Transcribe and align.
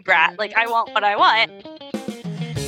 brat. 0.00 0.38
Like, 0.38 0.56
I 0.56 0.66
want 0.66 0.94
what 0.94 1.04
I 1.04 1.16
want. 1.16 1.50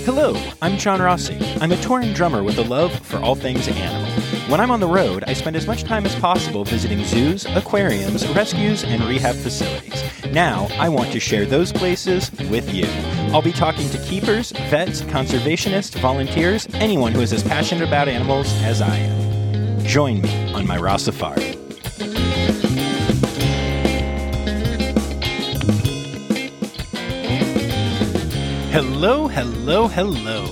Hello, 0.05 0.35
I'm 0.63 0.79
John 0.79 1.01
Rossi. 1.01 1.39
I'm 1.61 1.71
a 1.71 1.77
touring 1.77 2.15
drummer 2.15 2.43
with 2.43 2.59
a 2.59 2.65
love 2.65 2.93
for 3.07 3.19
all 3.19 3.35
things 3.35 3.69
animal. 3.69 4.11
When 4.51 4.59
I'm 4.59 4.71
on 4.71 4.81
the 4.81 4.89
road, 4.89 5.23
I 5.27 5.35
spend 5.35 5.57
as 5.57 5.67
much 5.67 5.85
time 5.85 6.07
as 6.07 6.17
possible 6.17 6.65
visiting 6.65 7.05
zoos, 7.05 7.45
aquariums, 7.55 8.27
rescues, 8.31 8.83
and 8.83 9.05
rehab 9.05 9.37
facilities. 9.37 10.03
Now, 10.33 10.69
I 10.79 10.89
want 10.89 11.13
to 11.13 11.21
share 11.21 11.45
those 11.45 11.71
places 11.73 12.33
with 12.51 12.73
you. 12.75 12.87
I'll 13.33 13.43
be 13.43 13.53
talking 13.53 13.89
to 13.91 13.99
keepers, 13.99 14.53
vets, 14.71 15.03
conservationists, 15.03 16.01
volunteers, 16.01 16.67
anyone 16.75 17.13
who 17.13 17.21
is 17.21 17.33
as 17.33 17.43
passionate 17.43 17.87
about 17.87 18.09
animals 18.09 18.51
as 18.63 18.81
I 18.81 18.97
am. 18.97 19.85
Join 19.85 20.23
me 20.23 20.53
on 20.55 20.67
my 20.67 20.79
Rossafari. 20.79 21.60
Hello, 28.73 29.27
hello, 29.27 29.89
hello. 29.89 30.47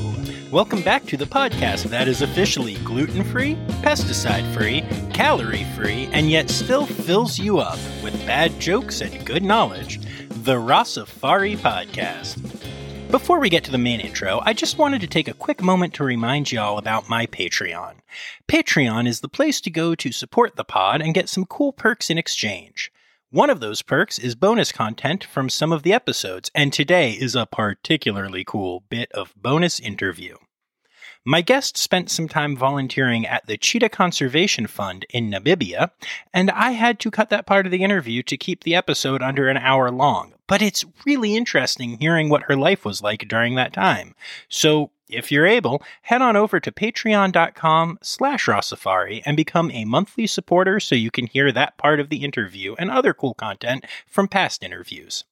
Welcome 0.51 0.83
back 0.83 1.05
to 1.07 1.17
the 1.17 1.25
podcast 1.25 1.85
that 1.85 2.09
is 2.09 2.21
officially 2.21 2.75
gluten 2.79 3.23
free, 3.23 3.55
pesticide 3.81 4.53
free, 4.53 4.81
calorie 5.15 5.65
free, 5.77 6.09
and 6.13 6.29
yet 6.29 6.51
still 6.51 6.85
fills 6.85 7.39
you 7.39 7.59
up 7.61 7.79
with 8.03 8.27
bad 8.27 8.59
jokes 8.59 9.03
and 9.03 9.25
good 9.25 9.45
knowledge 9.45 10.01
the 10.43 10.57
Rossafari 10.57 11.57
Podcast. 11.59 12.43
Before 13.09 13.39
we 13.39 13.49
get 13.49 13.63
to 13.65 13.71
the 13.71 13.79
main 13.79 14.01
intro, 14.01 14.41
I 14.43 14.53
just 14.53 14.79
wanted 14.79 15.01
to 15.03 15.07
take 15.07 15.29
a 15.29 15.33
quick 15.33 15.63
moment 15.63 15.95
to 15.95 16.05
remind 16.05 16.51
y'all 16.51 16.77
about 16.77 17.09
my 17.09 17.25
Patreon. 17.25 17.95
Patreon 18.49 19.07
is 19.07 19.21
the 19.21 19.29
place 19.29 19.61
to 19.61 19.71
go 19.71 19.95
to 19.95 20.11
support 20.11 20.57
the 20.57 20.65
pod 20.65 21.01
and 21.01 21.15
get 21.15 21.29
some 21.29 21.45
cool 21.47 21.73
perks 21.73 22.11
in 22.11 22.19
exchange. 22.19 22.91
One 23.31 23.51
of 23.51 23.61
those 23.61 23.83
perks 23.83 24.19
is 24.19 24.35
bonus 24.35 24.73
content 24.73 25.23
from 25.23 25.51
some 25.51 25.71
of 25.71 25.83
the 25.83 25.93
episodes, 25.93 26.51
and 26.55 26.73
today 26.73 27.13
is 27.13 27.35
a 27.35 27.45
particularly 27.45 28.43
cool 28.43 28.85
bit 28.89 29.13
of 29.13 29.35
bonus 29.37 29.79
interview. 29.79 30.39
My 31.27 31.43
guest 31.43 31.77
spent 31.77 32.11
some 32.11 32.27
time 32.27 32.57
volunteering 32.57 33.27
at 33.27 33.47
the 33.47 33.59
Cheetah 33.59 33.91
Conservation 33.91 34.67
Fund 34.67 35.05
in 35.11 35.31
Namibia, 35.31 35.91
and 36.33 36.51
I 36.51 36.71
had 36.71 36.99
to 37.01 37.11
cut 37.11 37.29
that 37.29 37.45
part 37.45 37.67
of 37.67 37.71
the 37.71 37.85
interview 37.85 38.23
to 38.23 38.39
keep 38.39 38.65
the 38.65 38.75
episode 38.75 39.21
under 39.21 39.51
an 39.51 39.59
hour 39.59 39.91
long. 39.91 40.33
But 40.47 40.63
it's 40.63 40.87
really 41.05 41.37
interesting 41.37 41.99
hearing 41.99 42.31
what 42.31 42.45
her 42.45 42.57
life 42.57 42.87
was 42.87 43.03
like 43.03 43.29
during 43.29 43.57
that 43.57 43.75
time. 43.75 44.15
So 44.49 44.91
if 45.09 45.33
you're 45.33 45.47
able, 45.47 45.83
head 46.03 46.23
on 46.23 46.37
over 46.37 46.61
to 46.61 46.73
patreon.com 46.73 47.99
slash 48.03 48.47
Rossafari 48.47 49.23
and 49.25 49.37
become 49.37 49.71
a 49.71 49.85
monthly 49.85 50.27
supporter 50.27 50.81
so 50.81 50.95
you 50.95 51.11
can 51.11 51.27
hear 51.27 51.53
that 51.53 51.79
part 51.79 52.01
of 52.01 52.09
the 52.09 52.25
interview 52.25 52.75
and 52.79 52.91
other 52.91 53.15
cool 53.15 53.35
content 53.35 53.85
from 54.07 54.29
past 54.29 54.63
interviews. 54.63 55.25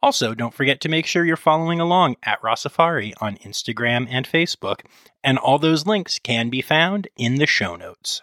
Also, 0.00 0.34
don't 0.34 0.54
forget 0.54 0.80
to 0.80 0.88
make 0.88 1.06
sure 1.06 1.24
you're 1.24 1.36
following 1.36 1.80
along 1.80 2.16
at 2.22 2.40
Rossafari 2.40 3.12
on 3.20 3.36
Instagram 3.38 4.06
and 4.08 4.28
Facebook, 4.28 4.80
and 5.24 5.38
all 5.38 5.58
those 5.58 5.86
links 5.86 6.20
can 6.20 6.50
be 6.50 6.62
found 6.62 7.08
in 7.16 7.36
the 7.36 7.46
show 7.46 7.74
notes. 7.74 8.22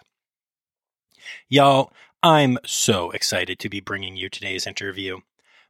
Y'all, 1.48 1.92
I'm 2.22 2.58
so 2.64 3.10
excited 3.10 3.58
to 3.58 3.68
be 3.68 3.80
bringing 3.80 4.16
you 4.16 4.30
today's 4.30 4.66
interview. 4.66 5.18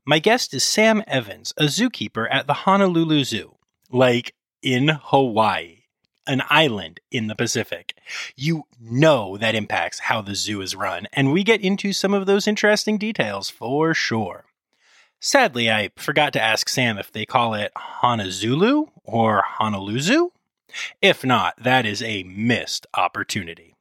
My 0.04 0.20
guest 0.20 0.54
is 0.54 0.62
Sam 0.62 1.02
Evans, 1.08 1.52
a 1.56 1.64
zookeeper 1.64 2.28
at 2.30 2.46
the 2.46 2.54
Honolulu 2.54 3.24
Zoo. 3.24 3.56
Like, 3.90 4.35
in 4.62 4.88
Hawaii, 4.88 5.82
an 6.26 6.42
island 6.50 7.00
in 7.10 7.26
the 7.26 7.34
Pacific. 7.34 7.96
You 8.36 8.64
know 8.80 9.36
that 9.36 9.54
impacts 9.54 10.00
how 10.00 10.22
the 10.22 10.34
zoo 10.34 10.60
is 10.60 10.74
run, 10.74 11.06
and 11.12 11.32
we 11.32 11.44
get 11.44 11.60
into 11.60 11.92
some 11.92 12.14
of 12.14 12.26
those 12.26 12.46
interesting 12.48 12.98
details 12.98 13.48
for 13.50 13.94
sure. 13.94 14.44
Sadly, 15.20 15.70
I 15.70 15.90
forgot 15.96 16.32
to 16.34 16.42
ask 16.42 16.68
Sam 16.68 16.98
if 16.98 17.10
they 17.10 17.24
call 17.24 17.54
it 17.54 17.72
Honolulu 17.76 18.86
or 19.04 19.42
Honolulu. 19.46 20.30
If 21.00 21.24
not, 21.24 21.54
that 21.62 21.86
is 21.86 22.02
a 22.02 22.24
missed 22.24 22.86
opportunity. 22.94 23.74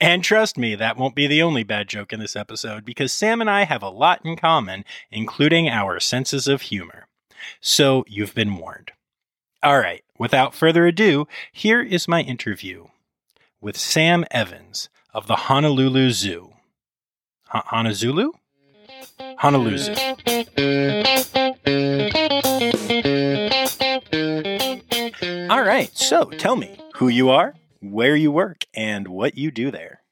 And 0.00 0.24
trust 0.24 0.58
me, 0.58 0.74
that 0.74 0.96
won't 0.96 1.14
be 1.14 1.28
the 1.28 1.42
only 1.42 1.62
bad 1.62 1.88
joke 1.88 2.12
in 2.12 2.18
this 2.18 2.34
episode 2.34 2.84
because 2.84 3.12
Sam 3.12 3.40
and 3.40 3.48
I 3.48 3.64
have 3.64 3.82
a 3.82 3.88
lot 3.88 4.20
in 4.24 4.34
common, 4.34 4.84
including 5.10 5.68
our 5.68 6.00
senses 6.00 6.48
of 6.48 6.62
humor. 6.62 7.06
So 7.60 8.04
you've 8.08 8.34
been 8.34 8.56
warned. 8.56 8.92
All 9.62 9.78
right, 9.78 10.02
without 10.22 10.54
further 10.54 10.86
ado, 10.86 11.26
here 11.50 11.82
is 11.82 12.06
my 12.06 12.20
interview 12.20 12.86
with 13.60 13.76
Sam 13.76 14.24
Evans 14.30 14.88
of 15.12 15.26
the 15.26 15.34
Honolulu 15.34 16.12
Zoo. 16.12 16.52
H- 17.52 17.64
Honolulu? 17.66 18.30
Honolulu. 19.38 19.92
All 25.50 25.64
right, 25.64 25.90
so 25.92 26.26
tell 26.26 26.54
me 26.54 26.78
who 26.94 27.08
you 27.08 27.30
are, 27.30 27.56
where 27.80 28.14
you 28.14 28.30
work, 28.30 28.64
and 28.72 29.08
what 29.08 29.36
you 29.36 29.50
do 29.50 29.72
there. 29.72 30.02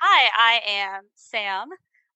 Hi, 0.00 0.30
I 0.34 0.60
am 0.66 1.02
Sam. 1.14 1.68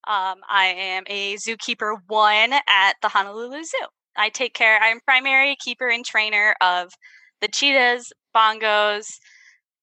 Um, 0.08 0.40
I 0.48 0.74
am 0.74 1.04
a 1.06 1.34
zookeeper 1.34 1.96
one 2.06 2.54
at 2.66 2.94
the 3.02 3.08
Honolulu 3.08 3.62
Zoo. 3.62 3.86
I 4.16 4.30
take 4.30 4.54
care, 4.54 4.80
I'm 4.82 5.00
primary 5.00 5.54
keeper 5.62 5.88
and 5.88 6.02
trainer 6.02 6.56
of 6.62 6.94
the 7.40 7.48
cheetahs, 7.48 8.12
bongos, 8.34 9.06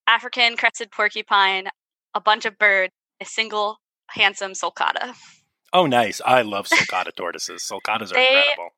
African 0.06 0.56
crested 0.56 0.90
porcupine, 0.90 1.68
a 2.14 2.20
bunch 2.20 2.44
of 2.44 2.58
birds, 2.58 2.92
a 3.20 3.24
single 3.24 3.78
handsome 4.08 4.52
sulcata. 4.52 5.14
Oh, 5.72 5.86
nice. 5.86 6.20
I 6.24 6.42
love 6.42 6.66
sulcata 6.68 7.12
tortoises. 7.16 7.62
Sulcatas 7.62 8.10
are 8.12 8.14
They- 8.14 8.36
incredible. 8.38 8.70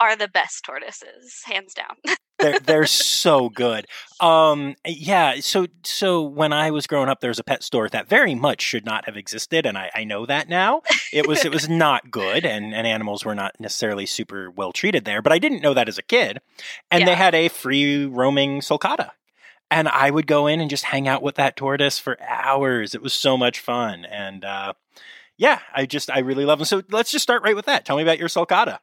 Are 0.00 0.16
the 0.16 0.28
best 0.28 0.64
tortoises, 0.64 1.42
hands 1.44 1.74
down. 1.74 1.96
They're, 2.38 2.58
they're 2.60 2.86
so 2.86 3.48
good. 3.48 3.86
Um, 4.20 4.74
yeah. 4.84 5.40
So, 5.40 5.68
so 5.84 6.22
when 6.22 6.52
I 6.52 6.70
was 6.70 6.86
growing 6.86 7.08
up, 7.08 7.20
there 7.20 7.30
was 7.30 7.38
a 7.38 7.44
pet 7.44 7.62
store 7.62 7.88
that 7.88 8.10
very 8.10 8.34
much 8.34 8.60
should 8.60 8.84
not 8.84 9.06
have 9.06 9.16
existed, 9.16 9.64
and 9.64 9.78
I, 9.78 9.90
I 9.94 10.04
know 10.04 10.26
that 10.26 10.46
now. 10.46 10.82
It 11.14 11.26
was, 11.26 11.46
it 11.46 11.50
was 11.50 11.66
not 11.66 12.10
good, 12.10 12.44
and, 12.44 12.74
and 12.74 12.86
animals 12.86 13.24
were 13.24 13.34
not 13.34 13.58
necessarily 13.58 14.04
super 14.04 14.50
well 14.50 14.72
treated 14.72 15.06
there. 15.06 15.22
But 15.22 15.32
I 15.32 15.38
didn't 15.38 15.62
know 15.62 15.72
that 15.72 15.88
as 15.88 15.96
a 15.96 16.02
kid, 16.02 16.40
and 16.90 17.08
they 17.08 17.14
had 17.14 17.34
a 17.34 17.48
free 17.48 18.04
roaming 18.04 18.60
sulcata, 18.60 19.12
and 19.70 19.88
I 19.88 20.10
would 20.10 20.26
go 20.26 20.46
in 20.46 20.60
and 20.60 20.68
just 20.68 20.84
hang 20.84 21.08
out 21.08 21.22
with 21.22 21.36
that 21.36 21.56
tortoise 21.56 21.98
for 21.98 22.18
hours. 22.20 22.94
It 22.94 23.00
was 23.00 23.14
so 23.14 23.38
much 23.38 23.60
fun, 23.60 24.04
and 24.04 24.44
uh, 24.44 24.74
yeah, 25.38 25.60
I 25.74 25.86
just 25.86 26.10
I 26.10 26.18
really 26.18 26.44
love 26.44 26.58
them. 26.58 26.66
So 26.66 26.82
let's 26.90 27.10
just 27.10 27.22
start 27.22 27.42
right 27.42 27.56
with 27.56 27.64
that. 27.64 27.84
Tell 27.86 27.96
me 27.96 28.02
about 28.02 28.18
your 28.18 28.28
sulcata. 28.28 28.80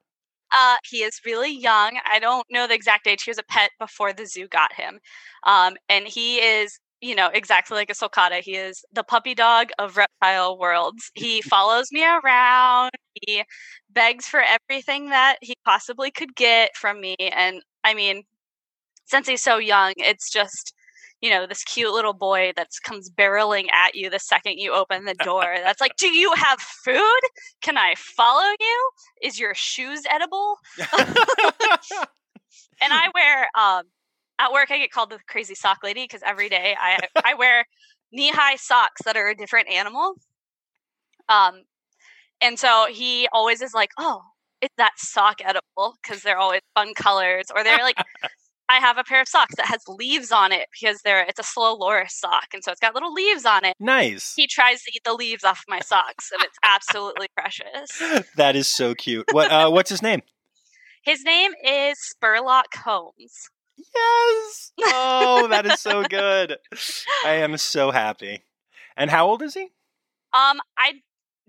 Uh, 0.62 0.75
he 0.90 0.97
is 1.03 1.19
really 1.25 1.52
young. 1.52 2.00
I 2.12 2.19
don't 2.19 2.46
know 2.52 2.68
the 2.68 2.75
exact 2.75 3.08
age. 3.08 3.24
He 3.24 3.31
was 3.31 3.40
a 3.40 3.44
pet 3.44 3.72
before 3.80 4.14
the 4.14 4.25
zoo 4.25 4.47
got 4.47 4.74
him. 4.74 5.00
Um, 5.46 5.75
and 5.90 6.08
he 6.08 6.38
is, 6.38 6.80
you 7.02 7.16
know, 7.16 7.30
exactly 7.34 7.75
like 7.75 7.90
a 7.90 7.94
sulcata. 7.94 8.41
He 8.41 8.56
is 8.56 8.86
the 8.94 9.03
puppy 9.03 9.34
dog 9.36 9.69
of 9.80 9.97
reptile 9.97 10.58
worlds. 10.58 11.12
He 11.16 11.42
follows 11.42 11.88
me 11.92 12.06
around. 12.06 12.92
He 13.25 13.44
begs 13.90 14.28
for 14.28 14.42
everything 14.42 15.09
that 15.09 15.38
he 15.42 15.56
possibly 15.66 16.12
could 16.12 16.36
get 16.36 16.75
from 16.78 17.02
me. 17.02 17.16
And 17.19 17.62
I 17.84 17.94
mean, 17.94 18.24
since 19.06 19.28
he's 19.28 19.44
so 19.44 19.58
young, 19.58 19.94
it's 19.97 20.30
just, 20.31 20.74
you 21.23 21.29
know, 21.29 21.47
this 21.47 21.63
cute 21.63 21.94
little 21.94 22.11
boy 22.11 22.51
that 22.57 22.67
comes 22.84 23.09
barreling 23.09 23.72
at 23.72 23.95
you 23.95 24.09
the 24.09 24.19
second 24.19 24.57
you 24.57 24.73
open 24.73 25.06
the 25.06 25.13
door. 25.13 25.56
That's 25.63 25.79
like, 25.79 25.95
do 25.95 26.07
you 26.07 26.34
have 26.34 26.59
food? 26.59 27.22
Can 27.61 27.78
I 27.78 27.94
follow 27.95 28.53
you? 28.59 28.89
Is 29.22 29.39
your 29.39 29.56
shoes 29.56 30.01
edible? 30.12 30.57
and 32.81 32.91
I 32.91 33.07
wear 33.16 33.47
um 33.57 33.83
at 34.38 34.51
work 34.51 34.69
I 34.69 34.78
get 34.78 34.91
called 34.91 35.12
the 35.12 35.19
crazy 35.29 35.56
sock 35.56 35.78
lady 35.81 36.03
because 36.03 36.19
every 36.25 36.50
day 36.50 36.75
I 36.78 37.00
I 37.23 37.35
wear 37.35 37.63
knee 38.12 38.31
high 38.31 38.57
socks 38.57 39.01
that 39.06 39.16
are 39.16 39.29
a 39.29 39.35
different 39.35 39.69
animal. 39.69 40.16
Um 41.30 41.62
and 42.42 42.59
so 42.59 42.88
he 42.92 43.30
always 43.31 43.62
is 43.62 43.74
like, 43.74 43.92
"Oh, 43.98 44.24
is 44.59 44.71
that 44.77 44.92
sock 44.98 45.39
edible?" 45.42 45.95
because 46.03 46.21
they're 46.21 46.38
always 46.38 46.59
fun 46.75 46.94
colors 46.95 47.45
or 47.56 47.63
they're 47.63 47.81
like 47.81 47.95
I 48.74 48.80
have 48.80 48.98
a 48.98 49.04
pair 49.04 49.22
of 49.22 49.28
socks 49.28 49.56
that 49.58 49.68
has 49.68 49.81
leaves 49.88 50.31
on 50.31 50.52
it 50.52 50.68
because 50.72 51.02
they're 51.04 51.24
it's 51.24 51.40
a 51.40 51.44
slow 51.44 51.75
loris 51.75 52.16
sock 52.16 52.48
and 52.54 52.64
so 52.64 52.72
it's 52.72 52.80
got 52.80 52.96
little 52.96 53.14
leaves 53.14 53.46
on 53.46 53.64
it. 53.64 53.75
nice. 53.80 54.34
He 54.36 54.48
tries 54.48 54.81
to 54.84 54.92
eat 54.96 55.04
the 55.06 55.14
leaves 55.14 55.44
off 55.44 55.62
my 55.68 55.80
socks 55.80 56.31
and 56.31 56.42
it's 56.42 56.58
absolutely 56.64 57.28
precious. 57.38 58.02
that 58.36 58.56
is 58.56 58.68
so 58.68 58.96
cute. 58.96 59.25
What 59.31 59.52
uh, 59.52 59.70
what's 59.70 59.92
his 59.92 60.02
name? 60.02 60.24
His 61.04 61.24
name 61.24 61.52
is 61.64 62.00
Spurlock 62.00 62.74
Holmes. 62.84 63.50
Yes. 63.78 64.72
Oh, 64.86 65.48
that 65.50 65.68
is 65.68 65.80
so 65.80 66.04
good. 66.10 66.58
I 67.25 67.34
am 67.34 67.58
so 67.58 67.92
happy. 67.92 68.44
And 68.98 69.12
how 69.12 69.28
old 69.28 69.44
is 69.44 69.54
he? 69.54 69.64
Um, 70.34 70.60
I 70.78 70.94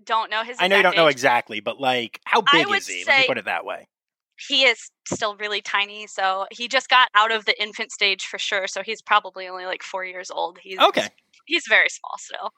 don't 0.03 0.29
know 0.29 0.43
his. 0.43 0.57
I 0.59 0.67
know 0.67 0.77
you 0.77 0.83
don't 0.83 0.93
exact 0.93 1.03
know 1.03 1.07
exactly, 1.07 1.59
but 1.59 1.79
like, 1.79 2.19
how 2.25 2.41
big 2.41 2.69
is 2.69 2.87
he? 2.87 3.03
Let 3.07 3.19
me 3.19 3.27
put 3.27 3.37
it 3.37 3.45
that 3.45 3.65
way. 3.65 3.87
He 4.37 4.63
is 4.63 4.89
still 5.07 5.35
really 5.37 5.61
tiny, 5.61 6.07
so 6.07 6.45
he 6.51 6.67
just 6.67 6.89
got 6.89 7.09
out 7.15 7.31
of 7.31 7.45
the 7.45 7.61
infant 7.61 7.91
stage 7.91 8.25
for 8.25 8.37
sure. 8.37 8.67
So 8.67 8.81
he's 8.83 9.01
probably 9.01 9.47
only 9.47 9.65
like 9.65 9.83
four 9.83 10.03
years 10.03 10.29
old. 10.31 10.59
He's 10.61 10.79
Okay. 10.79 11.07
He's 11.45 11.63
very 11.69 11.89
small 11.89 12.15
still. 12.17 12.51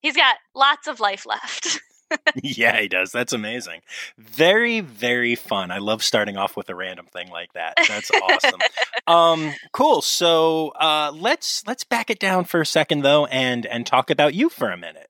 He's 0.00 0.16
got 0.16 0.36
lots 0.54 0.86
of 0.86 1.00
life 1.00 1.24
left. 1.26 1.80
yeah, 2.42 2.80
he 2.80 2.88
does. 2.88 3.10
That's 3.10 3.32
amazing. 3.32 3.80
Very, 4.16 4.80
very 4.80 5.34
fun. 5.34 5.70
I 5.70 5.78
love 5.78 6.02
starting 6.02 6.36
off 6.36 6.56
with 6.56 6.68
a 6.68 6.74
random 6.74 7.06
thing 7.06 7.30
like 7.30 7.52
that. 7.54 7.74
That's 7.88 8.10
awesome. 8.10 8.60
um, 9.06 9.52
cool. 9.72 10.02
So 10.02 10.68
uh, 10.80 11.12
let's 11.14 11.66
let's 11.66 11.84
back 11.84 12.10
it 12.10 12.18
down 12.18 12.44
for 12.44 12.60
a 12.60 12.66
second 12.66 13.02
though, 13.02 13.26
and 13.26 13.66
and 13.66 13.86
talk 13.86 14.10
about 14.10 14.34
you 14.34 14.48
for 14.48 14.70
a 14.70 14.76
minute. 14.76 15.08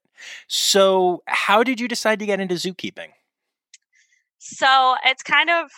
So, 0.48 1.22
how 1.26 1.62
did 1.62 1.80
you 1.80 1.88
decide 1.88 2.19
to 2.20 2.26
get 2.26 2.40
into 2.40 2.54
zookeeping? 2.54 3.08
So 4.38 4.94
it's 5.04 5.22
kind 5.22 5.50
of, 5.50 5.70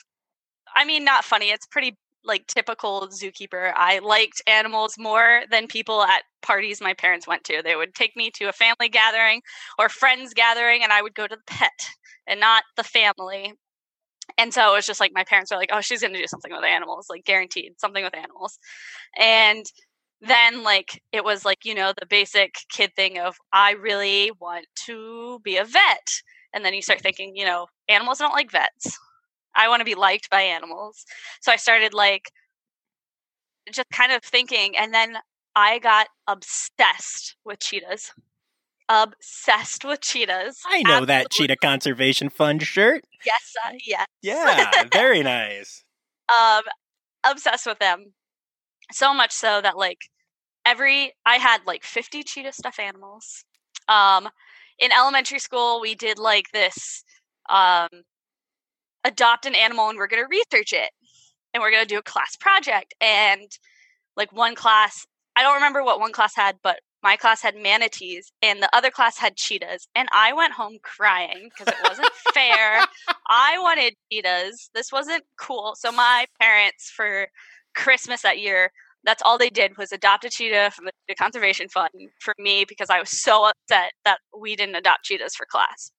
I 0.78 0.84
mean, 0.84 1.04
not 1.04 1.24
funny. 1.24 1.50
It's 1.50 1.66
pretty 1.66 1.96
like 2.24 2.46
typical 2.46 3.08
zookeeper. 3.08 3.72
I 3.74 3.98
liked 3.98 4.42
animals 4.46 4.94
more 4.96 5.42
than 5.50 5.66
people 5.66 6.02
at 6.04 6.22
parties 6.40 6.80
my 6.80 6.94
parents 6.94 7.26
went 7.26 7.42
to. 7.44 7.62
They 7.64 7.74
would 7.74 7.94
take 7.96 8.16
me 8.16 8.30
to 8.36 8.44
a 8.46 8.52
family 8.52 8.88
gathering 8.88 9.42
or 9.78 9.88
friends 9.88 10.34
gathering, 10.34 10.84
and 10.84 10.92
I 10.92 11.02
would 11.02 11.16
go 11.16 11.26
to 11.26 11.34
the 11.36 11.42
pet 11.48 11.72
and 12.28 12.38
not 12.38 12.62
the 12.76 12.84
family. 12.84 13.54
And 14.38 14.54
so 14.54 14.72
it 14.72 14.76
was 14.76 14.86
just 14.86 15.00
like 15.00 15.12
my 15.14 15.24
parents 15.24 15.50
were 15.50 15.58
like, 15.58 15.70
"Oh, 15.72 15.80
she's 15.82 16.02
going 16.02 16.14
to 16.14 16.20
do 16.20 16.26
something 16.28 16.52
with 16.52 16.64
animals, 16.64 17.06
like 17.10 17.24
guaranteed 17.24 17.74
something 17.80 18.04
with 18.04 18.16
animals." 18.16 18.58
And 19.18 19.66
then 20.22 20.62
like 20.64 21.02
it 21.12 21.24
was 21.24 21.44
like 21.44 21.64
you 21.64 21.74
know 21.74 21.92
the 21.98 22.06
basic 22.06 22.54
kid 22.70 22.92
thing 22.96 23.18
of 23.18 23.36
I 23.52 23.72
really 23.72 24.32
want 24.40 24.66
to 24.86 25.40
be 25.44 25.58
a 25.58 25.64
vet, 25.64 26.08
and 26.54 26.64
then 26.64 26.74
you 26.74 26.82
start 26.82 27.02
thinking, 27.02 27.36
you 27.36 27.44
know, 27.46 27.66
animals 27.88 28.18
don't 28.18 28.32
like 28.34 28.52
vets 28.52 28.98
I 29.58 29.68
want 29.68 29.80
to 29.80 29.84
be 29.84 29.96
liked 29.96 30.30
by 30.30 30.40
animals. 30.42 31.04
So 31.42 31.50
I 31.52 31.56
started 31.56 31.92
like 31.92 32.30
just 33.70 33.90
kind 33.90 34.12
of 34.12 34.22
thinking 34.22 34.76
and 34.76 34.94
then 34.94 35.18
I 35.56 35.80
got 35.80 36.06
obsessed 36.28 37.36
with 37.44 37.58
cheetahs. 37.58 38.12
Obsessed 38.88 39.84
with 39.84 40.00
cheetahs. 40.00 40.60
I 40.64 40.82
know 40.82 40.90
Absolutely. 40.90 41.06
that 41.06 41.30
cheetah 41.30 41.56
conservation 41.56 42.30
fund 42.30 42.62
shirt. 42.62 43.04
Yes, 43.26 43.54
uh, 43.66 43.72
yes. 43.84 44.06
Yeah, 44.22 44.84
very 44.92 45.22
nice. 45.24 45.84
um 46.30 46.62
obsessed 47.28 47.66
with 47.66 47.80
them. 47.80 48.14
So 48.92 49.12
much 49.12 49.32
so 49.32 49.60
that 49.60 49.76
like 49.76 50.08
every 50.64 51.12
I 51.26 51.36
had 51.36 51.62
like 51.66 51.82
50 51.84 52.22
cheetah 52.22 52.52
stuffed 52.52 52.78
animals. 52.78 53.44
Um 53.88 54.28
in 54.78 54.92
elementary 54.92 55.40
school 55.40 55.80
we 55.80 55.96
did 55.96 56.18
like 56.18 56.46
this 56.52 57.02
um 57.50 57.88
adopt 59.08 59.46
an 59.46 59.54
animal 59.54 59.88
and 59.88 59.98
we're 59.98 60.06
going 60.06 60.22
to 60.22 60.28
research 60.28 60.72
it 60.72 60.90
and 61.52 61.62
we're 61.62 61.70
going 61.70 61.82
to 61.82 61.88
do 61.88 61.98
a 61.98 62.02
class 62.02 62.36
project 62.36 62.94
and 63.00 63.50
like 64.16 64.32
one 64.32 64.54
class 64.54 65.06
i 65.36 65.42
don't 65.42 65.54
remember 65.54 65.82
what 65.82 66.00
one 66.00 66.12
class 66.12 66.34
had 66.36 66.56
but 66.62 66.80
my 67.02 67.16
class 67.16 67.40
had 67.40 67.56
manatees 67.56 68.32
and 68.42 68.60
the 68.62 68.74
other 68.74 68.90
class 68.90 69.18
had 69.18 69.36
cheetahs 69.36 69.88
and 69.94 70.08
i 70.12 70.32
went 70.32 70.52
home 70.52 70.78
crying 70.82 71.48
because 71.50 71.72
it 71.72 71.88
wasn't 71.88 72.08
fair. 72.34 72.84
I 73.28 73.58
wanted 73.58 73.94
cheetahs. 74.10 74.70
This 74.74 74.90
wasn't 74.92 75.24
cool. 75.38 75.74
So 75.76 75.92
my 75.92 76.26
parents 76.40 76.90
for 76.94 77.28
christmas 77.74 78.22
that 78.22 78.38
year 78.38 78.70
that's 79.04 79.22
all 79.24 79.38
they 79.38 79.50
did 79.50 79.76
was 79.78 79.92
adopt 79.92 80.24
a 80.24 80.30
cheetah 80.30 80.72
from 80.74 80.88
the 81.06 81.14
conservation 81.14 81.68
fund 81.68 81.90
for 82.20 82.34
me 82.38 82.64
because 82.68 82.90
i 82.90 82.98
was 82.98 83.10
so 83.10 83.48
upset 83.48 83.92
that 84.04 84.18
we 84.38 84.56
didn't 84.56 84.74
adopt 84.74 85.04
cheetahs 85.04 85.34
for 85.36 85.46
class 85.46 85.92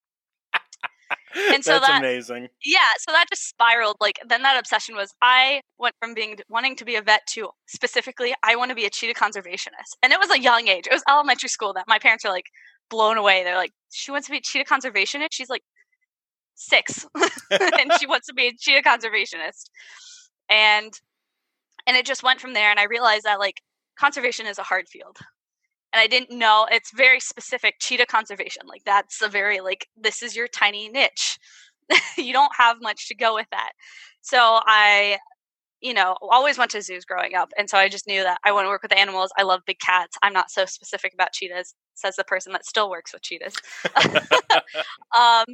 and 1.34 1.64
so 1.64 1.72
That's 1.72 1.86
that, 1.86 1.98
amazing. 1.98 2.48
Yeah, 2.64 2.78
so 2.98 3.12
that 3.12 3.26
just 3.30 3.48
spiraled. 3.48 3.96
Like 4.00 4.18
then 4.26 4.42
that 4.42 4.58
obsession 4.58 4.96
was 4.96 5.12
I 5.22 5.62
went 5.78 5.94
from 6.00 6.14
being 6.14 6.36
wanting 6.48 6.76
to 6.76 6.84
be 6.84 6.96
a 6.96 7.02
vet 7.02 7.22
to 7.30 7.50
specifically 7.66 8.34
I 8.42 8.56
want 8.56 8.70
to 8.70 8.74
be 8.74 8.84
a 8.84 8.90
cheetah 8.90 9.18
conservationist. 9.18 9.96
And 10.02 10.12
it 10.12 10.18
was 10.18 10.30
a 10.30 10.40
young 10.40 10.68
age. 10.68 10.86
It 10.86 10.92
was 10.92 11.02
elementary 11.08 11.48
school 11.48 11.72
that 11.74 11.84
my 11.88 11.98
parents 11.98 12.24
were 12.24 12.30
like 12.30 12.46
blown 12.88 13.16
away. 13.16 13.44
They're 13.44 13.56
like, 13.56 13.72
she 13.90 14.10
wants 14.10 14.26
to 14.26 14.32
be 14.32 14.38
a 14.38 14.42
cheetah 14.42 14.64
conservationist. 14.64 15.28
She's 15.32 15.50
like 15.50 15.62
six, 16.54 17.06
and 17.50 17.92
she 17.98 18.06
wants 18.06 18.26
to 18.26 18.34
be 18.34 18.48
a 18.48 18.52
cheetah 18.58 18.82
conservationist. 18.88 19.70
And 20.48 20.92
and 21.86 21.96
it 21.96 22.06
just 22.06 22.22
went 22.22 22.40
from 22.40 22.54
there. 22.54 22.70
And 22.70 22.80
I 22.80 22.84
realized 22.84 23.24
that 23.24 23.38
like 23.38 23.62
conservation 23.98 24.46
is 24.46 24.58
a 24.58 24.62
hard 24.62 24.88
field 24.88 25.18
and 25.92 26.00
I 26.00 26.06
didn't 26.06 26.36
know 26.36 26.66
it's 26.70 26.92
very 26.92 27.20
specific 27.20 27.76
cheetah 27.80 28.06
conservation. 28.06 28.62
Like 28.66 28.82
that's 28.84 29.22
a 29.22 29.28
very 29.28 29.60
like 29.60 29.86
this 29.96 30.22
is 30.22 30.36
your 30.36 30.48
tiny 30.48 30.88
niche. 30.88 31.38
you 32.16 32.32
don't 32.32 32.52
have 32.56 32.76
much 32.80 33.08
to 33.08 33.14
go 33.14 33.34
with 33.34 33.48
that. 33.50 33.72
So 34.22 34.38
I 34.38 35.18
you 35.80 35.94
know, 35.94 36.16
always 36.20 36.58
went 36.58 36.70
to 36.72 36.82
zoos 36.82 37.04
growing 37.04 37.34
up. 37.34 37.50
And 37.56 37.68
so 37.68 37.78
I 37.78 37.88
just 37.88 38.06
knew 38.06 38.22
that 38.22 38.38
I 38.44 38.52
want 38.52 38.66
to 38.66 38.68
work 38.68 38.82
with 38.82 38.92
animals. 38.92 39.30
I 39.38 39.42
love 39.42 39.62
big 39.66 39.78
cats. 39.78 40.16
I'm 40.22 40.32
not 40.32 40.50
so 40.50 40.66
specific 40.66 41.14
about 41.14 41.32
cheetahs, 41.32 41.74
says 41.94 42.16
the 42.16 42.24
person 42.24 42.52
that 42.52 42.66
still 42.66 42.90
works 42.90 43.12
with 43.12 43.22
cheetahs. 43.22 43.54
um, 45.18 45.46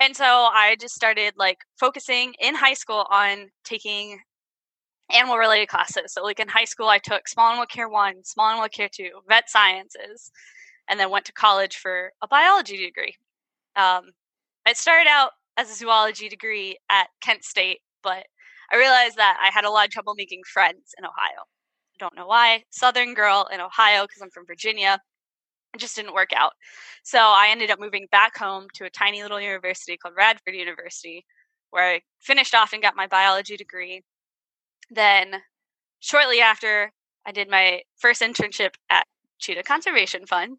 and 0.00 0.14
so 0.14 0.24
I 0.24 0.76
just 0.78 0.94
started 0.94 1.34
like 1.36 1.58
focusing 1.80 2.34
in 2.38 2.54
high 2.54 2.74
school 2.74 3.06
on 3.10 3.50
taking 3.64 4.20
animal 5.12 5.36
related 5.36 5.68
classes. 5.68 6.12
So, 6.12 6.22
like 6.22 6.40
in 6.40 6.48
high 6.48 6.64
school, 6.64 6.88
I 6.88 6.98
took 6.98 7.28
small 7.28 7.50
animal 7.50 7.66
care 7.66 7.88
one, 7.88 8.24
small 8.24 8.48
animal 8.50 8.68
care 8.68 8.88
two, 8.92 9.10
vet 9.28 9.50
sciences, 9.50 10.30
and 10.88 10.98
then 10.98 11.10
went 11.10 11.24
to 11.26 11.32
college 11.32 11.76
for 11.76 12.12
a 12.22 12.28
biology 12.28 12.76
degree. 12.76 13.14
Um, 13.76 14.10
I 14.66 14.72
started 14.72 15.08
out 15.08 15.32
as 15.56 15.70
a 15.70 15.74
zoology 15.74 16.28
degree 16.28 16.78
at 16.90 17.08
Kent 17.20 17.44
State, 17.44 17.80
but 18.02 18.24
I 18.72 18.76
realized 18.76 19.16
that 19.16 19.38
I 19.42 19.52
had 19.52 19.64
a 19.64 19.70
lot 19.70 19.86
of 19.86 19.90
trouble 19.90 20.14
making 20.16 20.42
friends 20.52 20.94
in 20.98 21.04
Ohio. 21.04 21.44
I 21.94 21.98
don't 21.98 22.16
know 22.16 22.26
why. 22.26 22.64
Southern 22.70 23.14
girl 23.14 23.46
in 23.52 23.60
Ohio, 23.60 24.02
because 24.02 24.22
I'm 24.22 24.30
from 24.30 24.46
Virginia. 24.46 24.98
It 25.74 25.78
just 25.78 25.96
didn't 25.96 26.14
work 26.14 26.32
out. 26.34 26.52
So 27.02 27.18
I 27.18 27.48
ended 27.50 27.70
up 27.70 27.80
moving 27.80 28.06
back 28.10 28.36
home 28.36 28.66
to 28.74 28.84
a 28.84 28.90
tiny 28.90 29.22
little 29.22 29.40
university 29.40 29.96
called 29.96 30.14
Radford 30.16 30.54
University, 30.54 31.24
where 31.70 31.94
I 31.94 32.00
finished 32.20 32.54
off 32.54 32.72
and 32.72 32.82
got 32.82 32.96
my 32.96 33.06
biology 33.06 33.56
degree 33.56 34.02
then 34.90 35.42
shortly 36.00 36.40
after, 36.40 36.92
I 37.26 37.32
did 37.32 37.48
my 37.48 37.82
first 37.98 38.20
internship 38.20 38.74
at 38.90 39.06
Cheetah 39.38 39.62
Conservation 39.62 40.26
Fund, 40.26 40.58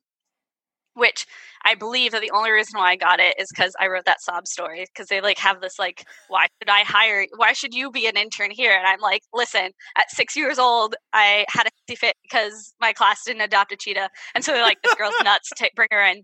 which 0.95 1.25
I 1.63 1.75
believe 1.75 2.11
that 2.13 2.21
the 2.21 2.31
only 2.31 2.51
reason 2.51 2.79
why 2.79 2.91
I 2.91 2.95
got 2.95 3.19
it 3.19 3.35
is 3.37 3.47
because 3.53 3.75
I 3.79 3.87
wrote 3.87 4.05
that 4.05 4.21
sob 4.21 4.47
story. 4.47 4.85
Because 4.93 5.07
they 5.07 5.21
like 5.21 5.37
have 5.39 5.61
this 5.61 5.77
like, 5.77 6.05
why 6.29 6.47
should 6.59 6.69
I 6.69 6.81
hire? 6.83 7.25
Why 7.35 7.53
should 7.53 7.73
you 7.73 7.91
be 7.91 8.07
an 8.07 8.15
intern 8.17 8.51
here? 8.51 8.75
And 8.75 8.87
I'm 8.87 9.01
like, 9.01 9.21
listen, 9.33 9.71
at 9.97 10.09
six 10.09 10.35
years 10.35 10.57
old, 10.57 10.95
I 11.13 11.45
had 11.49 11.67
a 11.67 11.95
fit 11.95 12.15
because 12.23 12.73
my 12.79 12.93
class 12.93 13.23
didn't 13.25 13.41
adopt 13.41 13.71
a 13.71 13.77
cheetah, 13.77 14.09
and 14.33 14.43
so 14.43 14.51
they're 14.51 14.63
like, 14.63 14.81
this 14.83 14.95
girl's 14.95 15.15
nuts. 15.23 15.49
Take 15.55 15.75
bring 15.75 15.89
her 15.91 16.05
in. 16.05 16.23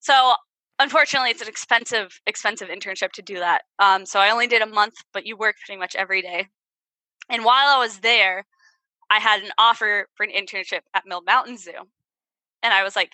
So 0.00 0.34
unfortunately, 0.78 1.30
it's 1.30 1.42
an 1.42 1.48
expensive, 1.48 2.20
expensive 2.26 2.68
internship 2.68 3.12
to 3.12 3.22
do 3.22 3.38
that. 3.38 3.62
Um, 3.78 4.04
so 4.06 4.20
I 4.20 4.30
only 4.30 4.46
did 4.46 4.62
a 4.62 4.66
month, 4.66 4.94
but 5.12 5.26
you 5.26 5.36
work 5.36 5.56
pretty 5.64 5.78
much 5.78 5.94
every 5.94 6.22
day. 6.22 6.48
And 7.30 7.44
while 7.44 7.68
I 7.68 7.78
was 7.78 7.98
there, 7.98 8.44
I 9.10 9.18
had 9.18 9.42
an 9.42 9.50
offer 9.58 10.08
for 10.14 10.24
an 10.24 10.30
internship 10.30 10.80
at 10.94 11.06
Mill 11.06 11.22
Mountain 11.22 11.58
Zoo. 11.58 11.72
And 12.62 12.72
I 12.72 12.82
was 12.82 12.96
like, 12.96 13.12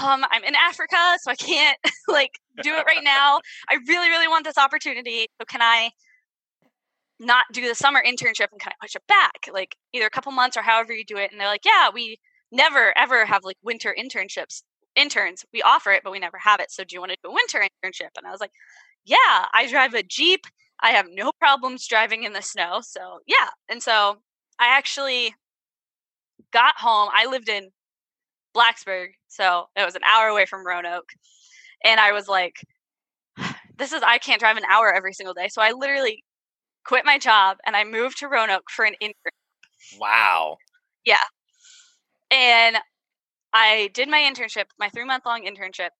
um, 0.00 0.24
I'm 0.30 0.44
in 0.44 0.54
Africa, 0.54 0.96
so 1.20 1.30
I 1.30 1.36
can't 1.36 1.78
like 2.08 2.38
do 2.62 2.74
it 2.74 2.84
right 2.86 3.02
now. 3.02 3.40
I 3.68 3.78
really, 3.88 4.08
really 4.08 4.28
want 4.28 4.44
this 4.44 4.58
opportunity. 4.58 5.26
So 5.40 5.44
can 5.46 5.62
I 5.62 5.90
not 7.20 7.46
do 7.52 7.66
the 7.66 7.74
summer 7.74 8.02
internship 8.04 8.48
and 8.50 8.60
kind 8.60 8.74
of 8.74 8.80
push 8.80 8.96
it 8.96 9.02
back, 9.06 9.48
like 9.52 9.76
either 9.92 10.06
a 10.06 10.10
couple 10.10 10.32
months 10.32 10.56
or 10.56 10.62
however 10.62 10.92
you 10.92 11.04
do 11.04 11.16
it? 11.16 11.30
And 11.30 11.40
they're 11.40 11.48
like, 11.48 11.64
yeah, 11.64 11.90
we 11.92 12.18
never 12.50 12.96
ever 12.98 13.24
have 13.24 13.44
like 13.44 13.56
winter 13.62 13.94
internships. 13.98 14.62
Interns, 14.96 15.44
we 15.52 15.60
offer 15.62 15.90
it, 15.90 16.02
but 16.04 16.12
we 16.12 16.20
never 16.20 16.38
have 16.38 16.60
it. 16.60 16.70
So 16.70 16.84
do 16.84 16.94
you 16.94 17.00
want 17.00 17.10
to 17.10 17.18
do 17.22 17.30
a 17.30 17.34
winter 17.34 17.58
internship? 17.60 18.10
And 18.16 18.26
I 18.26 18.30
was 18.30 18.40
like, 18.40 18.52
yeah, 19.04 19.46
I 19.52 19.68
drive 19.68 19.94
a 19.94 20.02
Jeep 20.02 20.46
I 20.80 20.90
have 20.90 21.06
no 21.10 21.32
problems 21.38 21.86
driving 21.86 22.24
in 22.24 22.32
the 22.32 22.42
snow. 22.42 22.80
So, 22.82 23.20
yeah. 23.26 23.48
And 23.68 23.82
so 23.82 24.16
I 24.58 24.76
actually 24.76 25.34
got 26.52 26.74
home. 26.78 27.08
I 27.12 27.26
lived 27.26 27.48
in 27.48 27.70
Blacksburg, 28.56 29.08
so 29.28 29.66
it 29.76 29.84
was 29.84 29.94
an 29.94 30.02
hour 30.04 30.28
away 30.28 30.46
from 30.46 30.66
Roanoke. 30.66 31.10
And 31.84 32.00
I 32.00 32.12
was 32.12 32.28
like, 32.28 32.56
this 33.78 33.92
is, 33.92 34.02
I 34.02 34.18
can't 34.18 34.40
drive 34.40 34.56
an 34.56 34.64
hour 34.70 34.92
every 34.92 35.12
single 35.12 35.34
day. 35.34 35.48
So 35.48 35.62
I 35.62 35.72
literally 35.72 36.22
quit 36.84 37.04
my 37.04 37.18
job 37.18 37.56
and 37.66 37.76
I 37.76 37.84
moved 37.84 38.18
to 38.18 38.28
Roanoke 38.28 38.70
for 38.70 38.84
an 38.84 38.94
internship. 39.02 39.98
Wow. 39.98 40.56
Yeah. 41.04 41.16
And 42.30 42.78
I 43.52 43.90
did 43.94 44.08
my 44.08 44.18
internship, 44.18 44.64
my 44.78 44.88
three 44.88 45.04
month 45.04 45.24
long 45.26 45.44
internship. 45.44 45.90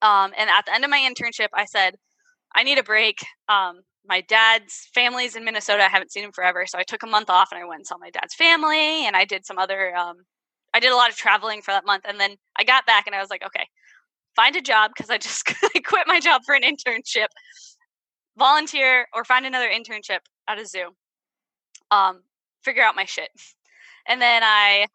Um, 0.00 0.32
and 0.36 0.48
at 0.50 0.66
the 0.66 0.74
end 0.74 0.84
of 0.84 0.90
my 0.90 0.98
internship, 0.98 1.48
I 1.54 1.66
said, 1.66 1.96
I 2.54 2.62
need 2.62 2.78
a 2.78 2.82
break. 2.82 3.24
Um, 3.48 3.82
my 4.06 4.20
dad's 4.22 4.88
family's 4.94 5.36
in 5.36 5.44
Minnesota. 5.44 5.84
I 5.84 5.88
haven't 5.88 6.12
seen 6.12 6.24
him 6.24 6.32
forever, 6.32 6.66
so 6.66 6.78
I 6.78 6.82
took 6.82 7.02
a 7.02 7.06
month 7.06 7.30
off 7.30 7.48
and 7.52 7.60
I 7.60 7.64
went 7.64 7.80
and 7.80 7.86
saw 7.86 7.96
my 7.98 8.10
dad's 8.10 8.34
family, 8.34 9.06
and 9.06 9.16
I 9.16 9.24
did 9.24 9.46
some 9.46 9.58
other. 9.58 9.96
Um, 9.96 10.16
I 10.74 10.80
did 10.80 10.92
a 10.92 10.96
lot 10.96 11.10
of 11.10 11.16
traveling 11.16 11.62
for 11.62 11.70
that 11.70 11.86
month, 11.86 12.04
and 12.06 12.18
then 12.18 12.36
I 12.56 12.64
got 12.64 12.86
back 12.86 13.06
and 13.06 13.14
I 13.14 13.20
was 13.20 13.30
like, 13.30 13.44
okay, 13.44 13.66
find 14.34 14.56
a 14.56 14.60
job 14.60 14.92
because 14.94 15.10
I 15.10 15.18
just 15.18 15.52
I 15.76 15.80
quit 15.80 16.06
my 16.06 16.20
job 16.20 16.42
for 16.44 16.54
an 16.54 16.62
internship, 16.62 17.28
volunteer 18.36 19.06
or 19.14 19.24
find 19.24 19.46
another 19.46 19.68
internship 19.68 20.20
at 20.48 20.58
a 20.58 20.66
zoo. 20.66 20.90
Um, 21.90 22.22
figure 22.62 22.82
out 22.82 22.96
my 22.96 23.04
shit, 23.04 23.30
and 24.08 24.20
then 24.20 24.42
I 24.44 24.86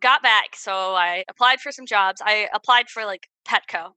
got 0.00 0.22
back. 0.22 0.54
So 0.54 0.94
I 0.94 1.24
applied 1.28 1.60
for 1.60 1.72
some 1.72 1.86
jobs. 1.86 2.20
I 2.24 2.48
applied 2.54 2.88
for 2.88 3.04
like 3.04 3.26
Petco. 3.48 3.92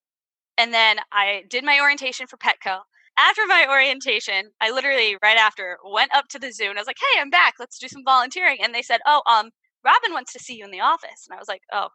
And 0.57 0.73
then 0.73 0.97
I 1.11 1.43
did 1.49 1.63
my 1.63 1.79
orientation 1.81 2.27
for 2.27 2.37
Petco. 2.37 2.81
After 3.19 3.45
my 3.47 3.65
orientation, 3.69 4.51
I 4.61 4.71
literally 4.71 5.17
right 5.23 5.37
after 5.37 5.77
went 5.85 6.13
up 6.15 6.27
to 6.29 6.39
the 6.39 6.51
zoo 6.51 6.69
and 6.69 6.77
I 6.77 6.81
was 6.81 6.87
like, 6.87 6.97
"Hey, 6.99 7.19
I'm 7.19 7.29
back. 7.31 7.55
Let's 7.59 7.79
do 7.79 7.87
some 7.87 8.03
volunteering." 8.03 8.59
And 8.61 8.73
they 8.75 8.81
said, 8.83 9.01
"Oh, 9.07 9.21
um, 9.27 9.51
Robin 9.83 10.13
wants 10.13 10.33
to 10.33 10.39
see 10.39 10.55
you 10.55 10.65
in 10.65 10.71
the 10.71 10.81
office." 10.81 11.25
And 11.27 11.35
I 11.35 11.39
was 11.39 11.47
like, 11.47 11.61
"Oh, 11.73 11.89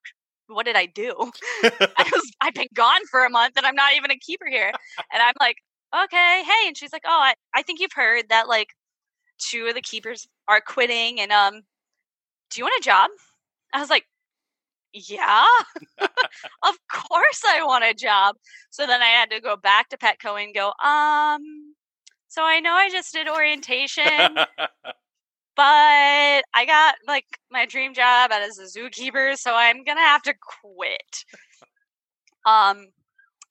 what 0.49 0.66
did 0.66 0.76
I 0.76 0.87
do? 0.87 1.14
I 1.64 2.11
was 2.12 2.33
I've 2.40 2.54
been 2.54 2.69
gone 2.75 3.02
for 3.11 3.25
a 3.25 3.31
month 3.31 3.57
and 3.57 3.66
I'm 3.66 3.76
not 3.76 3.95
even 3.97 4.11
a 4.11 4.19
keeper 4.19 4.47
here." 4.49 4.73
And 5.12 5.23
I'm 5.23 5.35
like, 5.40 5.57
"Okay, 6.04 6.42
hey." 6.45 6.69
And 6.69 6.76
she's 6.76 6.92
like, 6.92 7.04
"Oh, 7.07 7.21
I, 7.23 7.35
I 7.54 7.62
think 7.62 7.81
you've 7.81 7.92
heard 7.95 8.25
that 8.31 8.49
like 8.49 8.69
two 9.38 9.66
of 9.66 9.75
the 9.75 9.83
keepers 9.83 10.26
are 10.49 10.61
quitting 10.61 11.21
and 11.21 11.33
um 11.33 11.62
do 12.50 12.61
you 12.61 12.64
want 12.64 12.81
a 12.81 12.85
job?" 12.85 13.11
I 13.75 13.81
was 13.81 13.90
like, 13.90 14.04
yeah, 14.92 15.44
of 16.00 16.76
course 16.92 17.42
I 17.46 17.64
want 17.64 17.84
a 17.84 17.94
job. 17.94 18.37
So 18.70 18.87
then 18.87 19.02
I 19.02 19.06
had 19.06 19.30
to 19.30 19.40
go 19.40 19.56
back 19.56 19.88
to 19.90 19.96
Petco 19.96 20.42
and 20.42 20.54
go, 20.54 20.68
um, 20.84 21.75
so 22.28 22.42
I 22.44 22.61
know 22.61 22.72
I 22.72 22.88
just 22.90 23.12
did 23.12 23.28
orientation, 23.28 24.34
but 25.56 26.42
I 26.54 26.66
got 26.66 26.94
like 27.06 27.26
my 27.50 27.66
dream 27.66 27.94
job 27.94 28.30
as 28.32 28.58
a 28.58 28.64
zookeeper, 28.64 29.37
so 29.37 29.52
I'm 29.54 29.84
gonna 29.84 30.00
have 30.00 30.22
to 30.22 30.34
quit. 30.62 31.25
Um, 32.44 32.87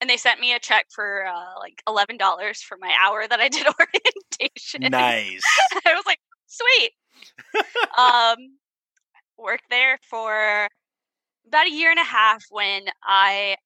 and 0.00 0.10
they 0.10 0.16
sent 0.16 0.40
me 0.40 0.52
a 0.52 0.58
check 0.58 0.86
for 0.92 1.26
uh, 1.26 1.58
like 1.60 1.82
eleven 1.88 2.16
dollars 2.16 2.60
for 2.60 2.76
my 2.80 2.92
hour 3.00 3.26
that 3.28 3.40
I 3.40 3.48
did 3.48 3.66
orientation. 3.80 4.90
Nice. 4.90 5.42
I 5.86 5.94
was 5.94 6.04
like, 6.06 6.18
sweet. 6.46 6.90
um, 7.96 8.58
worked 9.38 9.70
there 9.70 9.98
for 10.08 10.68
about 11.46 11.66
a 11.66 11.70
year 11.70 11.90
and 11.90 12.00
a 12.00 12.04
half 12.04 12.44
when 12.50 12.84
I 13.02 13.56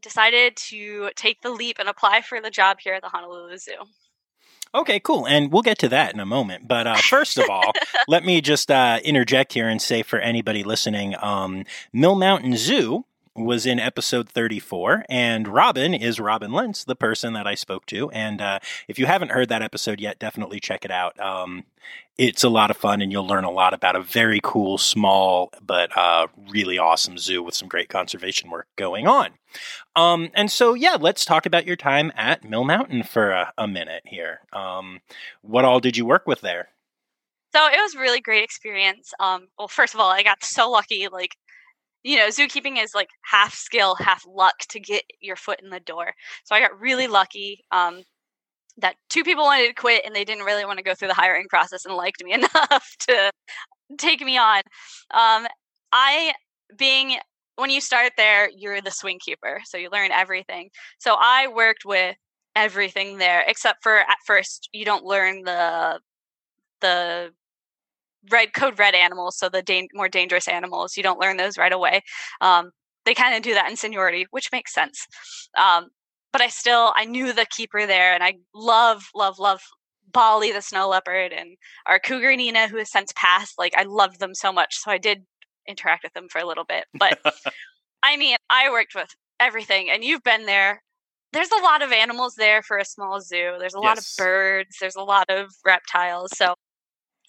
decided 0.00 0.56
to 0.56 1.10
take 1.16 1.42
the 1.42 1.50
leap 1.50 1.76
and 1.78 1.88
apply 1.88 2.22
for 2.22 2.40
the 2.40 2.50
job 2.50 2.78
here 2.80 2.94
at 2.94 3.02
the 3.02 3.08
Honolulu 3.08 3.56
Zoo. 3.58 3.72
Okay, 4.74 5.00
cool. 5.00 5.26
And 5.26 5.52
we'll 5.52 5.62
get 5.62 5.78
to 5.80 5.88
that 5.90 6.14
in 6.14 6.20
a 6.20 6.24
moment. 6.24 6.66
But 6.66 6.86
uh, 6.86 6.96
first 6.96 7.36
of 7.36 7.50
all, 7.50 7.72
let 8.08 8.24
me 8.24 8.40
just 8.40 8.70
uh, 8.70 9.00
interject 9.04 9.52
here 9.52 9.68
and 9.68 9.82
say 9.82 10.02
for 10.02 10.18
anybody 10.18 10.64
listening 10.64 11.14
um, 11.20 11.64
Mill 11.92 12.14
Mountain 12.14 12.56
Zoo 12.56 13.04
was 13.34 13.64
in 13.64 13.78
episode 13.78 14.28
34, 14.28 15.06
and 15.08 15.48
Robin 15.48 15.94
is 15.94 16.20
Robin 16.20 16.52
Lentz, 16.52 16.84
the 16.84 16.94
person 16.94 17.32
that 17.32 17.46
I 17.46 17.54
spoke 17.54 17.86
to. 17.86 18.10
And 18.10 18.40
uh, 18.40 18.58
if 18.88 18.98
you 18.98 19.06
haven't 19.06 19.30
heard 19.30 19.48
that 19.48 19.62
episode 19.62 20.00
yet, 20.00 20.18
definitely 20.18 20.60
check 20.60 20.84
it 20.84 20.90
out. 20.90 21.18
Um, 21.18 21.64
it's 22.18 22.44
a 22.44 22.48
lot 22.48 22.70
of 22.70 22.76
fun, 22.76 23.00
and 23.00 23.10
you'll 23.10 23.26
learn 23.26 23.44
a 23.44 23.50
lot 23.50 23.72
about 23.72 23.96
a 23.96 24.02
very 24.02 24.40
cool, 24.42 24.76
small, 24.76 25.50
but 25.64 25.96
uh, 25.96 26.26
really 26.50 26.78
awesome 26.78 27.16
zoo 27.16 27.42
with 27.42 27.54
some 27.54 27.68
great 27.68 27.88
conservation 27.88 28.50
work 28.50 28.68
going 28.76 29.06
on. 29.06 29.30
Um, 29.96 30.30
and 30.34 30.50
so, 30.50 30.74
yeah, 30.74 30.96
let's 31.00 31.24
talk 31.24 31.46
about 31.46 31.66
your 31.66 31.76
time 31.76 32.12
at 32.14 32.44
Mill 32.44 32.64
Mountain 32.64 33.04
for 33.04 33.30
a, 33.30 33.52
a 33.56 33.66
minute 33.66 34.02
here. 34.04 34.40
Um, 34.52 35.00
what 35.40 35.64
all 35.64 35.80
did 35.80 35.96
you 35.96 36.04
work 36.04 36.26
with 36.26 36.42
there? 36.42 36.68
So 37.54 37.66
it 37.66 37.76
was 37.76 37.94
really 37.94 38.20
great 38.20 38.44
experience. 38.44 39.12
Um, 39.20 39.48
well, 39.58 39.68
first 39.68 39.92
of 39.92 40.00
all, 40.00 40.10
I 40.10 40.22
got 40.22 40.42
so 40.42 40.70
lucky. 40.70 41.08
Like 41.08 41.36
you 42.02 42.16
know, 42.16 42.28
zookeeping 42.28 42.82
is 42.82 42.94
like 42.94 43.10
half 43.24 43.54
skill, 43.54 43.94
half 43.96 44.24
luck 44.26 44.54
to 44.70 44.80
get 44.80 45.04
your 45.20 45.36
foot 45.36 45.60
in 45.62 45.70
the 45.70 45.80
door. 45.80 46.12
So 46.44 46.54
I 46.54 46.60
got 46.60 46.78
really 46.80 47.06
lucky 47.06 47.64
um, 47.70 48.02
that 48.78 48.96
two 49.08 49.24
people 49.24 49.44
wanted 49.44 49.68
to 49.68 49.74
quit 49.74 50.02
and 50.04 50.14
they 50.14 50.24
didn't 50.24 50.44
really 50.44 50.64
want 50.64 50.78
to 50.78 50.84
go 50.84 50.94
through 50.94 51.08
the 51.08 51.14
hiring 51.14 51.46
process 51.48 51.84
and 51.84 51.94
liked 51.94 52.22
me 52.24 52.32
enough 52.34 52.96
to 53.00 53.30
take 53.98 54.20
me 54.20 54.36
on. 54.36 54.62
Um, 55.12 55.46
I, 55.92 56.32
being 56.76 57.18
when 57.56 57.70
you 57.70 57.80
start 57.80 58.12
there, 58.16 58.48
you're 58.56 58.80
the 58.80 58.90
swing 58.90 59.18
keeper, 59.24 59.60
so 59.64 59.76
you 59.76 59.90
learn 59.92 60.10
everything. 60.10 60.70
So 60.98 61.16
I 61.18 61.48
worked 61.48 61.84
with 61.84 62.16
everything 62.56 63.18
there, 63.18 63.44
except 63.46 63.82
for 63.82 63.98
at 63.98 64.16
first 64.26 64.68
you 64.72 64.84
don't 64.84 65.04
learn 65.04 65.42
the 65.44 66.00
the 66.80 67.30
red 68.30 68.52
code 68.52 68.78
red 68.78 68.94
animals, 68.94 69.38
so 69.38 69.48
the 69.48 69.62
da- 69.62 69.88
more 69.94 70.08
dangerous 70.08 70.48
animals. 70.48 70.96
You 70.96 71.02
don't 71.02 71.20
learn 71.20 71.36
those 71.36 71.58
right 71.58 71.72
away. 71.72 72.02
Um, 72.40 72.70
they 73.04 73.14
kind 73.14 73.34
of 73.34 73.42
do 73.42 73.54
that 73.54 73.68
in 73.70 73.76
seniority, 73.76 74.26
which 74.30 74.50
makes 74.52 74.72
sense. 74.72 75.06
Um, 75.58 75.88
but 76.32 76.40
I 76.40 76.48
still 76.48 76.92
I 76.96 77.04
knew 77.04 77.32
the 77.32 77.46
keeper 77.46 77.86
there, 77.86 78.14
and 78.14 78.22
I 78.22 78.34
love 78.54 79.04
love 79.14 79.38
love 79.38 79.60
Bali 80.12 80.52
the 80.52 80.62
snow 80.62 80.88
leopard 80.88 81.32
and 81.32 81.56
our 81.86 81.98
cougar 81.98 82.36
Nina 82.36 82.68
who 82.68 82.78
has 82.78 82.90
since 82.90 83.12
passed. 83.14 83.54
Like 83.58 83.74
I 83.76 83.84
loved 83.84 84.20
them 84.20 84.34
so 84.34 84.52
much, 84.52 84.76
so 84.76 84.90
I 84.90 84.98
did 84.98 85.24
interact 85.68 86.04
with 86.04 86.12
them 86.12 86.28
for 86.30 86.40
a 86.40 86.46
little 86.46 86.64
bit. 86.64 86.84
But 86.98 87.18
I 88.02 88.16
mean, 88.16 88.36
I 88.50 88.70
worked 88.70 88.94
with 88.94 89.14
everything, 89.40 89.90
and 89.90 90.04
you've 90.04 90.22
been 90.22 90.46
there. 90.46 90.82
There's 91.32 91.50
a 91.50 91.62
lot 91.62 91.80
of 91.82 91.92
animals 91.92 92.34
there 92.34 92.62
for 92.62 92.76
a 92.76 92.84
small 92.84 93.20
zoo. 93.20 93.54
There's 93.58 93.74
a 93.74 93.80
yes. 93.82 93.84
lot 93.84 93.98
of 93.98 94.04
birds. 94.18 94.76
There's 94.80 94.96
a 94.96 95.02
lot 95.02 95.30
of 95.30 95.50
reptiles. 95.64 96.30
So 96.36 96.54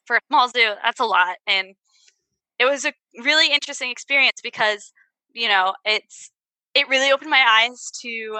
for 0.06 0.18
a 0.18 0.22
small 0.28 0.50
zoo, 0.50 0.74
that's 0.84 1.00
a 1.00 1.06
lot. 1.06 1.38
And 1.48 1.76
it 2.60 2.66
was 2.66 2.86
a 2.86 2.94
really 3.24 3.52
interesting 3.52 3.92
experience 3.92 4.40
because, 4.44 4.92
you 5.34 5.48
know, 5.48 5.74
it's 5.86 6.32
it 6.74 6.90
really 6.90 7.12
opened 7.12 7.30
my 7.30 7.44
eyes 7.48 7.92
to 8.02 8.40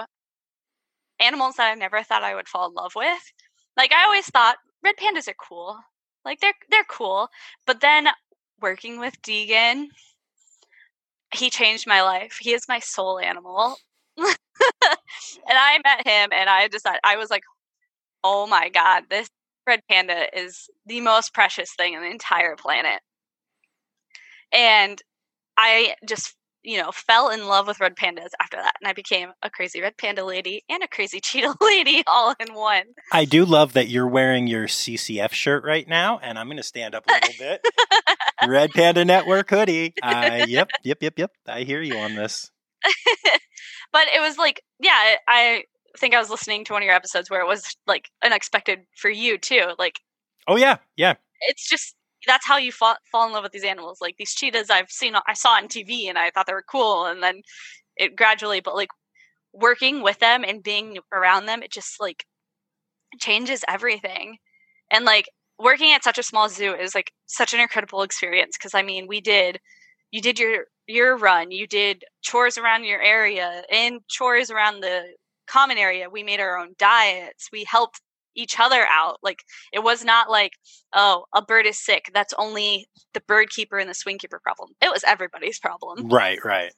animals 1.20 1.56
that 1.56 1.70
I 1.70 1.74
never 1.74 2.02
thought 2.02 2.24
I 2.24 2.34
would 2.34 2.48
fall 2.48 2.68
in 2.68 2.74
love 2.74 2.92
with. 2.96 3.32
Like 3.76 3.92
I 3.92 4.04
always 4.04 4.26
thought 4.26 4.56
red 4.82 4.96
pandas 4.96 5.28
are 5.28 5.34
cool. 5.34 5.78
Like 6.24 6.40
they're 6.40 6.54
they're 6.70 6.84
cool. 6.88 7.28
But 7.66 7.80
then 7.80 8.08
working 8.60 8.98
with 8.98 9.20
Deegan, 9.22 9.86
he 11.34 11.50
changed 11.50 11.86
my 11.86 12.02
life. 12.02 12.38
He 12.40 12.52
is 12.52 12.68
my 12.68 12.78
soul 12.78 13.18
animal. 13.18 13.76
and 14.18 14.26
I 15.48 15.78
met 15.84 16.06
him 16.06 16.30
and 16.32 16.48
I 16.48 16.68
decided 16.68 17.00
I 17.04 17.16
was 17.16 17.30
like, 17.30 17.42
oh 18.24 18.46
my 18.46 18.68
God, 18.70 19.04
this 19.10 19.28
red 19.66 19.80
panda 19.88 20.26
is 20.36 20.68
the 20.86 21.00
most 21.00 21.34
precious 21.34 21.72
thing 21.76 21.96
on 21.96 22.02
the 22.02 22.10
entire 22.10 22.56
planet. 22.56 23.00
And 24.52 25.00
I 25.56 25.94
just, 26.08 26.34
you 26.62 26.78
know, 26.78 26.90
fell 26.92 27.30
in 27.30 27.46
love 27.46 27.66
with 27.66 27.80
red 27.80 27.96
pandas 27.96 28.30
after 28.40 28.56
that. 28.56 28.74
And 28.80 28.88
I 28.88 28.92
became 28.92 29.30
a 29.42 29.50
crazy 29.50 29.80
red 29.80 29.96
panda 29.96 30.24
lady 30.24 30.62
and 30.68 30.82
a 30.82 30.88
crazy 30.88 31.20
cheetah 31.22 31.56
lady 31.60 32.02
all 32.06 32.34
in 32.38 32.54
one. 32.54 32.84
I 33.12 33.24
do 33.24 33.44
love 33.44 33.72
that 33.74 33.88
you're 33.88 34.08
wearing 34.08 34.46
your 34.46 34.66
CCF 34.66 35.32
shirt 35.32 35.64
right 35.64 35.86
now. 35.88 36.18
And 36.18 36.38
I'm 36.38 36.46
going 36.46 36.56
to 36.56 36.62
stand 36.62 36.94
up 36.94 37.04
a 37.08 37.12
little 37.12 37.34
bit. 37.38 37.66
red 38.46 38.70
Panda 38.70 39.04
Network 39.04 39.50
hoodie. 39.50 39.94
Uh, 40.02 40.44
yep, 40.46 40.70
yep, 40.82 40.98
yep, 41.00 41.18
yep. 41.18 41.30
I 41.46 41.62
hear 41.62 41.82
you 41.82 41.96
on 41.96 42.14
this. 42.14 42.50
but 43.92 44.04
it 44.14 44.20
was 44.20 44.36
like, 44.36 44.62
yeah, 44.80 45.16
I 45.26 45.64
think 45.98 46.14
I 46.14 46.18
was 46.18 46.30
listening 46.30 46.64
to 46.64 46.72
one 46.72 46.82
of 46.82 46.86
your 46.86 46.94
episodes 46.94 47.30
where 47.30 47.40
it 47.40 47.46
was 47.46 47.76
like 47.86 48.10
unexpected 48.24 48.80
for 48.96 49.10
you 49.10 49.38
too. 49.38 49.72
Like, 49.78 50.00
oh 50.46 50.56
yeah, 50.56 50.78
yeah. 50.96 51.14
It's 51.42 51.68
just 51.68 51.94
that's 52.26 52.46
how 52.46 52.56
you 52.56 52.72
fall, 52.72 52.96
fall 53.10 53.26
in 53.26 53.32
love 53.32 53.42
with 53.42 53.52
these 53.52 53.64
animals. 53.64 54.00
Like 54.00 54.16
these 54.16 54.34
cheetahs, 54.34 54.70
I've 54.70 54.90
seen, 54.90 55.14
I 55.26 55.34
saw 55.34 55.50
on 55.56 55.68
TV, 55.68 56.08
and 56.08 56.18
I 56.18 56.30
thought 56.30 56.46
they 56.46 56.52
were 56.52 56.64
cool, 56.68 57.06
and 57.06 57.22
then 57.22 57.42
it 57.96 58.16
gradually, 58.16 58.60
but 58.60 58.74
like 58.74 58.90
working 59.52 60.02
with 60.02 60.18
them 60.18 60.44
and 60.44 60.62
being 60.62 60.98
around 61.12 61.46
them, 61.46 61.62
it 61.62 61.70
just 61.70 62.00
like 62.00 62.24
changes 63.18 63.64
everything. 63.68 64.38
And 64.90 65.04
like 65.04 65.28
working 65.58 65.92
at 65.92 66.04
such 66.04 66.18
a 66.18 66.22
small 66.22 66.48
zoo 66.48 66.74
is 66.74 66.94
like 66.94 67.12
such 67.26 67.54
an 67.54 67.60
incredible 67.60 68.02
experience 68.02 68.56
because 68.56 68.74
I 68.74 68.82
mean, 68.82 69.06
we 69.06 69.20
did 69.20 69.60
you 70.10 70.20
did 70.20 70.38
your 70.38 70.66
your 70.86 71.16
run, 71.16 71.50
you 71.50 71.66
did 71.66 72.04
chores 72.22 72.58
around 72.58 72.84
your 72.84 73.00
area 73.00 73.62
and 73.70 74.00
chores 74.08 74.50
around 74.50 74.80
the 74.80 75.04
common 75.46 75.78
area 75.78 76.10
we 76.10 76.22
made 76.22 76.40
our 76.40 76.58
own 76.58 76.74
diets 76.78 77.48
we 77.52 77.64
helped 77.64 78.00
each 78.36 78.58
other 78.58 78.84
out 78.88 79.18
like 79.22 79.44
it 79.72 79.84
was 79.84 80.04
not 80.04 80.28
like 80.28 80.52
oh 80.92 81.24
a 81.34 81.42
bird 81.42 81.66
is 81.66 81.78
sick 81.78 82.10
that's 82.12 82.34
only 82.36 82.86
the 83.12 83.20
bird 83.20 83.48
keeper 83.50 83.78
and 83.78 83.88
the 83.88 83.94
swing 83.94 84.18
keeper 84.18 84.40
problem. 84.42 84.70
It 84.82 84.90
was 84.90 85.04
everybody's 85.04 85.58
problem. 85.58 86.08
Right 86.08 86.38
right. 86.44 86.72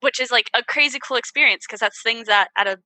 Which 0.00 0.20
is 0.20 0.30
like 0.30 0.50
a 0.54 0.62
crazy 0.62 0.98
cool 1.06 1.16
experience 1.16 1.64
because 1.66 1.80
that's 1.80 2.02
things 2.02 2.26
that 2.26 2.48
at 2.56 2.66
a 2.66 2.78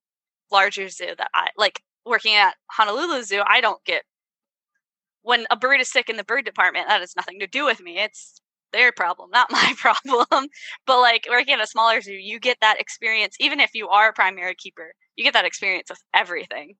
larger 0.50 0.88
zoo 0.88 1.14
that 1.18 1.30
i 1.34 1.48
like 1.56 1.82
working 2.06 2.34
at 2.34 2.54
honolulu 2.70 3.22
zoo 3.22 3.42
i 3.46 3.60
don't 3.60 3.82
get 3.84 4.02
when 5.22 5.46
a 5.50 5.56
bird 5.56 5.80
is 5.80 5.90
sick 5.90 6.08
in 6.08 6.16
the 6.16 6.24
bird 6.24 6.44
department 6.44 6.86
that 6.86 7.00
has 7.00 7.16
nothing 7.16 7.40
to 7.40 7.46
do 7.46 7.64
with 7.64 7.80
me 7.80 7.98
it's 7.98 8.40
their 8.74 8.92
problem, 8.92 9.30
not 9.30 9.50
my 9.50 9.74
problem. 9.78 10.48
but 10.86 11.00
like 11.00 11.26
working 11.30 11.54
at 11.54 11.62
a 11.62 11.66
smaller 11.66 12.00
zoo, 12.00 12.12
you 12.12 12.38
get 12.38 12.58
that 12.60 12.80
experience, 12.80 13.36
even 13.40 13.60
if 13.60 13.70
you 13.74 13.88
are 13.88 14.08
a 14.08 14.12
primary 14.12 14.54
keeper, 14.54 14.92
you 15.16 15.24
get 15.24 15.34
that 15.34 15.46
experience 15.46 15.88
with 15.88 16.02
everything, 16.14 16.74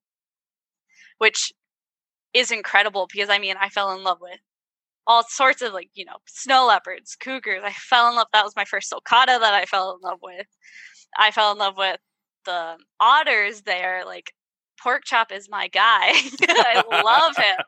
which 1.19 1.53
is 2.35 2.51
incredible 2.51 3.07
because 3.11 3.31
I 3.31 3.39
mean, 3.39 3.57
I 3.61 3.69
fell 3.69 3.93
in 3.97 4.03
love 4.03 4.19
with 4.21 4.41
all 5.07 5.25
sorts 5.29 5.63
of 5.63 5.73
like, 5.73 5.91
you 5.95 6.05
know, 6.05 6.17
snow 6.27 6.67
leopards, 6.67 7.17
cougars. 7.17 7.63
I 7.65 7.73
fell 7.73 8.09
in 8.09 8.17
love. 8.17 8.29
That 8.33 8.45
was 8.45 8.57
my 8.57 8.65
first 8.65 8.93
sulcata 8.93 9.39
that 9.39 9.55
I 9.55 9.65
fell 9.67 9.93
in 9.93 10.01
love 10.09 10.19
with. 10.23 10.47
I 11.17 11.31
fell 11.31 11.53
in 11.53 11.59
love 11.59 11.77
with 11.77 11.99
the 12.47 12.77
otters 13.01 13.63
there. 13.63 14.03
Like, 14.05 14.33
pork 14.83 15.03
chop 15.05 15.31
is 15.33 15.49
my 15.49 15.69
guy. 15.69 16.13
I 16.43 16.83
love 17.05 17.37
him. 17.37 17.57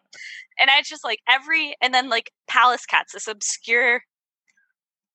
And 0.58 0.70
I 0.70 0.80
just 0.80 1.04
like 1.04 1.18
every, 1.28 1.76
and 1.82 1.92
then 1.92 2.08
like 2.08 2.32
Pallas 2.48 2.86
cats, 2.86 3.12
this 3.12 3.28
obscure 3.28 4.00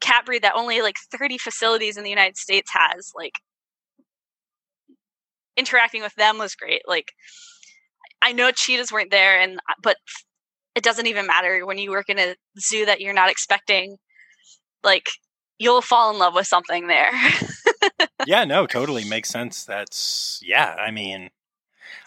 cat 0.01 0.25
breed 0.25 0.43
that 0.43 0.55
only 0.55 0.81
like 0.81 0.97
30 1.11 1.37
facilities 1.37 1.97
in 1.97 2.03
the 2.03 2.09
United 2.09 2.37
States 2.37 2.71
has. 2.73 3.11
Like 3.15 3.39
interacting 5.55 6.01
with 6.01 6.15
them 6.15 6.37
was 6.37 6.55
great. 6.55 6.81
Like 6.87 7.11
I 8.21 8.33
know 8.33 8.51
cheetahs 8.51 8.91
weren't 8.91 9.11
there 9.11 9.39
and 9.39 9.57
uh, 9.69 9.73
but 9.81 9.97
it 10.75 10.83
doesn't 10.83 11.07
even 11.07 11.27
matter 11.27 11.65
when 11.65 11.77
you 11.77 11.91
work 11.91 12.09
in 12.09 12.19
a 12.19 12.35
zoo 12.59 12.85
that 12.85 13.01
you're 13.01 13.13
not 13.13 13.29
expecting 13.29 13.97
like 14.83 15.07
you'll 15.59 15.81
fall 15.81 16.11
in 16.11 16.17
love 16.17 16.33
with 16.33 16.47
something 16.47 16.87
there. 16.87 17.11
yeah, 18.25 18.45
no, 18.45 18.65
totally 18.65 19.05
makes 19.05 19.29
sense. 19.29 19.63
That's 19.63 20.39
yeah, 20.43 20.75
I 20.79 20.91
mean 20.91 21.29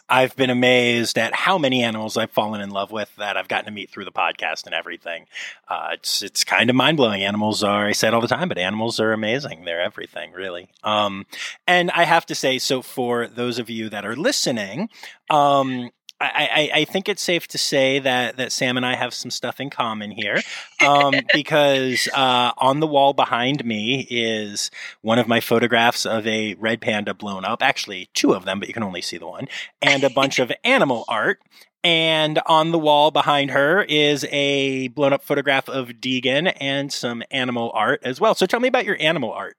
I've 0.08 0.36
been 0.36 0.50
amazed 0.50 1.18
at 1.18 1.34
how 1.34 1.56
many 1.58 1.82
animals 1.82 2.16
I've 2.16 2.30
fallen 2.30 2.60
in 2.60 2.70
love 2.70 2.92
with 2.92 3.14
that 3.16 3.36
I've 3.36 3.48
gotten 3.48 3.66
to 3.66 3.70
meet 3.70 3.90
through 3.90 4.04
the 4.04 4.12
podcast 4.12 4.66
and 4.66 4.74
everything. 4.74 5.26
Uh, 5.68 5.90
it's 5.92 6.22
it's 6.22 6.44
kind 6.44 6.68
of 6.68 6.76
mind 6.76 6.96
blowing. 6.96 7.22
Animals 7.22 7.62
are 7.62 7.86
I 7.86 7.92
say 7.92 8.08
it 8.08 8.14
all 8.14 8.20
the 8.20 8.28
time, 8.28 8.48
but 8.48 8.58
animals 8.58 9.00
are 9.00 9.12
amazing. 9.12 9.64
They're 9.64 9.80
everything, 9.82 10.32
really. 10.32 10.68
Um, 10.82 11.26
and 11.66 11.90
I 11.90 12.04
have 12.04 12.26
to 12.26 12.34
say, 12.34 12.58
so 12.58 12.82
for 12.82 13.26
those 13.26 13.58
of 13.58 13.70
you 13.70 13.88
that 13.88 14.04
are 14.04 14.16
listening, 14.16 14.90
um, 15.30 15.90
I, 16.24 16.70
I, 16.74 16.80
I, 16.80 16.84
think 16.84 17.08
it's 17.08 17.22
safe 17.22 17.46
to 17.48 17.58
say 17.58 17.98
that, 17.98 18.36
that 18.36 18.52
Sam 18.52 18.76
and 18.76 18.86
I 18.86 18.94
have 18.96 19.12
some 19.14 19.30
stuff 19.30 19.60
in 19.60 19.70
common 19.70 20.10
here 20.10 20.40
um, 20.86 21.14
because 21.32 22.08
uh, 22.14 22.52
on 22.58 22.80
the 22.80 22.86
wall 22.86 23.12
behind 23.12 23.64
me 23.64 24.06
is 24.10 24.70
one 25.02 25.18
of 25.18 25.28
my 25.28 25.40
photographs 25.40 26.06
of 26.06 26.26
a 26.26 26.54
red 26.54 26.80
panda 26.80 27.14
blown 27.14 27.44
up. 27.44 27.62
Actually, 27.62 28.08
two 28.14 28.32
of 28.34 28.44
them, 28.44 28.58
but 28.58 28.68
you 28.68 28.74
can 28.74 28.82
only 28.82 29.02
see 29.02 29.18
the 29.18 29.26
one, 29.26 29.48
and 29.82 30.04
a 30.04 30.10
bunch 30.10 30.38
of 30.38 30.52
animal 30.64 31.04
art. 31.08 31.40
And 31.82 32.40
on 32.46 32.72
the 32.72 32.78
wall 32.78 33.10
behind 33.10 33.50
her 33.50 33.82
is 33.82 34.24
a 34.30 34.88
blown 34.88 35.12
up 35.12 35.22
photograph 35.22 35.68
of 35.68 35.88
Deegan 35.88 36.50
and 36.58 36.90
some 36.90 37.22
animal 37.30 37.70
art 37.74 38.00
as 38.04 38.18
well. 38.18 38.34
So 38.34 38.46
tell 38.46 38.58
me 38.58 38.68
about 38.68 38.86
your 38.86 38.96
animal 38.98 39.32
art. 39.32 39.56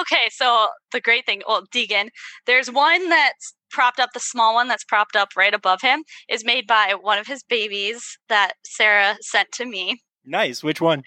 Okay, 0.00 0.28
so 0.30 0.66
the 0.92 1.00
great 1.00 1.24
thing, 1.24 1.42
well, 1.46 1.66
Deegan, 1.72 2.08
there's 2.46 2.70
one 2.70 3.08
that's 3.08 3.54
propped 3.74 4.00
up, 4.00 4.10
the 4.14 4.20
small 4.20 4.54
one 4.54 4.68
that's 4.68 4.84
propped 4.84 5.16
up 5.16 5.30
right 5.36 5.52
above 5.52 5.80
him, 5.82 6.04
is 6.28 6.44
made 6.44 6.66
by 6.66 6.94
one 7.00 7.18
of 7.18 7.26
his 7.26 7.42
babies 7.42 8.16
that 8.28 8.52
Sarah 8.64 9.16
sent 9.20 9.50
to 9.52 9.66
me. 9.66 10.00
Nice. 10.24 10.62
Which 10.62 10.80
one? 10.80 11.02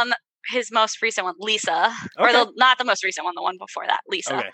Um, 0.00 0.12
his 0.50 0.70
most 0.72 1.00
recent 1.00 1.24
one, 1.24 1.34
Lisa, 1.38 1.92
okay. 2.18 2.30
or 2.30 2.32
the 2.32 2.52
not 2.56 2.78
the 2.78 2.84
most 2.84 3.04
recent 3.04 3.24
one, 3.24 3.34
the 3.36 3.42
one 3.42 3.56
before 3.58 3.84
that, 3.86 4.00
Lisa. 4.08 4.38
Okay. 4.38 4.48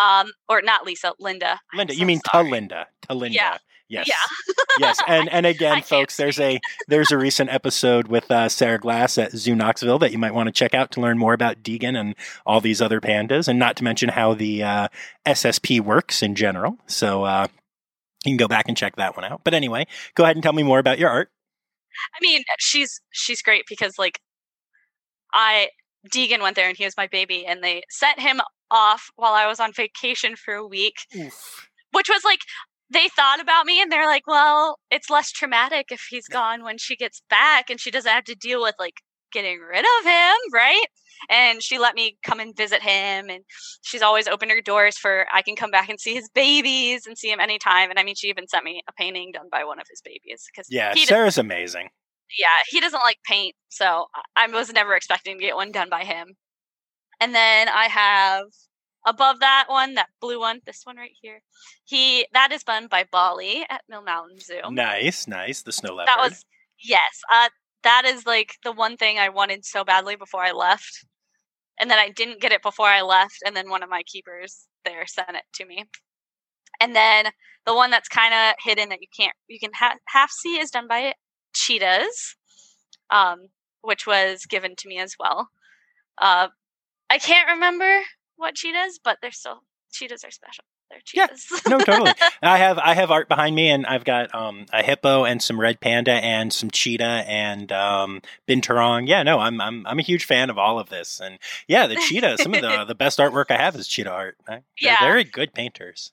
Um, 0.00 0.30
or 0.48 0.62
not 0.62 0.84
Lisa, 0.84 1.12
Linda. 1.20 1.60
Linda, 1.74 1.94
so 1.94 2.00
you 2.00 2.06
mean 2.06 2.20
sorry. 2.30 2.50
Linda? 2.50 2.86
Linda. 3.10 3.34
Yeah. 3.34 3.58
Yes. 3.88 4.08
Yeah. 4.08 4.54
yes. 4.78 5.00
And 5.06 5.28
and 5.28 5.46
again, 5.46 5.82
folks, 5.82 6.16
there's 6.16 6.40
a 6.40 6.60
there's 6.88 7.12
a 7.12 7.18
recent 7.18 7.50
episode 7.50 8.08
with 8.08 8.30
uh, 8.30 8.48
Sarah 8.48 8.78
Glass 8.78 9.18
at 9.18 9.32
Zoo 9.32 9.54
Knoxville 9.54 9.98
that 10.00 10.12
you 10.12 10.18
might 10.18 10.34
want 10.34 10.48
to 10.48 10.52
check 10.52 10.74
out 10.74 10.90
to 10.92 11.00
learn 11.00 11.18
more 11.18 11.32
about 11.32 11.62
Deegan 11.62 11.98
and 11.98 12.14
all 12.44 12.60
these 12.60 12.82
other 12.82 13.00
pandas, 13.00 13.46
and 13.48 13.58
not 13.58 13.76
to 13.76 13.84
mention 13.84 14.08
how 14.08 14.34
the 14.34 14.62
uh, 14.62 14.88
SSP 15.24 15.80
works 15.80 16.22
in 16.22 16.34
general. 16.34 16.78
So 16.86 17.24
uh, 17.24 17.46
you 18.24 18.32
can 18.32 18.36
go 18.36 18.48
back 18.48 18.66
and 18.68 18.76
check 18.76 18.96
that 18.96 19.16
one 19.16 19.24
out. 19.24 19.42
But 19.44 19.54
anyway, 19.54 19.86
go 20.14 20.24
ahead 20.24 20.36
and 20.36 20.42
tell 20.42 20.52
me 20.52 20.62
more 20.62 20.78
about 20.78 20.98
your 20.98 21.10
art. 21.10 21.30
I 22.14 22.18
mean, 22.20 22.42
she's 22.58 23.00
she's 23.12 23.42
great 23.42 23.64
because 23.68 23.98
like 23.98 24.20
I 25.32 25.68
Deegan 26.12 26.42
went 26.42 26.56
there 26.56 26.68
and 26.68 26.76
he 26.76 26.84
was 26.84 26.96
my 26.96 27.06
baby, 27.06 27.46
and 27.46 27.62
they 27.62 27.82
sent 27.90 28.20
him 28.20 28.40
off 28.70 29.10
while 29.16 29.34
I 29.34 29.46
was 29.46 29.60
on 29.60 29.72
vacation 29.72 30.34
for 30.36 30.54
a 30.54 30.66
week. 30.66 30.96
Oof. 31.14 31.68
Which 31.92 32.08
was 32.08 32.24
like 32.24 32.40
they 32.90 33.08
thought 33.08 33.40
about 33.40 33.66
me 33.66 33.80
and 33.80 33.90
they're 33.90 34.06
like, 34.06 34.26
well, 34.26 34.78
it's 34.90 35.10
less 35.10 35.32
traumatic 35.32 35.86
if 35.90 36.06
he's 36.10 36.28
gone 36.28 36.62
when 36.62 36.78
she 36.78 36.96
gets 36.96 37.22
back 37.28 37.68
and 37.70 37.80
she 37.80 37.90
doesn't 37.90 38.10
have 38.10 38.24
to 38.24 38.34
deal 38.34 38.62
with 38.62 38.74
like 38.78 39.00
getting 39.32 39.58
rid 39.58 39.84
of 39.84 40.04
him, 40.04 40.36
right? 40.52 40.86
And 41.30 41.62
she 41.62 41.78
let 41.78 41.94
me 41.94 42.16
come 42.24 42.40
and 42.40 42.56
visit 42.56 42.82
him 42.82 43.28
and 43.28 43.42
she's 43.82 44.02
always 44.02 44.28
opened 44.28 44.50
her 44.52 44.60
doors 44.60 44.98
for 44.98 45.26
I 45.32 45.42
can 45.42 45.56
come 45.56 45.70
back 45.70 45.88
and 45.88 45.98
see 45.98 46.14
his 46.14 46.28
babies 46.34 47.06
and 47.06 47.18
see 47.18 47.30
him 47.30 47.40
anytime. 47.40 47.90
And 47.90 47.98
I 47.98 48.04
mean 48.04 48.14
she 48.14 48.28
even 48.28 48.46
sent 48.46 48.64
me 48.64 48.82
a 48.88 48.92
painting 48.92 49.32
done 49.32 49.48
by 49.50 49.64
one 49.64 49.80
of 49.80 49.86
his 49.90 50.00
babies 50.04 50.44
because 50.46 50.66
Yeah, 50.70 50.94
Sarah's 50.94 51.38
amazing. 51.38 51.88
Yeah, 52.38 52.46
he 52.68 52.80
doesn't 52.80 53.00
like 53.04 53.18
paint, 53.24 53.54
so 53.68 54.06
I 54.34 54.46
was 54.48 54.72
never 54.72 54.94
expecting 54.94 55.38
to 55.38 55.44
get 55.44 55.54
one 55.54 55.70
done 55.70 55.88
by 55.88 56.04
him. 56.04 56.34
And 57.20 57.34
then 57.34 57.68
I 57.68 57.84
have 57.86 58.46
above 59.06 59.40
that 59.40 59.66
one, 59.68 59.94
that 59.94 60.08
blue 60.20 60.40
one, 60.40 60.60
this 60.66 60.82
one 60.84 60.96
right 60.96 61.14
here, 61.22 61.40
he 61.84 62.26
that 62.32 62.52
is 62.52 62.64
done 62.64 62.88
by 62.88 63.04
Bali 63.10 63.64
at 63.70 63.82
Mill 63.88 64.02
Mountain 64.02 64.40
Zoo. 64.40 64.60
Nice, 64.70 65.26
nice. 65.26 65.62
The 65.62 65.72
snow 65.72 65.94
leopard. 65.94 66.08
That 66.08 66.22
was 66.22 66.44
yes. 66.82 67.22
Uh, 67.32 67.48
that 67.84 68.04
is 68.04 68.26
like 68.26 68.54
the 68.64 68.72
one 68.72 68.96
thing 68.96 69.18
I 69.18 69.28
wanted 69.28 69.64
so 69.64 69.84
badly 69.84 70.16
before 70.16 70.42
I 70.42 70.52
left, 70.52 71.06
and 71.80 71.90
then 71.90 71.98
I 71.98 72.10
didn't 72.10 72.40
get 72.40 72.52
it 72.52 72.62
before 72.62 72.88
I 72.88 73.02
left, 73.02 73.38
and 73.46 73.56
then 73.56 73.70
one 73.70 73.82
of 73.82 73.88
my 73.88 74.02
keepers 74.02 74.66
there 74.84 75.06
sent 75.06 75.30
it 75.30 75.44
to 75.54 75.64
me. 75.64 75.84
And 76.80 76.94
then 76.94 77.26
the 77.64 77.74
one 77.74 77.90
that's 77.90 78.08
kind 78.08 78.34
of 78.34 78.54
hidden 78.62 78.90
that 78.90 79.00
you 79.00 79.08
can't 79.16 79.34
you 79.48 79.58
can 79.58 79.70
ha- 79.74 79.96
half 80.08 80.30
see 80.30 80.58
is 80.58 80.70
done 80.70 80.88
by 80.88 81.14
cheetahs, 81.54 82.36
um, 83.10 83.46
which 83.82 84.06
was 84.06 84.44
given 84.46 84.74
to 84.76 84.88
me 84.88 84.98
as 84.98 85.14
well. 85.18 85.48
Uh, 86.18 86.48
I 87.08 87.18
can't 87.18 87.48
remember 87.48 88.00
what 88.36 88.54
cheetahs, 88.54 88.98
but 89.02 89.18
they're 89.20 89.32
still 89.32 89.62
cheetahs 89.92 90.24
are 90.24 90.30
special. 90.30 90.64
They're 90.90 91.00
cheetahs. 91.04 91.46
Yeah, 91.50 91.76
no, 91.76 91.78
totally. 91.80 92.12
I 92.42 92.58
have 92.58 92.78
I 92.78 92.94
have 92.94 93.10
art 93.10 93.28
behind 93.28 93.56
me, 93.56 93.70
and 93.70 93.84
I've 93.86 94.04
got 94.04 94.32
um, 94.34 94.66
a 94.72 94.82
hippo 94.82 95.24
and 95.24 95.42
some 95.42 95.60
red 95.60 95.80
panda 95.80 96.12
and 96.12 96.52
some 96.52 96.70
cheetah 96.70 97.24
and 97.26 97.72
um, 97.72 98.22
binturong. 98.48 99.08
Yeah, 99.08 99.22
no, 99.24 99.40
I'm 99.40 99.60
I'm 99.60 99.86
I'm 99.86 99.98
a 99.98 100.02
huge 100.02 100.24
fan 100.24 100.48
of 100.48 100.58
all 100.58 100.78
of 100.78 100.88
this, 100.88 101.20
and 101.20 101.38
yeah, 101.66 101.86
the 101.86 101.96
cheetah. 101.96 102.38
some 102.38 102.54
of 102.54 102.62
the 102.62 102.84
the 102.88 102.94
best 102.94 103.18
artwork 103.18 103.50
I 103.50 103.56
have 103.56 103.74
is 103.74 103.88
cheetah 103.88 104.10
art. 104.10 104.36
They're 104.46 104.62
yeah. 104.80 105.00
very 105.00 105.24
good 105.24 105.54
painters. 105.54 106.12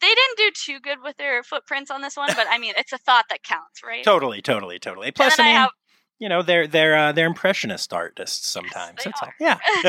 They 0.00 0.06
didn't 0.06 0.36
do 0.36 0.50
too 0.54 0.80
good 0.80 0.98
with 1.02 1.16
their 1.16 1.42
footprints 1.42 1.90
on 1.90 2.02
this 2.02 2.16
one, 2.16 2.30
but 2.36 2.46
I 2.48 2.58
mean, 2.58 2.74
it's 2.76 2.92
a 2.92 2.98
thought 2.98 3.24
that 3.30 3.42
counts, 3.42 3.82
right? 3.84 4.04
Totally, 4.04 4.40
totally, 4.40 4.78
totally. 4.78 5.10
Plus, 5.10 5.38
I 5.40 5.42
mean, 5.42 5.56
I 5.56 5.60
have, 5.60 5.70
you 6.18 6.28
know 6.28 6.42
they're 6.42 6.66
they're 6.66 6.96
uh, 6.96 7.12
they're 7.12 7.26
impressionist 7.26 7.92
artists 7.92 8.48
sometimes. 8.48 8.98
Yes, 9.04 9.14
all, 9.22 9.28
yeah. 9.40 9.58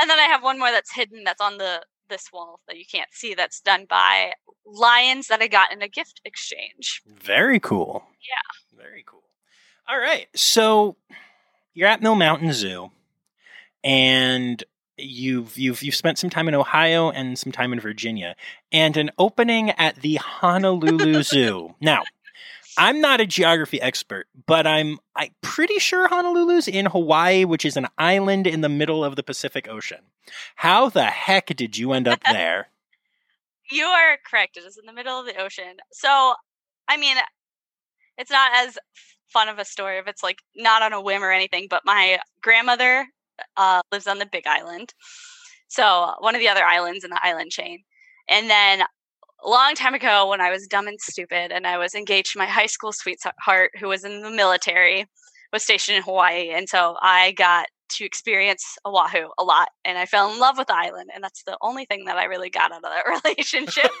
and 0.00 0.10
then 0.10 0.18
I 0.18 0.28
have 0.30 0.42
one 0.42 0.58
more 0.58 0.70
that's 0.70 0.92
hidden 0.92 1.24
that's 1.24 1.40
on 1.40 1.58
the 1.58 1.82
this 2.08 2.32
wall 2.32 2.60
that 2.68 2.76
you 2.76 2.84
can't 2.90 3.08
see 3.12 3.34
that's 3.34 3.60
done 3.60 3.86
by 3.88 4.32
lions 4.66 5.28
that 5.28 5.40
I 5.40 5.46
got 5.46 5.72
in 5.72 5.80
a 5.80 5.88
gift 5.88 6.20
exchange. 6.24 7.02
Very 7.06 7.60
cool. 7.60 8.04
Yeah. 8.20 8.78
Very 8.82 9.04
cool. 9.06 9.22
All 9.88 9.98
right. 9.98 10.26
So 10.34 10.96
you're 11.72 11.88
at 11.88 12.02
Mill 12.02 12.16
Mountain 12.16 12.52
Zoo 12.52 12.90
and 13.82 14.62
you've 14.98 15.56
you've 15.56 15.82
you've 15.82 15.94
spent 15.94 16.18
some 16.18 16.30
time 16.30 16.48
in 16.48 16.54
Ohio 16.54 17.10
and 17.10 17.38
some 17.38 17.52
time 17.52 17.72
in 17.72 17.80
Virginia 17.80 18.36
and 18.70 18.96
an 18.96 19.10
opening 19.18 19.70
at 19.70 19.96
the 19.96 20.16
Honolulu 20.16 21.22
Zoo. 21.22 21.74
Now, 21.80 22.02
I'm 22.80 23.00
not 23.00 23.20
a 23.20 23.26
geography 23.26 23.80
expert, 23.80 24.26
but 24.46 24.66
I'm 24.66 24.98
I'm 25.14 25.30
pretty 25.42 25.78
sure 25.78 26.08
Honolulu's 26.08 26.66
in 26.66 26.86
Hawaii, 26.86 27.44
which 27.44 27.64
is 27.64 27.76
an 27.76 27.86
island 27.98 28.46
in 28.46 28.62
the 28.62 28.68
middle 28.68 29.04
of 29.04 29.16
the 29.16 29.22
Pacific 29.22 29.68
Ocean. 29.68 30.00
How 30.56 30.88
the 30.88 31.04
heck 31.04 31.46
did 31.54 31.76
you 31.76 31.92
end 31.92 32.08
up 32.08 32.20
there? 32.30 32.68
you 33.70 33.84
are 33.84 34.18
correct. 34.28 34.56
It 34.56 34.64
is 34.64 34.78
in 34.78 34.86
the 34.86 34.92
middle 34.92 35.18
of 35.18 35.26
the 35.26 35.40
ocean. 35.40 35.76
So, 35.92 36.34
I 36.88 36.96
mean, 36.96 37.16
it's 38.18 38.30
not 38.30 38.50
as 38.54 38.78
fun 39.28 39.48
of 39.48 39.58
a 39.58 39.64
story 39.64 39.98
if 39.98 40.08
it's 40.08 40.22
like 40.22 40.38
not 40.56 40.82
on 40.82 40.92
a 40.92 41.00
whim 41.00 41.22
or 41.22 41.30
anything, 41.30 41.66
but 41.70 41.82
my 41.84 42.18
grandmother 42.42 43.06
uh, 43.56 43.80
lives 43.92 44.06
on 44.06 44.18
the 44.18 44.26
Big 44.26 44.46
Island. 44.46 44.92
So, 45.68 46.14
one 46.18 46.34
of 46.34 46.40
the 46.40 46.48
other 46.48 46.64
islands 46.64 47.04
in 47.04 47.10
the 47.10 47.20
island 47.24 47.52
chain. 47.52 47.84
And 48.28 48.50
then 48.50 48.82
a 49.42 49.48
long 49.48 49.74
time 49.74 49.94
ago 49.94 50.28
when 50.28 50.40
I 50.40 50.50
was 50.50 50.66
dumb 50.66 50.86
and 50.86 51.00
stupid 51.00 51.52
and 51.52 51.66
I 51.66 51.78
was 51.78 51.94
engaged 51.94 52.32
to 52.32 52.38
my 52.38 52.46
high 52.46 52.66
school 52.66 52.92
sweetheart 52.92 53.70
who 53.78 53.88
was 53.88 54.04
in 54.04 54.22
the 54.22 54.30
military, 54.30 55.06
was 55.52 55.62
stationed 55.62 55.96
in 55.96 56.02
Hawaii. 56.02 56.50
And 56.50 56.68
so 56.68 56.96
I 57.00 57.32
got 57.32 57.66
to 57.90 58.04
experience 58.04 58.64
Oahu 58.86 59.28
a 59.38 59.44
lot 59.44 59.68
and 59.84 59.98
I 59.98 60.06
fell 60.06 60.32
in 60.32 60.38
love 60.38 60.58
with 60.58 60.68
the 60.68 60.76
island. 60.76 61.10
And 61.14 61.24
that's 61.24 61.42
the 61.44 61.58
only 61.62 61.84
thing 61.86 62.04
that 62.04 62.16
I 62.16 62.24
really 62.24 62.50
got 62.50 62.72
out 62.72 62.84
of 62.84 62.90
that 62.90 63.04
relationship. 63.24 63.90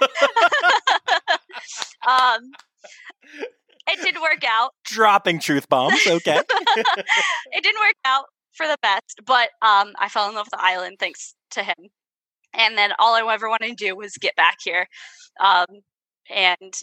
um, 2.08 2.50
it 3.88 4.00
didn't 4.02 4.22
work 4.22 4.44
out. 4.46 4.72
Dropping 4.84 5.40
truth 5.40 5.68
bombs. 5.68 6.00
Okay. 6.06 6.40
it 6.50 7.62
didn't 7.62 7.80
work 7.80 7.96
out 8.04 8.26
for 8.52 8.66
the 8.66 8.78
best, 8.82 9.20
but 9.24 9.48
um, 9.62 9.94
I 9.98 10.08
fell 10.08 10.28
in 10.28 10.34
love 10.34 10.46
with 10.46 10.52
the 10.52 10.64
island 10.64 10.98
thanks 10.98 11.34
to 11.52 11.62
him. 11.62 11.90
And 12.54 12.76
then 12.76 12.92
all 12.98 13.14
I 13.14 13.32
ever 13.32 13.48
wanted 13.48 13.68
to 13.68 13.74
do 13.74 13.96
was 13.96 14.12
get 14.20 14.36
back 14.36 14.56
here. 14.62 14.86
Um, 15.40 15.66
and 16.28 16.74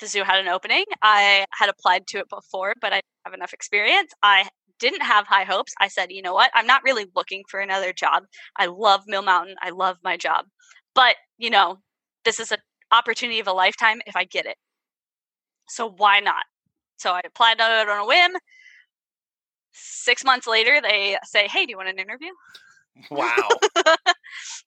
the 0.00 0.06
zoo 0.06 0.24
had 0.24 0.40
an 0.40 0.48
opening. 0.48 0.84
I 1.02 1.46
had 1.52 1.68
applied 1.68 2.06
to 2.08 2.18
it 2.18 2.28
before, 2.28 2.74
but 2.80 2.92
I 2.92 2.96
didn't 2.96 3.24
have 3.24 3.34
enough 3.34 3.52
experience. 3.52 4.12
I 4.22 4.48
didn't 4.80 5.02
have 5.02 5.26
high 5.26 5.44
hopes. 5.44 5.72
I 5.80 5.88
said, 5.88 6.10
you 6.10 6.22
know 6.22 6.34
what? 6.34 6.50
I'm 6.54 6.66
not 6.66 6.82
really 6.84 7.06
looking 7.14 7.42
for 7.48 7.60
another 7.60 7.92
job. 7.92 8.24
I 8.58 8.66
love 8.66 9.02
Mill 9.06 9.22
Mountain. 9.22 9.56
I 9.62 9.70
love 9.70 9.98
my 10.02 10.16
job. 10.16 10.46
But, 10.94 11.16
you 11.38 11.50
know, 11.50 11.78
this 12.24 12.40
is 12.40 12.52
an 12.52 12.58
opportunity 12.92 13.40
of 13.40 13.46
a 13.46 13.52
lifetime 13.52 14.00
if 14.06 14.16
I 14.16 14.24
get 14.24 14.46
it. 14.46 14.56
So 15.68 15.90
why 15.90 16.20
not? 16.20 16.44
So 16.96 17.12
I 17.12 17.20
applied 17.24 17.60
on 17.60 17.88
a 17.88 18.06
whim. 18.06 18.32
Six 19.72 20.24
months 20.24 20.46
later, 20.46 20.80
they 20.80 21.18
say, 21.24 21.48
"Hey, 21.48 21.66
do 21.66 21.70
you 21.70 21.76
want 21.76 21.88
an 21.88 21.98
interview?" 21.98 22.30
Wow. 23.10 23.48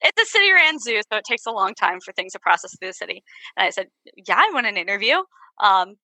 it's 0.02 0.22
a 0.22 0.26
city 0.26 0.52
ran 0.54 0.80
zoo, 0.80 1.02
so 1.12 1.18
it 1.18 1.26
takes 1.26 1.46
a 1.46 1.52
long 1.52 1.74
time 1.74 2.00
for 2.02 2.12
things 2.14 2.34
to 2.34 2.40
process 2.40 2.76
through 2.78 2.90
the 2.90 2.94
city. 2.94 3.24
And 3.58 3.66
I 3.66 3.70
said, 3.70 3.88
Yeah, 4.16 4.36
I 4.38 4.52
want 4.54 4.68
an 4.68 4.78
interview. 4.78 5.18
Um, 5.62 5.96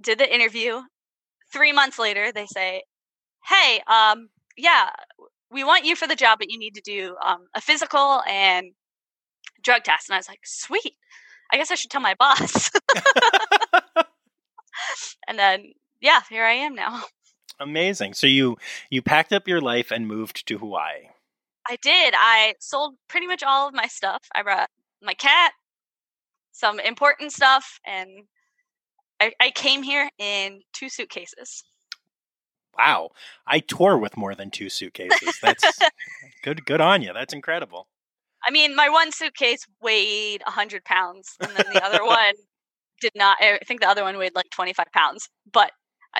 did 0.00 0.18
the 0.18 0.32
interview. 0.32 0.80
Three 1.52 1.72
months 1.72 1.98
later, 1.98 2.32
they 2.32 2.46
say, 2.46 2.82
Hey, 3.46 3.80
um, 3.86 4.28
yeah, 4.56 4.90
we 5.50 5.64
want 5.64 5.84
you 5.84 5.96
for 5.96 6.06
the 6.06 6.16
job, 6.16 6.38
but 6.38 6.50
you 6.50 6.58
need 6.58 6.74
to 6.74 6.82
do 6.84 7.16
um, 7.24 7.46
a 7.54 7.60
physical 7.60 8.22
and 8.28 8.72
drug 9.62 9.84
test. 9.84 10.08
And 10.08 10.14
I 10.14 10.18
was 10.18 10.28
like, 10.28 10.40
Sweet. 10.44 10.94
I 11.52 11.56
guess 11.58 11.70
I 11.70 11.74
should 11.76 11.90
tell 11.90 12.00
my 12.00 12.14
boss. 12.18 12.70
and 15.28 15.38
then, 15.38 15.72
yeah, 16.00 16.20
here 16.28 16.44
I 16.44 16.52
am 16.54 16.74
now. 16.74 17.02
Amazing. 17.62 18.14
So 18.14 18.26
you 18.26 18.56
you 18.90 19.02
packed 19.02 19.32
up 19.32 19.46
your 19.46 19.60
life 19.60 19.90
and 19.90 20.06
moved 20.06 20.46
to 20.48 20.58
Hawaii. 20.58 21.08
I 21.68 21.76
did. 21.80 22.14
I 22.16 22.54
sold 22.58 22.96
pretty 23.08 23.26
much 23.26 23.42
all 23.42 23.68
of 23.68 23.74
my 23.74 23.86
stuff. 23.86 24.22
I 24.34 24.42
brought 24.42 24.68
my 25.00 25.14
cat, 25.14 25.52
some 26.50 26.80
important 26.80 27.32
stuff, 27.32 27.78
and 27.86 28.24
I, 29.20 29.32
I 29.40 29.50
came 29.50 29.82
here 29.82 30.10
in 30.18 30.62
two 30.72 30.88
suitcases. 30.88 31.62
Wow. 32.76 33.10
I 33.46 33.60
tour 33.60 33.96
with 33.96 34.16
more 34.16 34.34
than 34.34 34.50
two 34.50 34.68
suitcases. 34.68 35.38
That's 35.40 35.64
good 36.42 36.64
good 36.64 36.80
on 36.80 37.02
you. 37.02 37.12
That's 37.12 37.34
incredible. 37.34 37.86
I 38.44 38.50
mean, 38.50 38.74
my 38.74 38.88
one 38.88 39.12
suitcase 39.12 39.66
weighed 39.80 40.42
100 40.44 40.84
pounds, 40.84 41.36
and 41.40 41.52
then 41.52 41.66
the 41.72 41.84
other 41.84 42.04
one 42.04 42.34
did 43.00 43.12
not. 43.14 43.36
I 43.40 43.60
think 43.64 43.80
the 43.80 43.88
other 43.88 44.02
one 44.02 44.18
weighed 44.18 44.34
like 44.34 44.50
25 44.50 44.86
pounds. 44.92 45.28
But 45.52 45.70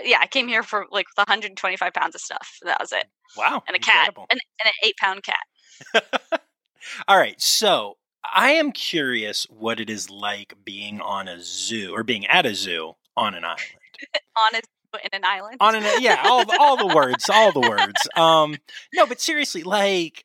yeah, 0.04 0.18
I 0.20 0.26
came 0.26 0.48
here 0.48 0.62
for 0.62 0.86
like 0.90 1.06
125 1.16 1.92
pounds 1.92 2.14
of 2.14 2.20
stuff. 2.20 2.58
That 2.62 2.80
was 2.80 2.92
it. 2.92 3.06
Wow. 3.36 3.62
And 3.66 3.74
a 3.74 3.76
incredible. 3.76 4.26
cat, 4.28 4.30
and, 4.30 4.40
and 4.60 4.66
an 4.66 4.88
eight 4.88 4.96
pound 4.96 5.22
cat. 5.22 6.42
All 7.08 7.16
right. 7.16 7.40
So 7.40 7.96
I 8.34 8.52
am 8.52 8.72
curious 8.72 9.46
what 9.50 9.80
it 9.80 9.90
is 9.90 10.10
like 10.10 10.54
being 10.64 11.00
on 11.00 11.28
a 11.28 11.40
zoo 11.40 11.92
or 11.94 12.02
being 12.02 12.26
at 12.26 12.46
a 12.46 12.54
zoo 12.54 12.94
on 13.16 13.34
an 13.34 13.44
island. 13.44 13.60
on 14.36 14.54
a 14.56 14.60
in 15.04 15.10
an 15.12 15.24
island. 15.24 15.56
On 15.60 15.74
an 15.74 15.84
yeah, 16.00 16.22
all 16.24 16.44
all 16.60 16.76
the 16.76 16.94
words, 16.94 17.30
all 17.30 17.52
the 17.52 17.60
words. 17.60 18.08
Um, 18.16 18.58
no, 18.92 19.06
but 19.06 19.20
seriously, 19.20 19.62
like, 19.62 20.24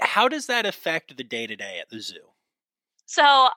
how 0.00 0.28
does 0.28 0.46
that 0.46 0.66
affect 0.66 1.16
the 1.16 1.24
day 1.24 1.46
to 1.46 1.56
day 1.56 1.78
at 1.80 1.88
the 1.88 2.00
zoo? 2.00 2.20
So, 3.06 3.48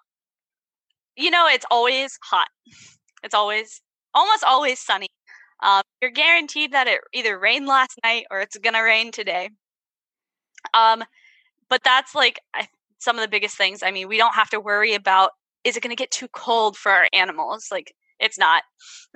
you 1.17 1.29
know, 1.29 1.45
it's 1.47 1.65
always 1.69 2.17
hot. 2.23 2.47
It's 3.23 3.33
always 3.33 3.81
almost 4.13 4.43
always 4.45 4.79
sunny. 4.79 5.07
Um, 5.61 5.81
you're 6.01 6.11
guaranteed 6.11 6.73
that 6.73 6.87
it 6.87 7.01
either 7.13 7.37
rained 7.37 7.67
last 7.67 7.99
night 8.03 8.25
or 8.31 8.41
it's 8.41 8.57
gonna 8.57 8.83
rain 8.83 9.11
today. 9.11 9.49
Um, 10.73 11.03
but 11.69 11.83
that's 11.83 12.15
like 12.15 12.39
I, 12.53 12.67
some 12.99 13.17
of 13.17 13.21
the 13.21 13.27
biggest 13.27 13.57
things. 13.57 13.83
I 13.83 13.91
mean, 13.91 14.07
we 14.07 14.17
don't 14.17 14.35
have 14.35 14.49
to 14.51 14.59
worry 14.59 14.93
about 14.93 15.31
is 15.63 15.77
it 15.77 15.83
gonna 15.83 15.95
get 15.95 16.11
too 16.11 16.27
cold 16.29 16.77
for 16.77 16.91
our 16.91 17.07
animals? 17.13 17.67
Like, 17.71 17.93
it's 18.19 18.37
not. 18.37 18.63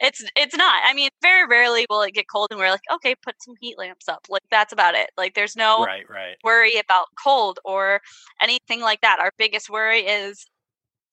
it's 0.00 0.24
it's 0.36 0.56
not. 0.56 0.82
I 0.84 0.92
mean, 0.94 1.08
very 1.22 1.46
rarely 1.46 1.86
will 1.88 2.02
it 2.02 2.14
get 2.14 2.26
cold 2.28 2.48
and 2.50 2.58
we're 2.58 2.70
like, 2.70 2.82
okay, 2.92 3.14
put 3.22 3.36
some 3.40 3.54
heat 3.60 3.78
lamps 3.78 4.08
up. 4.08 4.26
Like 4.28 4.42
that's 4.50 4.72
about 4.72 4.94
it. 4.94 5.10
Like 5.16 5.34
there's 5.34 5.56
no 5.56 5.84
right, 5.84 6.08
right. 6.08 6.36
worry 6.44 6.78
about 6.78 7.06
cold 7.22 7.58
or 7.64 8.00
anything 8.42 8.80
like 8.80 9.00
that. 9.02 9.20
Our 9.20 9.32
biggest 9.38 9.70
worry 9.70 10.00
is 10.00 10.46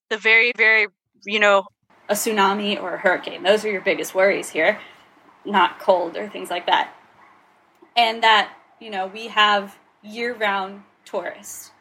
the 0.09 0.17
very, 0.17 0.51
very, 0.57 0.87
you 1.25 1.39
know, 1.39 1.65
a 2.11 2.13
tsunami 2.13 2.79
or 2.79 2.95
a 2.95 2.97
hurricane. 2.97 3.41
Those 3.41 3.63
are 3.63 3.71
your 3.71 3.81
biggest 3.81 4.13
worries 4.13 4.49
here, 4.49 4.79
not 5.45 5.79
cold 5.79 6.17
or 6.17 6.27
things 6.27 6.49
like 6.49 6.65
that. 6.65 6.93
And 7.95 8.21
that, 8.21 8.53
you 8.81 8.89
know, 8.89 9.07
we 9.07 9.27
have 9.27 9.77
year 10.03 10.33
round 10.35 10.83
tourists. 11.05 11.71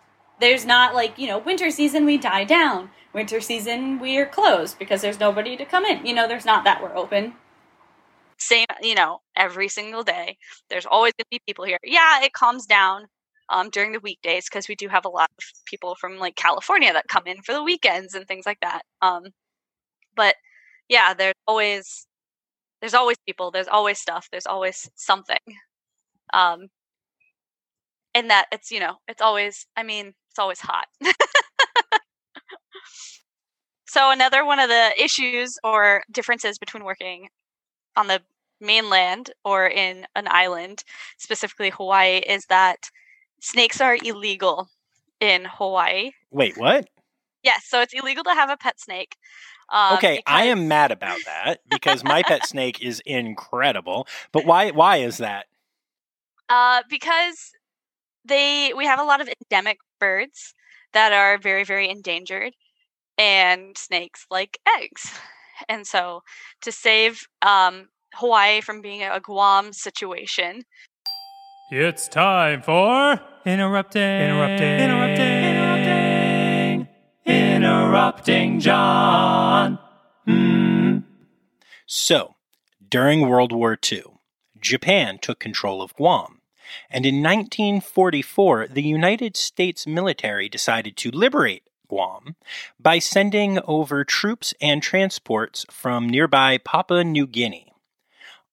There's 0.41 0.65
not 0.65 0.95
like, 0.95 1.19
you 1.19 1.27
know, 1.27 1.39
winter 1.39 1.71
season 1.71 2.07
we 2.07 2.17
die 2.17 2.45
down. 2.45 2.91
Winter 3.13 3.41
season 3.41 3.99
we 3.99 4.17
are 4.19 4.27
closed 4.27 4.79
because 4.79 5.03
there's 5.03 5.19
nobody 5.19 5.57
to 5.57 5.65
come 5.65 5.85
in. 5.85 6.07
You 6.07 6.15
know, 6.15 6.29
there's 6.29 6.47
not 6.47 6.65
that 6.65 6.81
we're 6.81 6.97
open. 6.97 7.35
Same, 8.39 8.67
you 8.81 8.95
know, 8.95 9.21
every 9.37 9.69
single 9.69 10.05
day. 10.05 10.39
There's 10.71 10.87
always 10.87 11.13
going 11.15 11.25
to 11.25 11.39
be 11.39 11.43
people 11.45 11.65
here. 11.65 11.79
Yeah, 11.83 12.23
it 12.23 12.33
calms 12.33 12.67
down 12.67 13.07
um, 13.49 13.69
during 13.69 13.93
the 13.93 14.01
weekdays 14.01 14.47
because 14.49 14.69
we 14.69 14.77
do 14.77 14.87
have 14.89 15.05
a 15.05 15.11
lot 15.11 15.29
of 15.39 15.45
people 15.67 15.97
from 15.97 16.19
like 16.19 16.37
California 16.37 16.93
that 16.93 17.09
come 17.09 17.25
in 17.27 17.43
for 17.43 17.53
the 17.53 17.65
weekends 17.65 18.15
and 18.15 18.27
things 18.27 18.47
like 18.47 18.61
that. 18.61 18.83
Um, 19.03 19.25
but 20.21 20.37
yeah, 20.91 21.15
there's 21.15 21.41
always 21.47 22.07
there's 22.81 22.93
always 22.93 23.17
people, 23.27 23.51
there's 23.51 23.69
always 23.69 23.99
stuff, 23.99 24.29
there's 24.31 24.45
always 24.45 24.91
something. 24.95 25.39
Um 26.35 26.67
and 28.15 28.29
that 28.29 28.47
it's, 28.53 28.71
you 28.71 28.81
know, 28.81 28.97
it's 29.09 29.23
always 29.23 29.67
I 29.79 29.83
mean, 29.83 30.13
it's 30.29 30.39
always 30.39 30.61
hot. 30.61 30.89
so 33.87 34.11
another 34.11 34.45
one 34.45 34.59
of 34.59 34.69
the 34.69 34.91
issues 35.03 35.59
or 35.65 36.03
differences 36.13 36.59
between 36.59 36.85
working 36.85 37.31
on 37.97 38.07
the 38.07 38.21
mainland 38.61 39.31
or 39.43 39.67
in 39.69 40.05
an 40.17 40.27
island, 40.29 40.85
specifically 41.17 41.71
Hawaii, 41.71 42.19
is 42.19 42.45
that 42.51 42.91
snakes 43.41 43.81
are 43.81 43.97
illegal 44.05 44.69
in 45.19 45.47
Hawaii. 45.47 46.11
Wait, 46.31 46.59
what? 46.59 46.91
Yes, 47.43 47.63
so 47.65 47.81
it's 47.81 47.95
illegal 47.95 48.25
to 48.25 48.35
have 48.35 48.51
a 48.51 48.59
pet 48.59 48.79
snake. 48.79 49.17
Um, 49.71 49.95
okay, 49.95 50.17
because... 50.17 50.23
I 50.27 50.45
am 50.47 50.69
mad 50.69 50.91
about 50.91 51.19
that 51.27 51.61
because 51.71 52.03
my 52.03 52.23
pet 52.23 52.47
snake 52.47 52.83
is 52.83 53.01
incredible. 53.07 54.07
But 54.33 54.45
why? 54.45 54.71
Why 54.71 54.99
is 54.99 55.19
that? 55.19 55.47
Uh, 56.49 56.83
because 56.89 57.53
they 58.25 58.73
we 58.77 58.85
have 58.87 58.99
a 58.99 59.05
lot 59.05 59.21
of 59.21 59.29
endemic 59.43 59.79
birds 59.99 60.55
that 60.93 61.13
are 61.13 61.39
very 61.39 61.65
very 61.65 61.89
endangered, 61.89 62.55
and 63.17 63.77
snakes 63.79 64.27
like 64.31 64.59
eggs. 64.79 65.13
And 65.69 65.87
so, 65.87 66.23
to 66.63 66.73
save 66.73 67.29
um, 67.43 67.91
Hawaii 68.15 68.63
from 68.63 68.81
being 68.81 69.03
a 69.03 69.21
Guam 69.21 69.75
situation, 69.75 70.63
it's 71.71 72.09
time 72.09 72.63
for 72.63 73.21
interrupting, 73.47 74.03
interrupting, 74.03 74.81
interrupting, 74.81 75.45
interrupting, 75.45 76.89
interrupting 77.27 78.59
John. 78.59 79.30
So, 81.93 82.37
during 82.89 83.23
World 83.23 83.51
War 83.51 83.77
II, 83.91 84.05
Japan 84.61 85.19
took 85.19 85.41
control 85.41 85.83
of 85.83 85.93
Guam. 85.97 86.41
And 86.89 87.05
in 87.05 87.17
1944, 87.17 88.69
the 88.69 88.85
United 88.85 89.37
States 89.37 89.89
military 89.89 90.49
decided 90.49 90.97
to 90.99 91.11
liberate 91.11 91.65
Guam 91.89 92.37
by 92.79 93.01
sending 93.01 93.59
over 93.65 94.05
troops 94.05 94.55
and 94.61 94.81
transports 94.81 95.67
from 95.69 96.09
nearby 96.09 96.59
Papua 96.59 97.03
New 97.03 97.27
Guinea. 97.27 97.73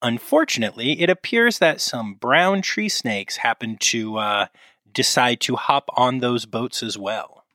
Unfortunately, 0.02 1.00
it 1.00 1.12
appears 1.12 1.60
that 1.60 1.80
some 1.80 2.16
brown 2.16 2.64
tree 2.64 2.90
snakes 2.90 3.38
happened 3.38 3.80
to 3.82 4.18
uh, 4.18 4.48
decide 4.92 5.42
to 5.42 5.58
hop 5.58 5.90
on 5.96 6.18
those 6.18 6.48
boats 6.48 6.82
as 6.82 6.98
well. 6.98 7.46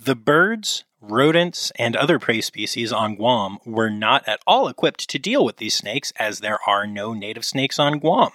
The 0.00 0.14
birds, 0.14 0.84
rodents, 1.10 1.72
and 1.78 1.96
other 1.96 2.18
prey 2.18 2.40
species 2.40 2.92
on 2.92 3.16
Guam 3.16 3.58
were 3.64 3.90
not 3.90 4.26
at 4.28 4.40
all 4.46 4.68
equipped 4.68 5.08
to 5.10 5.18
deal 5.18 5.44
with 5.44 5.58
these 5.58 5.74
snakes 5.74 6.12
as 6.16 6.38
there 6.38 6.58
are 6.66 6.86
no 6.86 7.12
native 7.12 7.44
snakes 7.44 7.78
on 7.78 7.98
Guam. 7.98 8.30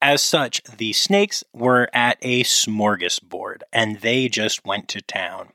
As 0.00 0.22
such, 0.22 0.62
the 0.64 0.92
snakes 0.92 1.44
were 1.52 1.88
at 1.92 2.18
a 2.22 2.42
smorgasbord 2.42 3.62
and 3.72 4.00
they 4.00 4.28
just 4.28 4.64
went 4.64 4.88
to 4.88 5.02
town. 5.02 5.50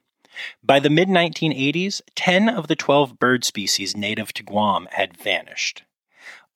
By 0.63 0.79
the 0.79 0.89
mid 0.89 1.07
1980s, 1.07 2.01
10 2.15 2.47
of 2.47 2.67
the 2.67 2.75
12 2.75 3.17
bird 3.17 3.43
species 3.43 3.97
native 3.97 4.33
to 4.33 4.43
Guam 4.43 4.87
had 4.91 5.17
vanished 5.17 5.83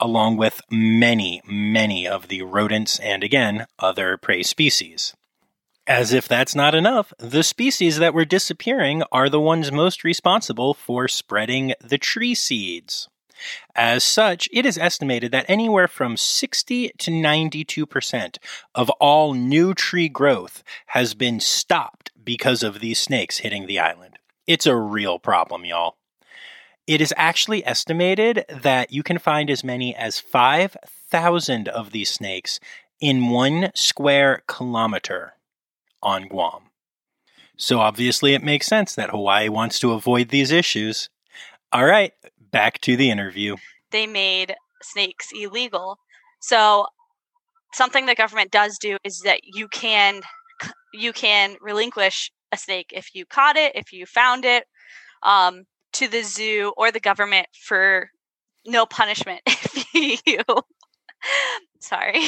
along 0.01 0.35
with 0.35 0.61
many, 0.69 1.41
many 1.45 2.07
of 2.07 2.27
the 2.27 2.41
rodents 2.41 2.99
and 2.99 3.23
again, 3.23 3.67
other 3.77 4.17
prey 4.17 4.41
species. 4.41 5.13
As 5.91 6.13
if 6.13 6.25
that's 6.25 6.55
not 6.55 6.73
enough, 6.73 7.11
the 7.19 7.43
species 7.43 7.97
that 7.97 8.13
were 8.13 8.23
disappearing 8.23 9.03
are 9.11 9.27
the 9.27 9.41
ones 9.41 9.73
most 9.73 10.05
responsible 10.05 10.73
for 10.73 11.09
spreading 11.09 11.73
the 11.81 11.97
tree 11.97 12.33
seeds. 12.33 13.09
As 13.75 14.01
such, 14.01 14.47
it 14.53 14.65
is 14.65 14.77
estimated 14.77 15.33
that 15.33 15.49
anywhere 15.49 15.89
from 15.89 16.15
60 16.15 16.93
to 16.97 17.11
92% 17.11 18.37
of 18.73 18.89
all 19.01 19.33
new 19.33 19.73
tree 19.73 20.07
growth 20.07 20.63
has 20.85 21.13
been 21.13 21.41
stopped 21.41 22.09
because 22.23 22.63
of 22.63 22.79
these 22.79 22.97
snakes 22.97 23.39
hitting 23.39 23.67
the 23.67 23.79
island. 23.79 24.17
It's 24.47 24.65
a 24.65 24.77
real 24.77 25.19
problem, 25.19 25.65
y'all. 25.65 25.97
It 26.87 27.01
is 27.01 27.13
actually 27.17 27.65
estimated 27.65 28.45
that 28.47 28.93
you 28.93 29.03
can 29.03 29.19
find 29.19 29.49
as 29.49 29.61
many 29.61 29.93
as 29.93 30.21
5,000 30.21 31.67
of 31.67 31.91
these 31.91 32.09
snakes 32.09 32.61
in 33.01 33.27
one 33.27 33.71
square 33.75 34.43
kilometer 34.47 35.33
on 36.01 36.27
Guam. 36.27 36.63
So 37.57 37.79
obviously, 37.79 38.33
it 38.33 38.43
makes 38.43 38.67
sense 38.67 38.95
that 38.95 39.11
Hawaii 39.11 39.49
wants 39.49 39.79
to 39.79 39.91
avoid 39.91 40.29
these 40.29 40.51
issues. 40.51 41.09
All 41.71 41.85
right, 41.85 42.13
back 42.51 42.81
to 42.81 42.95
the 42.97 43.09
interview. 43.11 43.55
They 43.91 44.07
made 44.07 44.55
snakes 44.81 45.29
illegal. 45.33 45.97
So 46.41 46.87
something 47.73 48.05
the 48.05 48.15
government 48.15 48.51
does 48.51 48.77
do 48.79 48.97
is 49.03 49.19
that 49.19 49.41
you 49.43 49.67
can 49.67 50.21
you 50.93 51.13
can 51.13 51.55
relinquish 51.61 52.31
a 52.51 52.57
snake 52.57 52.91
if 52.93 53.13
you 53.13 53.25
caught 53.25 53.55
it, 53.55 53.75
if 53.75 53.93
you 53.93 54.05
found 54.05 54.43
it, 54.43 54.65
um, 55.23 55.63
to 55.93 56.07
the 56.07 56.23
zoo 56.23 56.73
or 56.77 56.91
the 56.91 56.99
government 56.99 57.47
for 57.53 58.09
no 58.65 58.85
punishment 58.85 59.41
if 59.47 60.21
you 60.25 60.39
sorry 61.79 62.25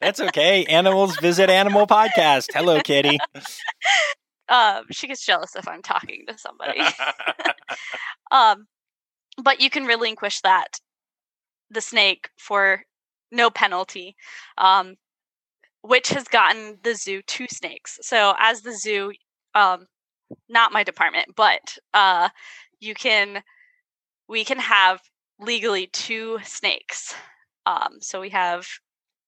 That's 0.00 0.20
okay. 0.20 0.64
Animals 0.64 1.16
visit 1.18 1.50
animal 1.50 1.86
podcast. 1.86 2.48
Hello, 2.54 2.80
Kitty. 2.80 3.18
um, 4.50 4.84
she 4.90 5.06
gets 5.06 5.24
jealous 5.24 5.56
if 5.56 5.66
i'm 5.66 5.80
talking 5.80 6.24
to 6.26 6.36
somebody 6.36 6.80
um, 8.30 8.66
but 9.42 9.60
you 9.60 9.70
can 9.70 9.84
relinquish 9.84 10.40
that 10.42 10.80
the 11.70 11.80
snake 11.80 12.28
for 12.36 12.82
no 13.30 13.48
penalty 13.48 14.16
um, 14.58 14.96
which 15.82 16.08
has 16.08 16.24
gotten 16.24 16.78
the 16.82 16.94
zoo 16.94 17.22
two 17.26 17.46
snakes 17.48 17.98
so 18.02 18.34
as 18.38 18.60
the 18.62 18.76
zoo 18.76 19.12
um, 19.54 19.86
not 20.48 20.72
my 20.72 20.84
department 20.84 21.28
but 21.36 21.78
uh, 21.94 22.28
you 22.80 22.94
can 22.94 23.42
we 24.28 24.44
can 24.44 24.58
have 24.58 25.00
legally 25.38 25.86
two 25.86 26.38
snakes 26.44 27.14
um, 27.66 27.98
so 28.00 28.20
we 28.20 28.30
have 28.30 28.66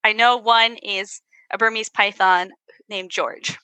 i 0.05 0.13
know 0.13 0.37
one 0.37 0.77
is 0.83 1.21
a 1.53 1.59
burmese 1.59 1.89
python 1.89 2.51
named 2.89 3.11
george 3.11 3.57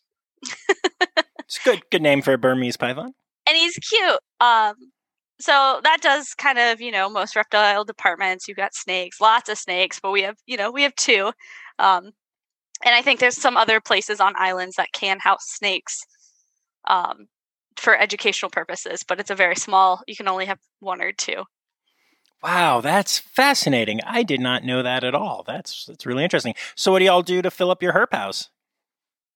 It's 1.49 1.59
a 1.61 1.65
good 1.65 1.83
good 1.91 2.03
name 2.03 2.21
for 2.21 2.35
a 2.35 2.39
Burmese 2.39 2.77
python. 2.77 3.15
and 3.49 3.57
he's 3.57 3.75
cute. 3.77 4.21
Um, 4.41 4.75
so 5.41 5.81
that 5.83 5.99
does 6.03 6.35
kind 6.35 6.59
of, 6.59 6.81
you 6.81 6.91
know, 6.91 7.09
most 7.09 7.35
reptile 7.37 7.85
departments. 7.85 8.47
You've 8.47 8.59
got 8.59 8.75
snakes, 8.75 9.21
lots 9.21 9.49
of 9.49 9.57
snakes, 9.57 9.99
but 9.99 10.11
we 10.11 10.23
have, 10.23 10.37
you 10.47 10.57
know, 10.59 10.71
we 10.71 10.83
have 10.83 10.95
two. 10.97 11.33
Um, 11.79 12.11
and 12.85 12.95
I 12.95 13.03
think 13.03 13.19
there's 13.21 13.41
some 13.41 13.57
other 13.57 13.81
places 13.81 14.21
on 14.21 14.35
islands 14.37 14.77
that 14.77 14.93
can 14.93 15.19
house 15.21 15.45
snakes 15.47 16.01
um, 16.87 17.29
for 17.77 17.97
educational 17.97 18.51
purposes, 18.51 19.03
but 19.07 19.19
it's 19.21 19.31
a 19.31 19.35
very 19.35 19.57
small. 19.57 20.03
You 20.07 20.17
can 20.17 20.29
only 20.29 20.45
have 20.47 20.59
one 20.81 21.01
or 21.01 21.13
two. 21.13 21.45
Wow, 22.43 22.81
that's 22.81 23.19
fascinating. 23.19 24.01
I 24.07 24.23
did 24.23 24.41
not 24.41 24.65
know 24.65 24.83
that 24.83 25.03
at 25.03 25.15
all. 25.15 25.43
That's 25.47 25.87
that's 25.87 26.07
really 26.07 26.23
interesting. 26.23 26.55
So, 26.77 26.93
what 26.93 27.01
do 27.01 27.05
y'all 27.05 27.23
do 27.23 27.43
to 27.43 27.51
fill 27.51 27.71
up 27.71 27.83
your 27.83 27.93
herp 27.93 28.13
house? 28.13 28.49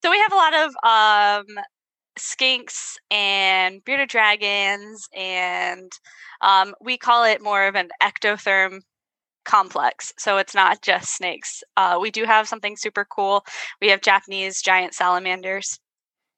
So 0.05 0.11
we 0.11 0.19
have 0.19 0.33
a 0.33 0.37
lot 0.37 0.55
of 0.55 1.47
um, 1.49 1.65
skinks 2.19 2.97
and 3.11 3.85
bearded 3.85 4.09
dragons, 4.09 5.09
and 5.15 5.91
um, 6.41 6.75
we 6.81 6.99
call 6.99 7.25
it 7.25 7.43
more 7.43 7.67
of 7.67 7.75
an 7.75 7.88
ectotherm 8.03 8.81
complex. 9.45 10.12
So 10.19 10.38
it's 10.38 10.55
not 10.55 10.83
just 10.83 11.17
snakes. 11.17 11.62
Uh, 11.77 11.99
we 12.01 12.11
do 12.11 12.25
have 12.25 12.49
something 12.49 12.77
super 12.77 13.05
cool. 13.05 13.45
We 13.81 13.88
have 13.88 14.01
Japanese 14.01 14.62
giant 14.62 14.95
salamanders. 14.95 15.79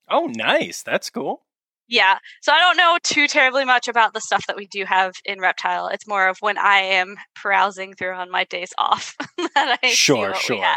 Oh, 0.09 0.27
nice. 0.27 0.83
That's 0.83 1.11
cool. 1.11 1.44
Yeah. 1.89 2.19
So 2.43 2.53
I 2.53 2.59
don't 2.59 2.77
know 2.77 2.99
too 3.03 3.27
terribly 3.27 3.65
much 3.65 3.89
about 3.89 4.15
the 4.15 4.21
stuff 4.21 4.47
that 4.47 4.57
we 4.57 4.67
do 4.67 4.85
have 4.85 5.13
in 5.25 5.41
reptile. 5.41 5.89
It's 5.89 6.07
more 6.09 6.29
of 6.29 6.39
when 6.41 6.57
I 6.59 6.79
am 6.79 7.17
browsing 7.43 7.95
through 7.95 8.15
on 8.15 8.31
my 8.31 8.45
days 8.45 8.73
off 8.79 9.15
that 9.55 9.79
I 9.83 9.89
see 9.89 9.95
Sure, 9.95 10.31
what 10.31 10.41
sure. 10.41 10.57
we 10.57 10.63
have. 10.63 10.77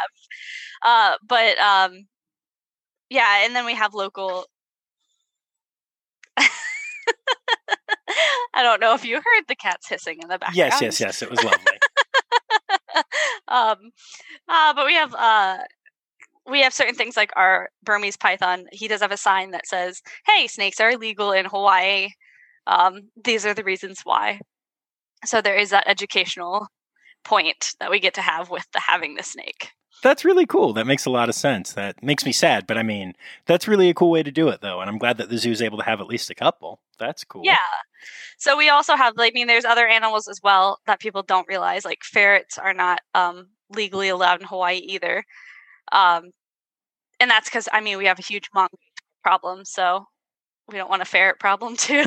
Uh, 0.85 1.13
but 1.27 1.57
um, 1.59 2.07
yeah, 3.09 3.45
and 3.45 3.55
then 3.55 3.65
we 3.65 3.73
have 3.75 3.93
local. 3.93 4.45
I 8.53 8.63
don't 8.63 8.81
know 8.81 8.93
if 8.93 9.05
you 9.05 9.15
heard 9.15 9.43
the 9.47 9.55
cats 9.55 9.87
hissing 9.87 10.17
in 10.21 10.27
the 10.27 10.37
background. 10.37 10.57
Yes, 10.57 10.81
yes, 10.81 10.99
yes. 10.99 11.21
It 11.21 11.29
was 11.29 11.43
lovely. 11.43 11.79
um, 13.47 13.91
uh, 14.49 14.73
but 14.73 14.85
we 14.85 14.93
have 14.95 15.13
uh, 15.15 15.57
we 16.49 16.61
have 16.61 16.73
certain 16.73 16.95
things 16.95 17.17
like 17.17 17.31
our 17.35 17.69
Burmese 17.83 18.17
python. 18.17 18.65
He 18.71 18.87
does 18.87 19.01
have 19.01 19.11
a 19.11 19.17
sign 19.17 19.51
that 19.51 19.67
says, 19.67 20.01
"Hey, 20.25 20.47
snakes 20.47 20.79
are 20.79 20.91
illegal 20.91 21.31
in 21.31 21.45
Hawaii. 21.45 22.09
Um, 22.65 23.09
these 23.21 23.45
are 23.45 23.53
the 23.53 23.63
reasons 23.63 24.01
why." 24.03 24.41
So 25.25 25.41
there 25.41 25.55
is 25.55 25.71
that 25.71 25.87
educational 25.87 26.67
point 27.23 27.73
that 27.79 27.91
we 27.91 27.99
get 27.99 28.13
to 28.15 28.21
have 28.21 28.49
with 28.49 28.65
the 28.71 28.79
having 28.79 29.15
the 29.15 29.23
snake. 29.23 29.71
That's 30.03 30.23
really 30.23 30.45
cool. 30.45 30.73
That 30.73 30.85
makes 30.85 31.05
a 31.05 31.09
lot 31.09 31.29
of 31.29 31.35
sense. 31.35 31.73
That 31.73 32.01
makes 32.03 32.23
me 32.23 32.31
sad, 32.31 32.67
but 32.67 32.77
I 32.77 32.83
mean, 32.83 33.13
that's 33.45 33.67
really 33.67 33.89
a 33.89 33.93
cool 33.93 34.11
way 34.11 34.21
to 34.21 34.31
do 34.31 34.47
it, 34.49 34.61
though. 34.61 34.79
And 34.79 34.89
I'm 34.89 34.99
glad 34.99 35.17
that 35.17 35.29
the 35.29 35.37
zoo's 35.37 35.61
able 35.61 35.79
to 35.79 35.83
have 35.83 35.99
at 35.99 36.07
least 36.07 36.29
a 36.29 36.35
couple. 36.35 36.79
That's 36.99 37.23
cool. 37.23 37.41
Yeah. 37.43 37.57
So 38.37 38.55
we 38.55 38.69
also 38.69 38.95
have, 38.95 39.15
I 39.17 39.31
mean, 39.33 39.47
there's 39.47 39.65
other 39.65 39.87
animals 39.87 40.27
as 40.27 40.39
well 40.43 40.79
that 40.85 40.99
people 40.99 41.23
don't 41.23 41.47
realize. 41.47 41.83
Like 41.83 42.03
ferrets 42.03 42.59
are 42.59 42.73
not 42.73 42.99
um, 43.15 43.47
legally 43.71 44.09
allowed 44.09 44.41
in 44.41 44.47
Hawaii 44.47 44.77
either, 44.77 45.23
um, 45.91 46.31
and 47.19 47.29
that's 47.29 47.49
because 47.49 47.67
I 47.71 47.81
mean 47.81 47.97
we 47.97 48.05
have 48.05 48.19
a 48.19 48.23
huge 48.23 48.49
mongoose 48.53 48.79
problem, 49.23 49.65
so 49.65 50.05
we 50.67 50.77
don't 50.77 50.89
want 50.89 51.01
a 51.01 51.05
ferret 51.05 51.39
problem 51.39 51.75
too. 51.77 52.03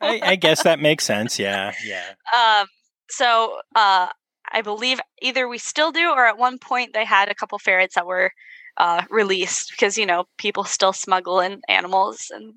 I, 0.00 0.20
I 0.22 0.36
guess 0.36 0.62
that 0.64 0.80
makes 0.80 1.04
sense. 1.04 1.38
Yeah, 1.38 1.72
yeah. 1.84 2.14
um, 2.36 2.66
so 3.08 3.58
uh, 3.74 4.08
I 4.50 4.62
believe 4.62 5.00
either 5.22 5.48
we 5.48 5.58
still 5.58 5.92
do, 5.92 6.10
or 6.10 6.26
at 6.26 6.38
one 6.38 6.58
point 6.58 6.92
they 6.92 7.04
had 7.04 7.28
a 7.28 7.34
couple 7.34 7.58
ferrets 7.58 7.94
that 7.94 8.06
were 8.06 8.30
uh, 8.76 9.02
released 9.10 9.70
because 9.70 9.96
you 9.96 10.06
know 10.06 10.24
people 10.38 10.64
still 10.64 10.92
smuggle 10.92 11.40
in 11.40 11.60
animals 11.68 12.30
and 12.34 12.54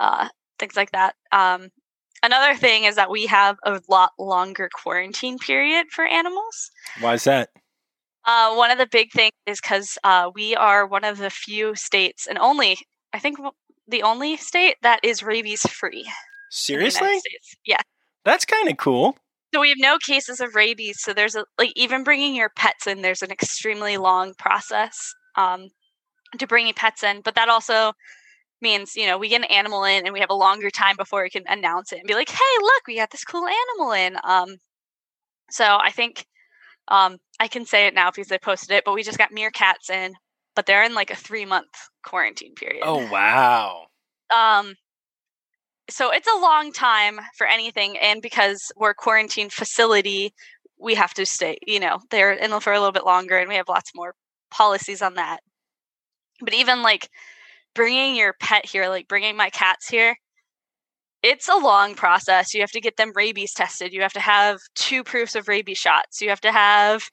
uh, 0.00 0.28
things 0.58 0.76
like 0.76 0.92
that. 0.92 1.14
Um, 1.32 1.68
another 2.22 2.54
thing 2.54 2.84
is 2.84 2.96
that 2.96 3.10
we 3.10 3.26
have 3.26 3.56
a 3.64 3.80
lot 3.88 4.12
longer 4.18 4.68
quarantine 4.72 5.38
period 5.38 5.86
for 5.90 6.04
animals. 6.04 6.70
Why 7.00 7.14
is 7.14 7.24
that? 7.24 7.50
Uh, 8.26 8.54
one 8.54 8.72
of 8.72 8.78
the 8.78 8.88
big 8.90 9.12
things 9.12 9.32
is 9.46 9.60
because 9.60 9.96
uh, 10.02 10.30
we 10.34 10.56
are 10.56 10.86
one 10.86 11.04
of 11.04 11.18
the 11.18 11.30
few 11.30 11.74
states, 11.76 12.26
and 12.26 12.38
only 12.38 12.76
I 13.12 13.18
think 13.18 13.38
the 13.88 14.02
only 14.02 14.36
state 14.36 14.76
that 14.82 15.00
is 15.02 15.22
rabies 15.22 15.62
free. 15.62 16.00
in 16.00 16.78
the 16.78 16.84
United 16.84 16.92
Seriously? 16.92 17.20
Yeah. 17.64 17.80
That's 18.24 18.44
kind 18.44 18.68
of 18.68 18.76
cool. 18.76 19.16
So 19.54 19.60
we 19.60 19.68
have 19.68 19.78
no 19.78 19.98
cases 20.04 20.40
of 20.40 20.54
rabies. 20.54 21.00
So 21.00 21.12
there's 21.12 21.36
a 21.36 21.44
like 21.58 21.72
even 21.76 22.02
bringing 22.02 22.34
your 22.34 22.50
pets 22.56 22.86
in. 22.86 23.02
There's 23.02 23.22
an 23.22 23.30
extremely 23.30 23.96
long 23.96 24.34
process 24.34 25.14
um, 25.36 25.68
to 26.38 26.46
bringing 26.46 26.74
pets 26.74 27.04
in, 27.04 27.20
but 27.20 27.36
that 27.36 27.48
also 27.48 27.92
means 28.60 28.96
you 28.96 29.06
know 29.06 29.18
we 29.18 29.28
get 29.28 29.42
an 29.42 29.50
animal 29.50 29.84
in 29.84 30.04
and 30.04 30.12
we 30.12 30.20
have 30.20 30.30
a 30.30 30.34
longer 30.34 30.70
time 30.70 30.96
before 30.96 31.22
we 31.22 31.30
can 31.30 31.44
announce 31.46 31.92
it 31.92 31.98
and 32.00 32.08
be 32.08 32.14
like, 32.14 32.28
hey, 32.28 32.56
look, 32.60 32.82
we 32.88 32.96
got 32.96 33.10
this 33.10 33.24
cool 33.24 33.46
animal 33.46 33.92
in. 33.92 34.16
Um, 34.24 34.56
so 35.50 35.78
I 35.80 35.90
think 35.90 36.26
um, 36.88 37.18
I 37.40 37.48
can 37.48 37.66
say 37.66 37.86
it 37.86 37.94
now 37.94 38.10
because 38.10 38.30
I 38.30 38.38
posted 38.38 38.70
it, 38.70 38.84
but 38.84 38.94
we 38.94 39.02
just 39.02 39.18
got 39.18 39.32
meerkats 39.32 39.90
in, 39.90 40.14
but 40.54 40.66
they're 40.66 40.84
in 40.84 40.94
like 40.94 41.10
a 41.10 41.16
three 41.16 41.44
month 41.44 41.68
quarantine 42.04 42.54
period. 42.54 42.82
Oh, 42.84 43.08
wow. 43.10 43.86
Um, 44.36 44.74
so 45.88 46.10
it's 46.12 46.28
a 46.28 46.40
long 46.40 46.72
time 46.72 47.20
for 47.36 47.46
anything, 47.46 47.96
and 47.98 48.20
because 48.22 48.72
we're 48.76 48.90
a 48.90 48.94
quarantine 48.94 49.50
facility, 49.50 50.32
we 50.78 50.94
have 50.94 51.14
to 51.14 51.26
stay. 51.26 51.58
You 51.66 51.80
know, 51.80 52.00
they're 52.10 52.32
in 52.32 52.58
for 52.60 52.72
a 52.72 52.78
little 52.78 52.92
bit 52.92 53.06
longer, 53.06 53.38
and 53.38 53.48
we 53.48 53.56
have 53.56 53.68
lots 53.68 53.92
more 53.94 54.14
policies 54.50 55.02
on 55.02 55.14
that. 55.14 55.40
But 56.40 56.54
even 56.54 56.82
like 56.82 57.08
bringing 57.74 58.16
your 58.16 58.34
pet 58.40 58.66
here, 58.66 58.88
like 58.88 59.08
bringing 59.08 59.36
my 59.36 59.50
cats 59.50 59.88
here, 59.88 60.16
it's 61.30 61.48
a 61.48 61.56
long 61.56 61.94
process. 61.94 62.54
You 62.54 62.60
have 62.60 62.70
to 62.72 62.80
get 62.80 62.96
them 62.96 63.12
rabies 63.14 63.52
tested. 63.52 63.92
You 63.92 64.02
have 64.02 64.12
to 64.14 64.20
have 64.20 64.60
two 64.74 65.02
proofs 65.02 65.34
of 65.34 65.48
rabies 65.48 65.78
shots. 65.78 66.20
You 66.20 66.28
have 66.28 66.40
to 66.42 66.52
have 66.52 67.10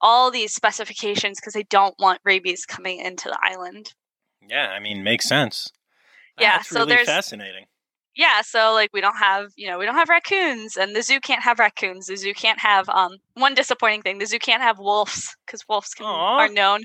all 0.00 0.30
these 0.30 0.54
specifications 0.54 1.38
because 1.40 1.54
they 1.54 1.62
don't 1.64 1.94
want 1.98 2.20
rabies 2.24 2.66
coming 2.66 3.00
into 3.00 3.28
the 3.28 3.38
island. 3.42 3.94
Yeah, 4.46 4.68
I 4.70 4.80
mean, 4.80 5.02
makes 5.02 5.26
sense. 5.26 5.70
Yeah, 6.38 6.58
That's 6.58 6.68
so 6.68 6.80
really 6.80 6.88
there's- 6.96 7.06
fascinating. 7.06 7.66
yeah 8.16 8.42
so 8.42 8.72
like 8.74 8.90
we 8.92 9.00
don't 9.00 9.16
have 9.18 9.46
you 9.56 9.66
know 9.68 9.76
we 9.78 9.86
don't 9.86 9.96
have 9.96 10.08
raccoons 10.08 10.76
and 10.76 10.94
the 10.94 11.02
zoo 11.02 11.18
can't 11.20 11.42
have 11.42 11.58
raccoons 11.58 12.06
the 12.06 12.16
zoo 12.16 12.32
can't 12.34 12.60
have 12.60 12.88
um 12.88 13.12
one 13.34 13.54
disappointing 13.54 14.02
thing 14.02 14.18
the 14.18 14.26
zoo 14.26 14.38
can't 14.38 14.62
have 14.62 14.78
wolves 14.78 15.34
because 15.46 15.62
wolves 15.68 15.94
can, 15.94 16.06
are 16.06 16.48
known 16.48 16.80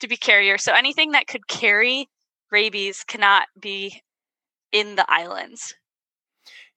to 0.00 0.08
be 0.08 0.16
carriers 0.16 0.62
so 0.64 0.72
anything 0.72 1.12
that 1.12 1.26
could 1.28 1.46
carry 1.46 2.08
rabies 2.50 3.04
cannot 3.06 3.46
be 3.60 4.02
in 4.72 4.96
the 4.96 5.04
islands 5.08 5.74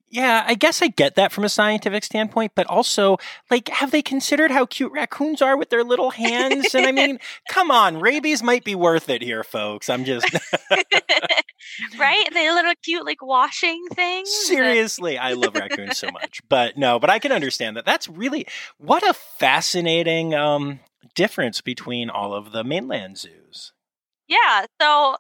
Yeah, 0.09 0.43
I 0.47 0.53
guess 0.55 0.81
I 0.81 0.87
get 0.87 1.15
that 1.15 1.33
from 1.33 1.43
a 1.43 1.49
scientific 1.49 2.03
standpoint, 2.03 2.53
but 2.55 2.65
also, 2.67 3.17
like, 3.51 3.67
have 3.67 3.91
they 3.91 4.01
considered 4.01 4.51
how 4.51 4.65
cute 4.65 4.93
raccoons 4.93 5.41
are 5.41 5.57
with 5.57 5.69
their 5.69 5.83
little 5.83 6.11
hands? 6.11 6.73
And 6.73 6.85
I 6.85 6.93
mean, 6.93 7.19
come 7.49 7.71
on, 7.71 7.99
rabies 7.99 8.41
might 8.41 8.63
be 8.63 8.73
worth 8.73 9.09
it 9.09 9.21
here, 9.21 9.43
folks. 9.43 9.89
I'm 9.89 10.05
just 10.05 10.25
right 11.99 12.27
they 12.33 12.51
little 12.51 12.73
cute 12.83 13.05
like 13.05 13.21
washing 13.21 13.83
things 13.93 14.29
and- 14.29 14.47
seriously, 14.47 15.17
I 15.17 15.33
love 15.33 15.55
raccoons 15.55 15.97
so 15.97 16.09
much. 16.11 16.39
But 16.47 16.77
no, 16.77 16.99
but 16.99 17.09
I 17.09 17.19
can 17.19 17.31
understand 17.31 17.75
that. 17.77 17.85
That's 17.85 18.07
really 18.07 18.47
what 18.77 19.07
a 19.07 19.13
fascinating 19.13 20.33
um 20.33 20.79
difference 21.15 21.61
between 21.61 22.09
all 22.09 22.33
of 22.33 22.51
the 22.51 22.63
mainland 22.63 23.17
zoos. 23.17 23.73
Yeah. 24.27 24.65
So 24.81 25.17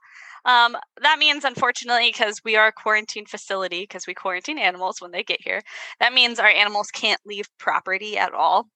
Um, 0.47 0.77
that 1.01 1.19
means, 1.19 1.43
unfortunately, 1.43 2.09
because 2.09 2.41
we 2.43 2.55
are 2.55 2.67
a 2.67 2.71
quarantine 2.71 3.25
facility, 3.25 3.81
because 3.81 4.07
we 4.07 4.13
quarantine 4.13 4.57
animals 4.57 5.01
when 5.01 5.11
they 5.11 5.21
get 5.21 5.41
here, 5.43 5.61
that 5.99 6.13
means 6.13 6.39
our 6.39 6.47
animals 6.47 6.87
can't 6.87 7.19
leave 7.25 7.49
property 7.59 8.17
at 8.17 8.33
all. 8.33 8.67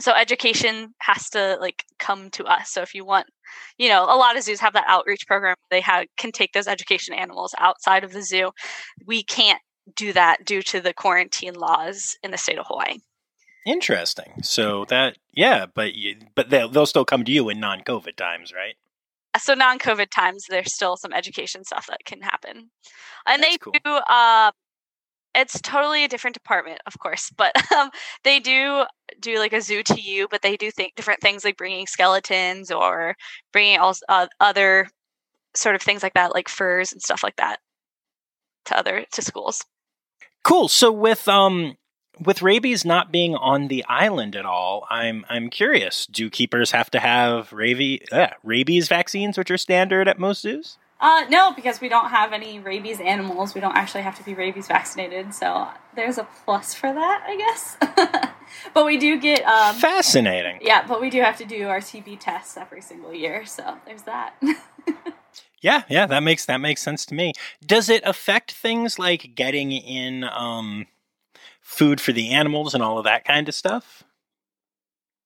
So 0.00 0.12
education 0.12 0.94
has 1.00 1.30
to 1.30 1.58
like 1.60 1.84
come 1.98 2.30
to 2.30 2.44
us. 2.44 2.70
So 2.72 2.82
if 2.82 2.94
you 2.94 3.04
want, 3.04 3.26
you 3.78 3.88
know, 3.88 4.04
a 4.04 4.16
lot 4.16 4.36
of 4.36 4.42
zoos 4.42 4.60
have 4.60 4.72
that 4.72 4.86
outreach 4.88 5.26
program. 5.26 5.56
They 5.70 5.80
have 5.82 6.06
can 6.16 6.32
take 6.32 6.52
those 6.52 6.66
education 6.66 7.14
animals 7.14 7.54
outside 7.58 8.02
of 8.02 8.12
the 8.12 8.22
zoo. 8.22 8.50
We 9.06 9.22
can't 9.22 9.60
do 9.94 10.12
that 10.14 10.44
due 10.44 10.62
to 10.62 10.80
the 10.80 10.94
quarantine 10.94 11.54
laws 11.54 12.16
in 12.22 12.30
the 12.30 12.38
state 12.38 12.58
of 12.58 12.66
Hawaii. 12.66 12.98
Interesting. 13.66 14.32
So 14.42 14.86
that 14.86 15.18
yeah, 15.34 15.66
but 15.72 15.94
you, 15.94 16.16
but 16.34 16.50
they'll 16.50 16.68
they'll 16.68 16.86
still 16.86 17.04
come 17.04 17.24
to 17.24 17.32
you 17.32 17.48
in 17.50 17.60
non-COVID 17.60 18.16
times, 18.16 18.52
right? 18.52 18.76
So 19.38 19.54
non-COVID 19.54 20.10
times, 20.10 20.46
there's 20.48 20.74
still 20.74 20.96
some 20.96 21.12
education 21.12 21.64
stuff 21.64 21.86
that 21.88 22.04
can 22.04 22.20
happen, 22.20 22.70
and 23.26 23.42
That's 23.42 23.52
they 23.52 23.58
cool. 23.58 23.72
do. 23.84 23.90
Uh, 24.08 24.50
it's 25.34 25.60
totally 25.60 26.04
a 26.04 26.08
different 26.08 26.34
department, 26.34 26.80
of 26.86 26.98
course, 26.98 27.30
but 27.36 27.52
um, 27.72 27.90
they 28.24 28.40
do 28.40 28.84
do 29.20 29.38
like 29.38 29.52
a 29.52 29.60
zoo 29.60 29.82
to 29.84 30.00
you, 30.00 30.26
but 30.30 30.42
they 30.42 30.56
do 30.56 30.70
think 30.70 30.94
different 30.94 31.20
things 31.20 31.44
like 31.44 31.56
bringing 31.56 31.86
skeletons 31.86 32.70
or 32.70 33.14
bringing 33.52 33.78
also 33.78 34.04
uh, 34.08 34.26
other 34.40 34.88
sort 35.54 35.74
of 35.74 35.82
things 35.82 36.02
like 36.02 36.14
that, 36.14 36.34
like 36.34 36.48
furs 36.48 36.92
and 36.92 37.02
stuff 37.02 37.22
like 37.22 37.36
that, 37.36 37.58
to 38.66 38.76
other 38.76 39.04
to 39.12 39.22
schools. 39.22 39.64
Cool. 40.42 40.68
So 40.68 40.90
with 40.90 41.28
um 41.28 41.76
with 42.20 42.42
rabies 42.42 42.84
not 42.84 43.10
being 43.10 43.34
on 43.34 43.68
the 43.68 43.84
island 43.86 44.36
at 44.36 44.44
all, 44.46 44.86
I'm 44.90 45.24
I'm 45.28 45.50
curious. 45.50 46.06
Do 46.06 46.30
keepers 46.30 46.70
have 46.72 46.90
to 46.90 47.00
have 47.00 47.52
rabies 47.52 48.00
uh, 48.12 48.28
rabies 48.42 48.88
vaccines, 48.88 49.38
which 49.38 49.50
are 49.50 49.58
standard 49.58 50.08
at 50.08 50.18
most 50.18 50.42
zoos? 50.42 50.78
Uh, 51.00 51.24
no, 51.30 51.52
because 51.54 51.80
we 51.80 51.88
don't 51.88 52.10
have 52.10 52.34
any 52.34 52.58
rabies 52.58 53.00
animals. 53.00 53.54
We 53.54 53.62
don't 53.62 53.74
actually 53.74 54.02
have 54.02 54.18
to 54.18 54.24
be 54.24 54.34
rabies 54.34 54.66
vaccinated, 54.66 55.32
so 55.32 55.66
there's 55.96 56.18
a 56.18 56.28
plus 56.44 56.74
for 56.74 56.92
that, 56.92 57.24
I 57.26 57.36
guess. 57.38 57.76
but 58.74 58.84
we 58.84 58.98
do 58.98 59.18
get, 59.18 59.42
um, 59.44 59.76
Fascinating. 59.76 60.58
yeah, 60.60 60.86
but 60.86 61.00
we 61.00 61.08
do 61.08 61.22
have 61.22 61.38
to 61.38 61.46
do 61.46 61.68
our 61.68 61.78
TB 61.78 62.20
tests 62.20 62.58
every 62.58 62.82
single 62.82 63.14
year, 63.14 63.46
so 63.46 63.78
there's 63.86 64.02
that. 64.02 64.34
Yeah, 65.62 65.82
yeah, 65.88 66.06
that 66.06 66.22
makes 66.22 66.46
that 66.46 66.58
makes 66.58 66.80
sense 66.80 67.04
to 67.06 67.14
me. 67.14 67.34
Does 67.64 67.90
it 67.90 68.02
affect 68.06 68.52
things 68.52 68.98
like 68.98 69.34
getting 69.34 69.72
in 69.72 70.24
um 70.24 70.86
food 71.70 72.00
for 72.00 72.12
the 72.12 72.30
animals 72.30 72.74
and 72.74 72.82
all 72.82 72.98
of 72.98 73.04
that 73.04 73.24
kind 73.24 73.48
of 73.48 73.54
stuff? 73.54 74.04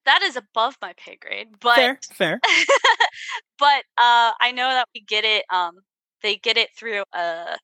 that 0.05 0.23
is 0.23 0.37
above 0.37 0.77
my 0.81 0.93
pay 0.97 1.17
grade, 1.17 1.49
but 1.61 1.77
fair, 1.77 1.99
fair. 2.13 2.41
but 3.59 3.85
uh, 3.99 4.33
I 4.41 4.53
know 4.55 4.69
that 4.69 4.89
we 4.95 5.01
get 5.03 5.25
it. 5.25 5.45
Um, 5.51 5.81
they 6.23 6.37
get 6.37 6.57
it 6.57 6.69
through 6.79 7.03
a 7.13 7.57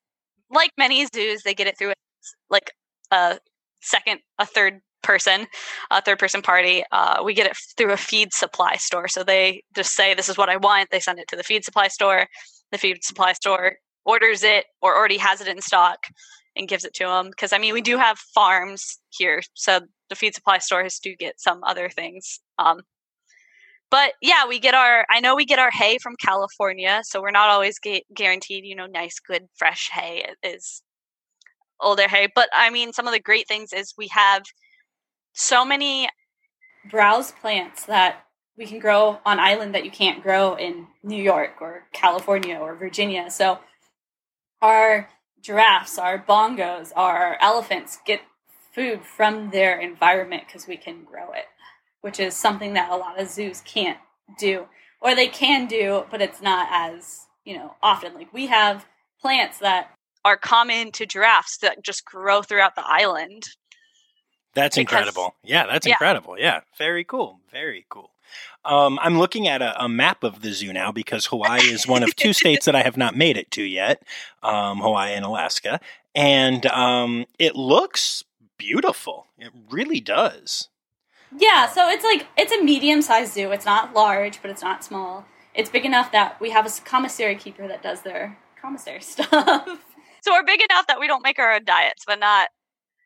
like 0.49 0.71
many 0.77 1.05
zoos, 1.13 1.43
they 1.43 1.53
get 1.53 1.67
it 1.67 1.77
through 1.77 1.93
like 2.49 2.71
a 3.11 3.39
second, 3.81 4.19
a 4.37 4.45
third 4.45 4.81
person, 5.01 5.47
a 5.89 6.01
third 6.01 6.19
person 6.19 6.41
party. 6.41 6.83
Uh, 6.91 7.21
we 7.23 7.33
get 7.33 7.47
it 7.47 7.57
through 7.77 7.91
a 7.91 7.97
feed 7.97 8.33
supply 8.33 8.75
store. 8.75 9.07
So 9.07 9.23
they 9.23 9.63
just 9.75 9.93
say, 9.93 10.13
"This 10.13 10.29
is 10.29 10.37
what 10.37 10.49
I 10.49 10.57
want." 10.57 10.89
They 10.91 10.99
send 10.99 11.19
it 11.19 11.27
to 11.29 11.35
the 11.35 11.43
feed 11.43 11.63
supply 11.63 11.87
store. 11.87 12.27
The 12.71 12.77
feed 12.77 13.03
supply 13.03 13.33
store 13.33 13.77
orders 14.05 14.43
it 14.43 14.65
or 14.81 14.95
already 14.95 15.17
has 15.17 15.41
it 15.41 15.47
in 15.47 15.61
stock 15.61 16.07
and 16.55 16.67
gives 16.67 16.85
it 16.85 16.93
to 16.95 17.05
them. 17.05 17.29
Because 17.29 17.53
I 17.53 17.57
mean, 17.57 17.73
we 17.73 17.81
do 17.81 17.97
have 17.97 18.17
farms 18.17 18.99
here, 19.09 19.41
so 19.53 19.81
the 20.09 20.15
feed 20.15 20.35
supply 20.35 20.57
stores 20.59 20.99
do 20.99 21.15
get 21.15 21.39
some 21.39 21.63
other 21.63 21.89
things. 21.89 22.39
Um, 22.59 22.81
but 23.89 24.13
yeah, 24.21 24.47
we 24.47 24.59
get 24.59 24.73
our. 24.73 25.05
I 25.09 25.19
know 25.19 25.35
we 25.35 25.45
get 25.45 25.59
our 25.59 25.71
hay 25.71 25.97
from 25.97 26.15
California, 26.15 27.01
so 27.03 27.21
we're 27.21 27.31
not 27.31 27.49
always 27.49 27.77
gu- 27.79 28.01
guaranteed. 28.15 28.65
You 28.65 28.75
know, 28.75 28.87
nice, 28.87 29.19
good, 29.19 29.47
fresh 29.55 29.89
hay 29.91 30.25
is 30.43 30.81
older 31.79 32.07
hay. 32.07 32.29
But 32.33 32.49
I 32.53 32.69
mean, 32.69 32.93
some 32.93 33.07
of 33.07 33.13
the 33.13 33.19
great 33.19 33.47
things 33.47 33.73
is 33.73 33.93
we 33.97 34.07
have 34.07 34.43
so 35.33 35.65
many 35.65 36.09
browse 36.89 37.31
plants 37.31 37.85
that 37.85 38.25
we 38.57 38.65
can 38.65 38.79
grow 38.79 39.19
on 39.25 39.39
island 39.39 39.75
that 39.75 39.85
you 39.85 39.91
can't 39.91 40.23
grow 40.23 40.55
in 40.55 40.87
New 41.03 41.21
York 41.21 41.61
or 41.61 41.87
California 41.93 42.57
or 42.57 42.75
Virginia. 42.75 43.29
So 43.29 43.59
our 44.61 45.09
giraffes, 45.41 45.97
our 45.97 46.19
bongos, 46.19 46.91
our 46.95 47.37
elephants 47.41 47.99
get 48.05 48.21
food 48.73 49.01
from 49.03 49.49
their 49.49 49.79
environment 49.79 50.43
because 50.45 50.67
we 50.67 50.77
can 50.77 51.03
grow 51.03 51.31
it, 51.33 51.45
which 52.01 52.19
is 52.19 52.35
something 52.35 52.73
that 52.73 52.91
a 52.91 52.95
lot 52.95 53.19
of 53.19 53.29
zoos 53.29 53.61
can't 53.61 53.97
do. 54.39 54.67
Or 55.01 55.15
they 55.15 55.27
can 55.27 55.65
do, 55.67 56.05
but 56.11 56.21
it's 56.21 56.41
not 56.41 56.67
as, 56.71 57.25
you 57.43 57.55
know, 57.55 57.75
often. 57.81 58.13
Like 58.13 58.31
we 58.33 58.47
have 58.47 58.85
plants 59.19 59.57
that 59.59 59.91
are 60.23 60.37
common 60.37 60.91
to 60.93 61.05
giraffes 61.07 61.57
that 61.57 61.83
just 61.83 62.05
grow 62.05 62.43
throughout 62.43 62.75
the 62.75 62.85
island. 62.85 63.43
That's 64.53 64.75
Because- 64.75 64.91
incredible. 64.93 65.35
Yeah, 65.43 65.65
that's 65.65 65.87
Yeah. 65.87 65.93
incredible. 65.93 66.37
Yeah, 66.37 66.61
very 66.77 67.03
cool. 67.03 67.39
Very 67.51 67.85
cool. 67.89 68.11
Um, 68.65 68.99
I'm 69.01 69.17
looking 69.17 69.47
at 69.47 69.61
a, 69.61 69.83
a 69.83 69.89
map 69.89 70.23
of 70.23 70.41
the 70.41 70.53
zoo 70.53 70.71
now 70.73 70.91
because 70.91 71.25
Hawaii 71.27 71.61
is 71.61 71.87
one 71.87 72.03
of 72.03 72.15
two 72.15 72.33
states 72.33 72.65
that 72.65 72.75
I 72.75 72.83
have 72.83 72.97
not 72.97 73.15
made 73.15 73.37
it 73.37 73.49
to 73.51 73.63
yet 73.63 74.03
um, 74.43 74.79
Hawaii 74.79 75.13
and 75.13 75.25
Alaska. 75.25 75.79
And 76.13 76.65
um, 76.67 77.25
it 77.39 77.55
looks 77.55 78.23
beautiful. 78.57 79.27
It 79.37 79.51
really 79.69 79.99
does. 79.99 80.69
Yeah, 81.37 81.67
so 81.67 81.89
it's 81.89 82.03
like 82.03 82.27
it's 82.37 82.51
a 82.51 82.61
medium-sized 82.61 83.33
zoo. 83.33 83.51
It's 83.51 83.65
not 83.65 83.93
large, 83.93 84.41
but 84.41 84.51
it's 84.51 84.61
not 84.61 84.83
small. 84.83 85.25
It's 85.53 85.69
big 85.69 85.85
enough 85.85 86.11
that 86.11 86.39
we 86.41 86.49
have 86.49 86.65
a 86.65 86.81
commissary 86.81 87.35
keeper 87.35 87.67
that 87.67 87.81
does 87.81 88.01
their 88.01 88.37
commissary 88.61 89.01
stuff. 89.01 89.29
so 90.21 90.31
we're 90.31 90.45
big 90.45 90.61
enough 90.61 90.87
that 90.87 90.99
we 90.99 91.07
don't 91.07 91.23
make 91.23 91.39
our 91.39 91.53
own 91.53 91.65
diets, 91.65 92.03
but 92.05 92.19
not. 92.19 92.49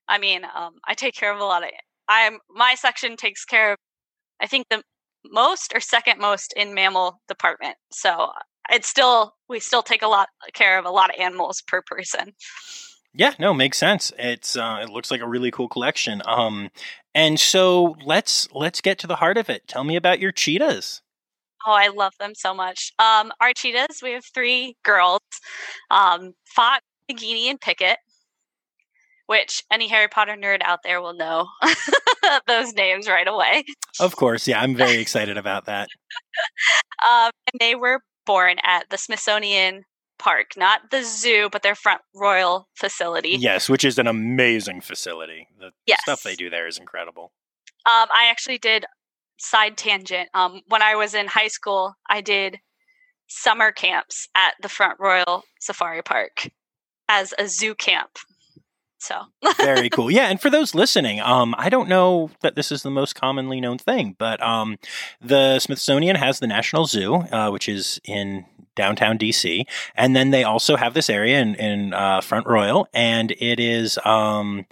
I 0.07 0.17
mean, 0.17 0.43
um, 0.43 0.75
I 0.85 0.93
take 0.93 1.15
care 1.15 1.33
of 1.33 1.39
a 1.39 1.43
lot 1.43 1.63
of. 1.63 1.69
I'm 2.07 2.39
my 2.49 2.75
section 2.75 3.15
takes 3.15 3.45
care 3.45 3.73
of. 3.73 3.77
I 4.41 4.47
think 4.47 4.67
the 4.69 4.83
most 5.31 5.73
or 5.75 5.79
second 5.79 6.19
most 6.19 6.53
in 6.55 6.73
mammal 6.73 7.21
department. 7.27 7.77
So 7.91 8.31
it's 8.69 8.87
still 8.87 9.35
we 9.49 9.59
still 9.59 9.83
take 9.83 10.01
a 10.01 10.07
lot 10.07 10.29
care 10.53 10.79
of 10.79 10.85
a 10.85 10.89
lot 10.89 11.09
of 11.09 11.19
animals 11.19 11.61
per 11.67 11.81
person. 11.81 12.33
Yeah, 13.13 13.33
no, 13.39 13.53
makes 13.53 13.77
sense. 13.77 14.11
It's 14.19 14.57
uh, 14.57 14.79
it 14.81 14.89
looks 14.89 15.09
like 15.09 15.21
a 15.21 15.27
really 15.27 15.51
cool 15.51 15.69
collection. 15.69 16.21
Um, 16.25 16.69
and 17.13 17.39
so 17.39 17.95
let's 18.03 18.51
let's 18.51 18.81
get 18.81 18.99
to 18.99 19.07
the 19.07 19.15
heart 19.15 19.37
of 19.37 19.49
it. 19.49 19.67
Tell 19.67 19.83
me 19.83 19.95
about 19.95 20.19
your 20.19 20.31
cheetahs. 20.31 21.01
Oh, 21.65 21.71
I 21.71 21.87
love 21.87 22.13
them 22.19 22.33
so 22.35 22.53
much. 22.53 22.91
Um, 22.99 23.31
our 23.41 23.53
cheetahs, 23.53 24.01
we 24.03 24.11
have 24.11 24.25
three 24.25 24.75
girls, 24.83 25.21
um, 25.89 26.33
Fox, 26.45 26.83
Nagini, 27.11 27.45
and 27.45 27.59
Pickett, 27.59 27.97
which 29.27 29.63
any 29.71 29.87
Harry 29.87 30.07
Potter 30.07 30.35
nerd 30.35 30.61
out 30.63 30.79
there 30.83 31.01
will 31.01 31.13
know 31.15 31.47
those 32.47 32.73
names 32.73 33.07
right 33.07 33.27
away. 33.27 33.63
Of 33.99 34.15
course, 34.15 34.47
yeah, 34.47 34.61
I'm 34.61 34.75
very 34.75 34.97
excited 35.01 35.37
about 35.37 35.65
that. 35.65 35.87
Um, 37.09 37.31
and 37.51 37.59
they 37.59 37.75
were 37.75 38.01
born 38.25 38.57
at 38.63 38.89
the 38.89 38.97
Smithsonian 38.97 39.83
Park, 40.17 40.51
not 40.57 40.91
the 40.91 41.03
zoo, 41.03 41.49
but 41.51 41.61
their 41.61 41.75
front 41.75 42.01
royal 42.15 42.67
facility. 42.75 43.35
Yes, 43.39 43.67
which 43.69 43.83
is 43.85 43.99
an 43.99 44.07
amazing 44.07 44.81
facility. 44.81 45.47
The 45.59 45.71
Yes. 45.85 45.99
stuff 46.03 46.23
they 46.23 46.35
do 46.35 46.49
there 46.49 46.67
is 46.67 46.77
incredible. 46.77 47.33
Um, 47.85 48.07
I 48.15 48.27
actually 48.29 48.57
did 48.57 48.85
side 49.37 49.77
tangent. 49.77 50.29
Um, 50.33 50.61
when 50.67 50.81
I 50.81 50.95
was 50.95 51.13
in 51.13 51.27
high 51.27 51.49
school, 51.49 51.93
I 52.09 52.21
did 52.21 52.57
summer 53.27 53.71
camps 53.71 54.27
at 54.35 54.53
the 54.61 54.69
Front 54.69 54.99
Royal 54.99 55.43
Safari 55.59 56.01
Park 56.01 56.47
as 57.09 57.33
a 57.37 57.47
zoo 57.47 57.75
camp. 57.75 58.11
So 58.97 59.21
Very 59.57 59.89
cool. 59.89 60.09
Yeah, 60.09 60.27
and 60.27 60.41
for 60.41 60.49
those 60.49 60.73
listening, 60.73 61.19
um, 61.21 61.53
I 61.57 61.69
don't 61.69 61.89
know 61.89 62.31
that 62.41 62.55
this 62.55 62.71
is 62.71 62.83
the 62.83 62.89
most 62.89 63.15
commonly 63.15 63.61
known 63.61 63.77
thing, 63.77 64.15
but 64.17 64.41
um, 64.41 64.77
the 65.21 65.59
Smithsonian 65.59 66.15
has 66.15 66.39
the 66.39 66.47
National 66.47 66.85
Zoo, 66.85 67.15
uh, 67.15 67.49
which 67.49 67.69
is 67.69 67.99
in 68.05 68.45
downtown 68.75 69.17
DC, 69.17 69.63
and 69.95 70.15
then 70.15 70.31
they 70.31 70.43
also 70.43 70.75
have 70.75 70.93
this 70.93 71.09
area 71.09 71.39
in, 71.39 71.55
in 71.55 71.93
uh, 71.93 72.21
Front 72.21 72.47
Royal, 72.47 72.87
and 72.93 73.31
it 73.39 73.59
is 73.59 73.97
um, 74.05 74.65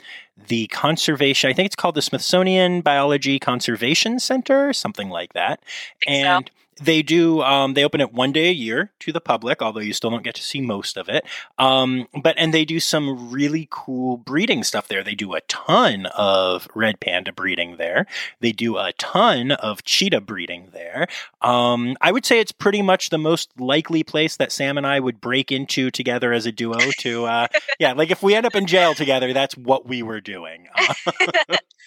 the 0.47 0.67
conservation. 0.67 1.49
I 1.49 1.53
think 1.53 1.67
it's 1.67 1.75
called 1.75 1.95
the 1.95 2.01
Smithsonian 2.01 2.81
Biology 2.81 3.39
Conservation 3.39 4.19
Center, 4.19 4.73
something 4.73 5.09
like 5.09 5.33
that, 5.33 5.61
think 6.05 6.25
so. 6.25 6.53
They 6.81 7.01
do. 7.01 7.41
Um, 7.41 7.73
they 7.73 7.83
open 7.83 8.01
it 8.01 8.13
one 8.13 8.31
day 8.31 8.49
a 8.49 8.53
year 8.53 8.91
to 8.99 9.11
the 9.11 9.21
public, 9.21 9.61
although 9.61 9.79
you 9.79 9.93
still 9.93 10.09
don't 10.09 10.23
get 10.23 10.35
to 10.35 10.43
see 10.43 10.61
most 10.61 10.97
of 10.97 11.09
it. 11.09 11.25
Um, 11.57 12.07
but 12.21 12.35
and 12.37 12.53
they 12.53 12.65
do 12.65 12.79
some 12.79 13.31
really 13.31 13.67
cool 13.69 14.17
breeding 14.17 14.63
stuff 14.63 14.87
there. 14.87 15.03
They 15.03 15.15
do 15.15 15.33
a 15.33 15.41
ton 15.41 16.07
of 16.07 16.67
red 16.73 16.99
panda 16.99 17.31
breeding 17.31 17.77
there. 17.77 18.07
They 18.39 18.51
do 18.51 18.77
a 18.77 18.93
ton 18.93 19.51
of 19.51 19.83
cheetah 19.83 20.21
breeding 20.21 20.69
there. 20.73 21.07
Um, 21.41 21.95
I 22.01 22.11
would 22.11 22.25
say 22.25 22.39
it's 22.39 22.51
pretty 22.51 22.81
much 22.81 23.09
the 23.09 23.17
most 23.17 23.49
likely 23.59 24.03
place 24.03 24.37
that 24.37 24.51
Sam 24.51 24.77
and 24.77 24.87
I 24.87 24.99
would 24.99 25.21
break 25.21 25.51
into 25.51 25.91
together 25.91 26.33
as 26.33 26.45
a 26.45 26.51
duo. 26.51 26.77
To 26.99 27.25
uh, 27.25 27.47
yeah, 27.79 27.93
like 27.93 28.11
if 28.11 28.23
we 28.23 28.35
end 28.35 28.45
up 28.45 28.55
in 28.55 28.67
jail 28.67 28.93
together, 28.93 29.33
that's 29.33 29.55
what 29.55 29.87
we 29.87 30.03
were 30.03 30.21
doing. 30.21 30.67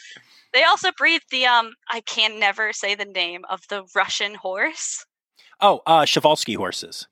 They 0.56 0.64
also 0.64 0.90
breed 0.96 1.20
the 1.30 1.44
um 1.44 1.74
I 1.90 2.00
can 2.00 2.40
never 2.40 2.72
say 2.72 2.94
the 2.94 3.04
name 3.04 3.44
of 3.50 3.60
the 3.68 3.84
Russian 3.94 4.34
horse. 4.34 5.04
oh, 5.60 5.82
uh, 5.86 6.06
Przewalski 6.06 6.56
horses. 6.56 7.06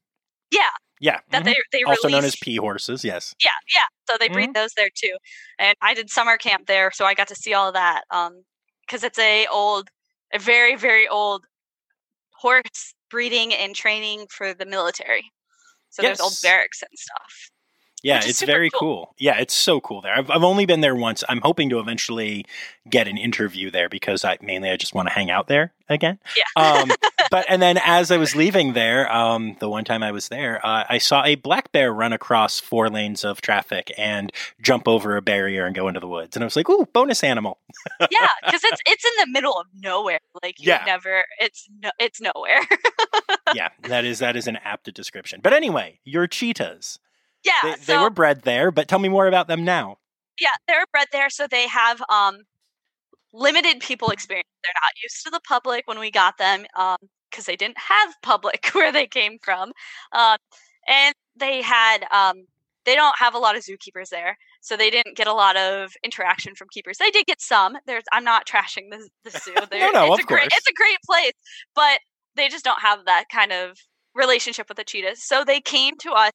Yeah. 0.51 0.61
Yeah. 0.99 1.18
that 1.30 1.42
mhm. 1.42 1.45
they 1.45 1.57
they 1.70 1.82
also 1.82 2.09
known 2.09 2.24
as 2.24 2.36
P 2.36 2.57
horses. 2.57 3.05
Yes. 3.05 3.34
yeah 3.45 3.51
yeah 3.74 3.82
so 4.09 4.16
they 4.18 4.30
breed 4.30 4.55
those 4.55 4.72
there 4.78 4.88
too 4.95 5.14
and 5.59 5.76
i 5.82 5.92
did 5.92 6.09
summer 6.09 6.38
camp 6.38 6.66
there 6.66 6.90
so 6.90 7.05
i 7.05 7.12
got 7.12 7.28
to 7.28 7.34
see 7.34 7.53
all 7.53 7.70
that 7.72 8.05
um 8.11 8.45
because 8.86 9.05
it's 9.05 9.18
a 9.18 9.47
old 9.49 9.90
a 10.32 10.38
very 10.38 10.74
very 10.74 11.07
old 11.07 11.45
horse 12.32 12.95
breeding 13.11 13.53
and 13.53 13.74
training 13.74 14.26
for 14.30 14.55
the 14.55 14.64
military 14.64 15.30
so 15.90 16.01
there's 16.01 16.20
old 16.20 16.36
barracks 16.42 16.82
and 16.82 16.99
stuff 16.99 17.51
Yeah, 18.05 18.20
it's 18.22 18.42
very 18.42 18.68
cool. 18.70 18.80
cool. 18.80 19.14
Yeah, 19.18 19.38
it's 19.38 19.55
so 19.55 19.80
cool 19.80 20.02
there. 20.02 20.14
I've, 20.14 20.30
I've 20.30 20.44
only 20.44 20.66
been 20.66 20.82
there 20.82 20.94
once. 20.94 21.24
I'm 21.28 21.40
hoping 21.40 21.70
to 21.70 21.80
eventually 21.80 22.44
get 22.88 23.09
an 23.09 23.16
interview 23.16 23.70
there 23.70 23.88
because 23.88 24.24
I 24.26 24.36
mainly 24.42 24.68
I 24.70 24.76
just 24.76 24.94
want 24.94 25.09
to 25.09 25.14
hang 25.14 25.30
out 25.30 25.48
there 25.48 25.72
again. 25.88 26.18
Yeah. 26.36 26.62
Um, 26.62 26.90
but 27.30 27.46
and 27.48 27.62
then 27.62 27.78
as 27.82 28.11
I 28.11 28.18
was 28.18 28.36
leaving 28.36 28.74
there, 28.74 29.11
um, 29.11 29.57
the 29.59 29.70
one 29.70 29.84
time 29.84 30.02
I 30.02 30.12
was 30.12 30.28
there, 30.28 30.64
uh, 30.64 30.84
I 30.88 30.98
saw 30.98 31.24
a 31.24 31.36
black 31.36 31.72
bear 31.72 31.94
run 31.94 32.12
across 32.12 32.61
four 32.61 32.90
lanes 32.90 33.24
of 33.24 33.40
traffic 33.40 33.90
and 33.96 34.30
jump 34.61 34.86
over 34.86 35.16
a 35.16 35.22
barrier 35.22 35.64
and 35.64 35.74
go 35.74 35.88
into 35.88 36.00
the 36.00 36.09
woods, 36.09 36.36
and 36.36 36.44
I 36.44 36.46
was 36.46 36.57
like, 36.57 36.68
"Ooh, 36.68 36.86
bonus 36.92 37.24
animal!" 37.24 37.59
yeah 38.11 38.28
because 38.44 38.64
it's 38.64 38.82
it's 38.86 39.05
in 39.05 39.12
the 39.24 39.32
middle 39.32 39.59
of 39.59 39.66
nowhere 39.74 40.20
like 40.42 40.61
you 40.61 40.68
Yeah. 40.68 40.82
never 40.86 41.24
it's 41.40 41.66
no 41.82 41.90
it's 41.98 42.20
nowhere 42.20 42.61
yeah, 43.55 43.68
that 43.82 44.05
is 44.05 44.18
that 44.18 44.36
is 44.36 44.46
an 44.46 44.59
apt 44.64 44.92
description. 44.92 45.40
But 45.42 45.52
anyway, 45.52 46.00
your 46.05 46.26
cheetahs. 46.26 46.98
Yeah 47.45 47.53
They, 47.62 47.72
so 47.76 47.92
they 47.92 47.99
were 47.99 48.11
bred 48.11 48.42
there, 48.42 48.70
but 48.70 48.88
tell 48.88 48.99
me 48.99 49.09
more 49.09 49.26
about 49.26 49.47
them 49.49 49.64
now. 49.64 49.99
yeah 50.40 50.49
they're 50.66 50.84
bred 50.92 51.09
there 51.12 51.30
so 51.30 51.47
they 51.47 51.68
have 51.68 52.03
um 52.09 52.38
limited 53.32 53.80
people 53.80 54.11
experience. 54.11 54.49
They're 54.62 54.72
not 54.82 54.92
used 55.03 55.24
to 55.24 55.30
the 55.30 55.40
public 55.47 55.86
when 55.86 55.99
we 55.99 56.11
got 56.11 56.38
them 56.38 56.64
um 56.76 56.97
because 57.30 57.47
they 57.47 57.57
didn't 57.57 57.78
have 57.78 58.14
public 58.22 58.68
where 58.72 58.92
they 58.92 59.07
came 59.07 59.38
from 59.42 59.72
um 60.12 60.36
and 60.88 61.14
they 61.36 61.62
had 61.62 62.05
um 62.12 62.45
they 62.84 62.95
don't 62.95 63.18
have 63.18 63.34
a 63.34 63.38
lot 63.38 63.57
of 63.57 63.62
zookeepers 63.62 64.11
there 64.11 64.36
so 64.61 64.76
they 64.76 64.90
didn't 64.90 65.16
get 65.16 65.26
a 65.26 65.32
lot 65.32 65.57
of 65.57 65.92
interaction 66.05 66.55
from 66.55 66.68
keepers. 66.70 66.97
They 66.99 67.11
did 67.11 67.26
get 67.26 67.40
some. 67.42 67.76
There's 67.86 68.05
i'm 68.12 68.24
not 68.24 68.47
trashing 68.53 68.90
the, 68.90 69.09
the 69.24 69.30
zoo. 69.30 69.55
They're- 69.70 69.92
no, 69.92 70.12
it's 70.12 70.20
of 70.20 70.24
a 70.24 70.26
great 70.26 70.40
course. 70.51 70.53
it's 70.57 70.68
a 70.70 70.74
great 70.74 70.99
place 71.05 71.32
but 71.74 71.99
they 72.36 72.49
just 72.49 72.64
don't 72.64 72.80
have 72.80 73.05
that 73.07 73.24
kind 73.32 73.53
of 73.53 73.78
relationship 74.14 74.68
with 74.68 74.76
the 74.76 74.84
cheetahs. 74.84 75.22
So 75.22 75.45
they 75.45 75.61
came 75.61 75.97
to 75.99 76.11
us 76.12 76.32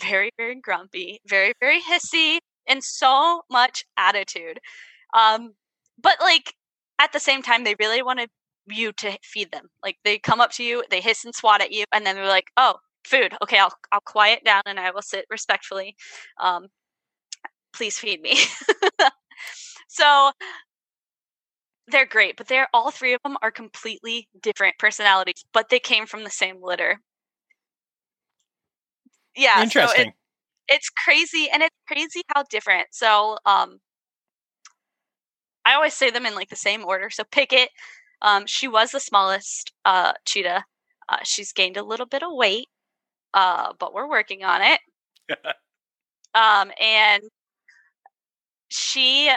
very 0.00 0.30
very 0.36 0.60
grumpy 0.60 1.20
very 1.26 1.52
very 1.60 1.80
hissy 1.80 2.38
and 2.66 2.82
so 2.82 3.42
much 3.50 3.84
attitude 3.96 4.58
um 5.14 5.52
but 6.02 6.16
like 6.20 6.54
at 6.98 7.12
the 7.12 7.20
same 7.20 7.42
time 7.42 7.64
they 7.64 7.76
really 7.78 8.02
wanted 8.02 8.28
you 8.68 8.92
to 8.92 9.16
feed 9.22 9.52
them 9.52 9.66
like 9.82 9.96
they 10.04 10.18
come 10.18 10.40
up 10.40 10.50
to 10.50 10.64
you 10.64 10.82
they 10.90 11.00
hiss 11.00 11.24
and 11.24 11.34
swat 11.34 11.60
at 11.60 11.72
you 11.72 11.84
and 11.92 12.04
then 12.04 12.16
they're 12.16 12.26
like 12.26 12.48
oh 12.56 12.74
food 13.04 13.32
okay 13.42 13.58
i'll 13.58 13.72
i'll 13.92 14.00
quiet 14.00 14.42
down 14.44 14.62
and 14.66 14.80
i 14.80 14.90
will 14.90 15.02
sit 15.02 15.24
respectfully 15.30 15.94
um 16.40 16.66
please 17.72 17.98
feed 17.98 18.20
me. 18.22 18.38
So 19.88 20.30
they're 21.88 22.04
great 22.06 22.36
but 22.36 22.48
they're 22.48 22.68
all 22.74 22.90
three 22.90 23.14
of 23.14 23.20
them 23.22 23.36
are 23.42 23.50
completely 23.50 24.28
different 24.42 24.76
personalities 24.78 25.44
but 25.52 25.68
they 25.68 25.78
came 25.78 26.04
from 26.04 26.24
the 26.24 26.30
same 26.30 26.58
litter 26.60 27.00
yeah 29.36 29.56
so 29.56 29.62
it- 29.62 29.64
Interesting. 29.64 30.12
it's 30.68 30.90
crazy 30.90 31.48
and 31.52 31.62
it's 31.62 31.76
crazy 31.86 32.22
how 32.34 32.42
different 32.50 32.88
so 32.90 33.38
um 33.46 33.78
i 35.64 35.74
always 35.74 35.94
say 35.94 36.10
them 36.10 36.26
in 36.26 36.34
like 36.34 36.48
the 36.48 36.56
same 36.56 36.84
order 36.84 37.10
so 37.10 37.24
Pickett 37.24 37.70
um 38.22 38.46
she 38.46 38.68
was 38.68 38.90
the 38.90 39.00
smallest 39.00 39.72
uh 39.84 40.12
cheetah 40.24 40.64
uh 41.08 41.18
she's 41.22 41.52
gained 41.52 41.76
a 41.76 41.84
little 41.84 42.06
bit 42.06 42.22
of 42.22 42.30
weight 42.32 42.68
uh 43.34 43.72
but 43.78 43.94
we're 43.94 44.08
working 44.08 44.44
on 44.44 44.60
it 44.62 44.80
um 46.34 46.70
and 46.80 47.22
she 48.68 49.30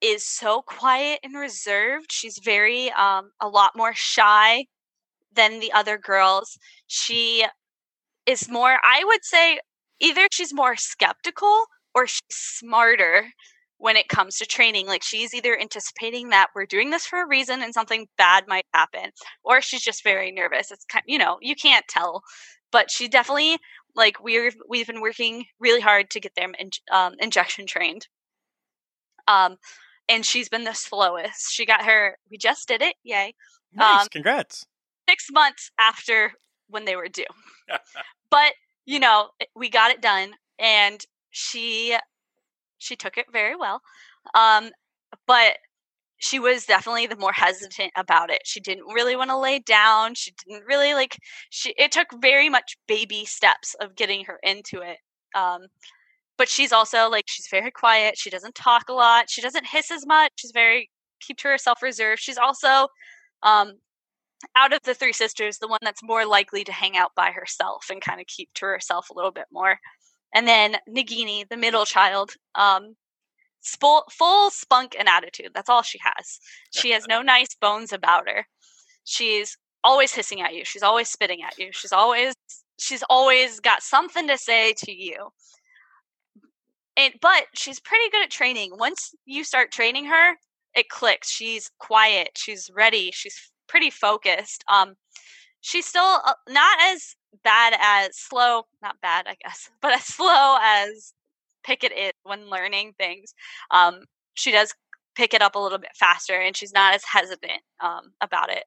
is 0.00 0.24
so 0.24 0.62
quiet 0.62 1.20
and 1.22 1.34
reserved 1.34 2.12
she's 2.12 2.38
very 2.38 2.90
um 2.92 3.30
a 3.40 3.48
lot 3.48 3.72
more 3.76 3.94
shy 3.94 4.64
than 5.34 5.60
the 5.60 5.72
other 5.72 5.98
girls 5.98 6.58
she 6.86 7.44
is 8.26 8.48
more 8.48 8.78
i 8.82 9.02
would 9.04 9.24
say 9.24 9.58
either 10.00 10.26
she's 10.30 10.52
more 10.52 10.76
skeptical 10.76 11.64
or 11.94 12.06
she's 12.06 12.20
smarter 12.30 13.26
when 13.78 13.96
it 13.96 14.08
comes 14.08 14.36
to 14.36 14.46
training. 14.46 14.86
Like 14.86 15.02
she's 15.02 15.34
either 15.34 15.58
anticipating 15.58 16.30
that 16.30 16.48
we're 16.54 16.66
doing 16.66 16.90
this 16.90 17.06
for 17.06 17.22
a 17.22 17.28
reason 17.28 17.62
and 17.62 17.74
something 17.74 18.06
bad 18.16 18.44
might 18.46 18.66
happen, 18.72 19.10
or 19.44 19.60
she's 19.60 19.82
just 19.82 20.02
very 20.02 20.30
nervous. 20.30 20.70
It's 20.70 20.84
kind, 20.84 21.04
you 21.06 21.18
know, 21.18 21.38
you 21.40 21.54
can't 21.54 21.86
tell, 21.88 22.22
but 22.72 22.90
she 22.90 23.08
definitely 23.08 23.58
like 23.94 24.22
we're 24.22 24.52
we've 24.68 24.86
been 24.86 25.00
working 25.00 25.46
really 25.58 25.80
hard 25.80 26.10
to 26.10 26.20
get 26.20 26.34
them 26.34 26.52
in, 26.58 26.70
um, 26.92 27.14
injection 27.18 27.66
trained. 27.66 28.06
Um, 29.28 29.56
and 30.08 30.24
she's 30.24 30.48
been 30.48 30.64
the 30.64 30.74
slowest. 30.74 31.52
She 31.52 31.66
got 31.66 31.84
her. 31.84 32.16
We 32.30 32.38
just 32.38 32.68
did 32.68 32.80
it. 32.80 32.94
Yay! 33.02 33.34
nice. 33.72 34.02
um, 34.02 34.08
Congrats. 34.10 34.64
six 35.08 35.26
months 35.32 35.70
after 35.78 36.32
when 36.68 36.84
they 36.84 36.96
were 36.96 37.08
due. 37.08 37.24
but 38.30 38.52
you 38.86 39.00
know, 39.00 39.30
we 39.54 39.68
got 39.68 39.90
it 39.90 40.00
done, 40.00 40.32
and 40.58 41.00
she 41.30 41.96
she 42.78 42.96
took 42.96 43.16
it 43.18 43.26
very 43.32 43.56
well. 43.56 43.80
Um, 44.34 44.70
but 45.26 45.56
she 46.18 46.38
was 46.38 46.64
definitely 46.66 47.06
the 47.06 47.16
more 47.16 47.32
hesitant 47.32 47.92
about 47.96 48.30
it. 48.30 48.40
She 48.44 48.60
didn't 48.60 48.86
really 48.94 49.16
want 49.16 49.30
to 49.30 49.38
lay 49.38 49.58
down. 49.58 50.14
She 50.14 50.32
didn't 50.46 50.64
really 50.66 50.94
like. 50.94 51.16
She 51.50 51.74
it 51.78 51.92
took 51.92 52.08
very 52.20 52.48
much 52.48 52.76
baby 52.88 53.24
steps 53.24 53.74
of 53.80 53.96
getting 53.96 54.24
her 54.26 54.38
into 54.42 54.80
it. 54.80 54.98
Um, 55.34 55.66
but 56.38 56.48
she's 56.48 56.72
also 56.72 57.08
like 57.10 57.24
she's 57.28 57.48
very 57.50 57.70
quiet. 57.70 58.18
She 58.18 58.30
doesn't 58.30 58.54
talk 58.54 58.84
a 58.88 58.92
lot. 58.94 59.30
She 59.30 59.42
doesn't 59.42 59.66
hiss 59.66 59.90
as 59.90 60.06
much. 60.06 60.32
She's 60.36 60.52
very 60.52 60.90
keep 61.20 61.38
to 61.38 61.48
herself 61.48 61.82
reserved. 61.82 62.20
She's 62.22 62.38
also 62.38 62.88
um, 63.42 63.72
out 64.54 64.72
of 64.72 64.82
the 64.82 64.94
three 64.94 65.12
sisters, 65.12 65.58
the 65.58 65.68
one 65.68 65.78
that's 65.82 66.02
more 66.02 66.26
likely 66.26 66.64
to 66.64 66.72
hang 66.72 66.96
out 66.96 67.12
by 67.14 67.30
herself 67.30 67.86
and 67.90 68.00
kind 68.00 68.20
of 68.20 68.26
keep 68.26 68.52
to 68.54 68.66
herself 68.66 69.10
a 69.10 69.14
little 69.14 69.30
bit 69.30 69.46
more. 69.50 69.78
And 70.34 70.46
then 70.46 70.76
Nagini, 70.88 71.48
the 71.48 71.56
middle 71.56 71.84
child, 71.84 72.34
um, 72.54 72.96
full, 73.62 74.04
full 74.10 74.50
spunk 74.50 74.94
and 74.98 75.08
attitude. 75.08 75.52
That's 75.54 75.68
all 75.68 75.82
she 75.82 75.98
has. 76.02 76.38
She 76.72 76.90
has 76.90 77.06
no 77.08 77.22
nice 77.22 77.54
bones 77.60 77.92
about 77.92 78.28
her. 78.28 78.46
She's 79.04 79.56
always 79.82 80.12
hissing 80.12 80.40
at 80.40 80.54
you. 80.54 80.64
She's 80.64 80.82
always 80.82 81.08
spitting 81.08 81.42
at 81.42 81.58
you. 81.58 81.70
She's 81.72 81.92
always 81.92 82.34
she's 82.78 83.04
always 83.08 83.60
got 83.60 83.82
something 83.82 84.26
to 84.28 84.36
say 84.36 84.74
to 84.78 84.92
you. 84.92 85.28
And 86.96 87.14
but 87.22 87.44
she's 87.54 87.80
pretty 87.80 88.10
good 88.10 88.24
at 88.24 88.30
training. 88.30 88.72
Once 88.74 89.14
you 89.24 89.44
start 89.44 89.70
training 89.70 90.06
her, 90.06 90.34
it 90.74 90.88
clicks. 90.88 91.30
She's 91.30 91.70
quiet. 91.78 92.30
She's 92.36 92.70
ready. 92.74 93.10
She's 93.12 93.50
pretty 93.68 93.90
focused. 93.90 94.64
Um, 94.72 94.94
she's 95.60 95.86
still 95.86 96.20
uh, 96.24 96.34
not 96.48 96.78
as 96.82 97.14
bad 97.44 97.74
as 97.78 98.16
slow. 98.16 98.62
Not 98.82 99.00
bad, 99.02 99.26
I 99.28 99.36
guess, 99.42 99.70
but 99.82 99.92
as 99.92 100.04
slow 100.04 100.56
as 100.62 101.12
Pickett 101.64 101.92
is 101.92 102.12
when 102.22 102.50
learning 102.50 102.94
things. 102.98 103.34
Um, 103.70 104.02
she 104.34 104.52
does 104.52 104.72
pick 105.16 105.34
it 105.34 105.42
up 105.42 105.54
a 105.54 105.58
little 105.58 105.78
bit 105.78 105.96
faster, 105.98 106.34
and 106.34 106.56
she's 106.56 106.72
not 106.72 106.94
as 106.94 107.04
hesitant 107.04 107.62
um, 107.82 108.12
about 108.20 108.50
it. 108.50 108.64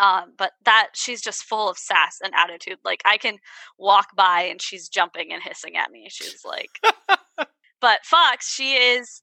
Um, 0.00 0.34
but 0.38 0.52
that 0.64 0.90
she's 0.94 1.20
just 1.20 1.42
full 1.42 1.68
of 1.68 1.76
sass 1.76 2.18
and 2.22 2.32
attitude. 2.34 2.78
Like 2.84 3.02
I 3.04 3.16
can 3.16 3.38
walk 3.76 4.14
by 4.14 4.42
and 4.42 4.62
she's 4.62 4.88
jumping 4.88 5.32
and 5.32 5.42
hissing 5.42 5.76
at 5.76 5.90
me. 5.90 6.06
She's 6.08 6.44
like, 6.44 6.70
but 7.80 8.04
Fox, 8.04 8.48
she 8.52 8.74
is 8.74 9.20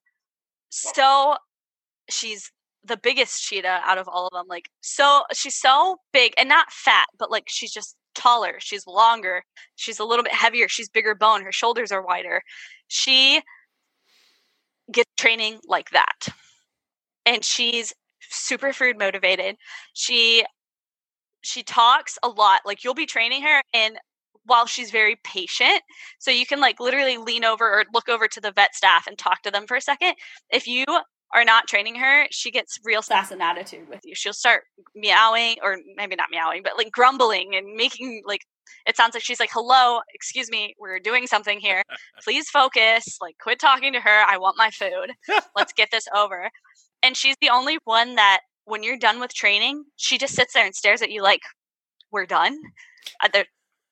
so 0.69 1.35
she's 2.09 2.51
the 2.88 2.97
biggest 2.97 3.43
cheetah 3.43 3.81
out 3.85 3.97
of 3.97 4.07
all 4.07 4.27
of 4.27 4.33
them. 4.33 4.47
Like 4.47 4.69
so 4.81 5.23
she's 5.33 5.55
so 5.55 5.97
big 6.13 6.33
and 6.38 6.49
not 6.49 6.71
fat, 6.71 7.07
but 7.17 7.31
like 7.31 7.45
she's 7.47 7.71
just 7.71 7.95
taller. 8.15 8.55
She's 8.59 8.88
longer. 8.88 9.43
She's 9.75 9.99
a 9.99 10.05
little 10.05 10.23
bit 10.23 10.33
heavier. 10.33 10.67
She's 10.67 10.89
bigger 10.89 11.15
bone. 11.15 11.43
Her 11.43 11.51
shoulders 11.51 11.91
are 11.91 12.01
wider. 12.01 12.41
She 12.88 13.41
gets 14.91 15.09
training 15.17 15.59
like 15.67 15.89
that. 15.91 16.29
And 17.25 17.43
she's 17.43 17.93
super 18.29 18.73
food 18.73 18.97
motivated. 18.97 19.55
She 19.93 20.45
she 21.41 21.63
talks 21.63 22.17
a 22.23 22.29
lot. 22.29 22.61
Like 22.65 22.83
you'll 22.83 22.93
be 22.93 23.05
training 23.05 23.43
her 23.43 23.61
and 23.73 23.97
while 24.45 24.65
she's 24.65 24.91
very 24.91 25.17
patient, 25.23 25.81
so 26.19 26.31
you 26.31 26.45
can 26.45 26.59
like 26.61 26.79
literally 26.79 27.17
lean 27.17 27.43
over 27.43 27.65
or 27.65 27.83
look 27.93 28.09
over 28.09 28.27
to 28.29 28.41
the 28.41 28.51
vet 28.53 28.73
staff 28.73 29.05
and 29.05 29.17
talk 29.17 29.41
to 29.43 29.51
them 29.51 29.67
for 29.67 29.75
a 29.75 29.81
second. 29.81 30.15
If 30.49 30.67
you 30.67 30.85
are 31.34 31.43
not 31.43 31.67
training 31.67 31.95
her, 31.95 32.25
she 32.32 32.51
gets 32.51 32.80
real 32.84 33.01
sass 33.01 33.32
and 33.32 33.41
attitude 33.41 33.89
with 33.89 34.01
you. 34.03 34.15
She'll 34.15 34.34
start 34.34 34.63
meowing, 34.95 35.57
or 35.61 35.78
maybe 35.95 36.15
not 36.15 36.30
meowing, 36.32 36.61
but 36.63 36.78
like 36.78 36.91
grumbling 36.91 37.55
and 37.55 37.75
making 37.75 38.23
like 38.25 38.41
it 38.86 38.95
sounds 38.97 39.13
like 39.13 39.23
she's 39.23 39.39
like, 39.39 39.49
"Hello, 39.51 39.99
excuse 40.13 40.49
me, 40.49 40.75
we're 40.80 40.99
doing 40.99 41.28
something 41.28 41.59
here. 41.59 41.84
Please 42.23 42.49
focus. 42.49 43.17
Like, 43.21 43.36
quit 43.41 43.59
talking 43.59 43.93
to 43.93 43.99
her. 43.99 44.23
I 44.28 44.38
want 44.38 44.57
my 44.57 44.69
food. 44.71 45.11
Let's 45.55 45.73
get 45.73 45.89
this 45.91 46.07
over." 46.15 46.49
And 47.03 47.15
she's 47.15 47.36
the 47.41 47.49
only 47.49 47.78
one 47.86 48.15
that, 48.15 48.41
when 48.65 48.84
you're 48.84 48.97
done 48.97 49.19
with 49.19 49.34
training, 49.34 49.86
she 49.97 50.17
just 50.17 50.36
sits 50.36 50.53
there 50.53 50.65
and 50.65 50.75
stares 50.75 51.01
at 51.01 51.11
you 51.11 51.21
like, 51.21 51.41
"We're 52.11 52.25
done." 52.25 52.57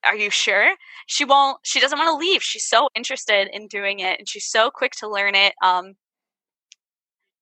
Are 0.05 0.15
you 0.15 0.29
sure? 0.29 0.75
She 1.07 1.25
won't, 1.25 1.57
she 1.63 1.79
doesn't 1.79 1.97
want 1.97 2.09
to 2.09 2.15
leave. 2.15 2.43
She's 2.43 2.65
so 2.65 2.89
interested 2.95 3.49
in 3.51 3.67
doing 3.67 3.99
it 3.99 4.19
and 4.19 4.29
she's 4.29 4.45
so 4.45 4.69
quick 4.69 4.91
to 4.99 5.09
learn 5.09 5.35
it. 5.35 5.53
Um, 5.63 5.95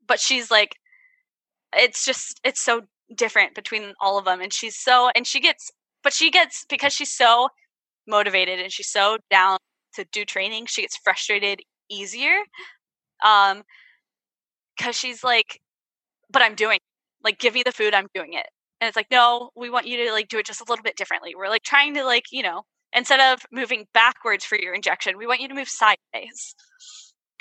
but 0.07 0.19
she's 0.19 0.51
like, 0.51 0.75
it's 1.75 2.05
just, 2.05 2.39
it's 2.43 2.61
so 2.61 2.83
different 3.15 3.55
between 3.55 3.93
all 3.99 4.17
of 4.17 4.25
them. 4.25 4.41
And 4.41 4.53
she's 4.53 4.77
so, 4.77 5.09
and 5.15 5.25
she 5.25 5.39
gets, 5.39 5.71
but 6.03 6.13
she 6.13 6.31
gets, 6.31 6.65
because 6.69 6.93
she's 6.93 7.15
so 7.15 7.49
motivated 8.07 8.59
and 8.59 8.71
she's 8.71 8.89
so 8.89 9.17
down 9.31 9.57
to 9.95 10.05
do 10.11 10.25
training, 10.25 10.65
she 10.67 10.81
gets 10.81 10.97
frustrated 10.97 11.61
easier. 11.89 12.37
Um, 13.23 13.63
cause 14.79 14.95
she's 14.95 15.23
like, 15.23 15.59
but 16.31 16.41
I'm 16.41 16.55
doing, 16.55 16.79
like, 17.23 17.39
give 17.39 17.53
me 17.53 17.63
the 17.63 17.71
food, 17.71 17.93
I'm 17.93 18.07
doing 18.13 18.33
it 18.33 18.47
and 18.83 18.89
it's 18.89 18.97
like 18.97 19.07
no 19.09 19.49
we 19.55 19.69
want 19.69 19.87
you 19.87 20.05
to 20.05 20.11
like 20.11 20.27
do 20.27 20.37
it 20.37 20.45
just 20.45 20.59
a 20.59 20.65
little 20.67 20.83
bit 20.83 20.97
differently 20.97 21.33
we're 21.35 21.47
like 21.47 21.63
trying 21.63 21.93
to 21.93 22.03
like 22.03 22.25
you 22.31 22.43
know 22.43 22.63
instead 22.91 23.19
of 23.21 23.39
moving 23.49 23.85
backwards 23.93 24.43
for 24.43 24.57
your 24.57 24.73
injection 24.73 25.17
we 25.17 25.25
want 25.25 25.39
you 25.39 25.47
to 25.47 25.55
move 25.55 25.69
sideways 25.69 26.53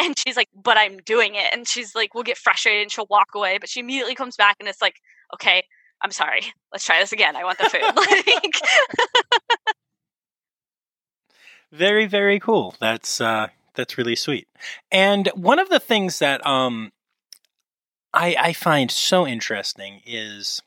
and 0.03 0.19
she's 0.19 0.37
like 0.37 0.49
but 0.55 0.77
i'm 0.77 0.99
doing 0.99 1.35
it. 1.35 1.47
And 1.53 1.67
she's 1.67 1.95
like 1.95 2.15
we'll 2.15 2.25
get 2.25 2.39
frustrated 2.39 2.83
and 2.83 2.91
she'll 2.93 3.07
walk 3.09 3.29
away. 3.35 3.59
But 3.59 3.69
she 3.69 3.81
immediately 3.81 4.15
comes 4.15 4.37
back 4.37 4.57
and 4.61 4.69
it's 4.69 4.83
like 4.83 4.97
okay 5.35 5.65
i'm 6.03 6.11
sorry. 6.11 6.43
Let's 6.73 6.85
try 6.85 7.01
this 7.01 7.13
again. 7.13 7.37
I 7.37 7.45
want 7.45 7.59
the 7.59 7.65
food. 7.69 7.83
Like 7.97 8.55
very 11.73 12.07
very 12.07 12.39
cool. 12.39 12.75
That's 12.81 13.21
uh 13.21 13.49
that's 13.75 13.97
really 13.97 14.17
sweet. 14.17 14.47
And 14.91 15.29
one 15.35 15.59
of 15.59 15.71
the 15.71 15.81
things 15.81 16.19
that 16.19 16.47
um 16.47 16.93
I, 18.15 18.37
I 18.39 18.53
find 18.53 18.91
so 18.91 19.27
interesting 19.27 20.03
is 20.05 20.61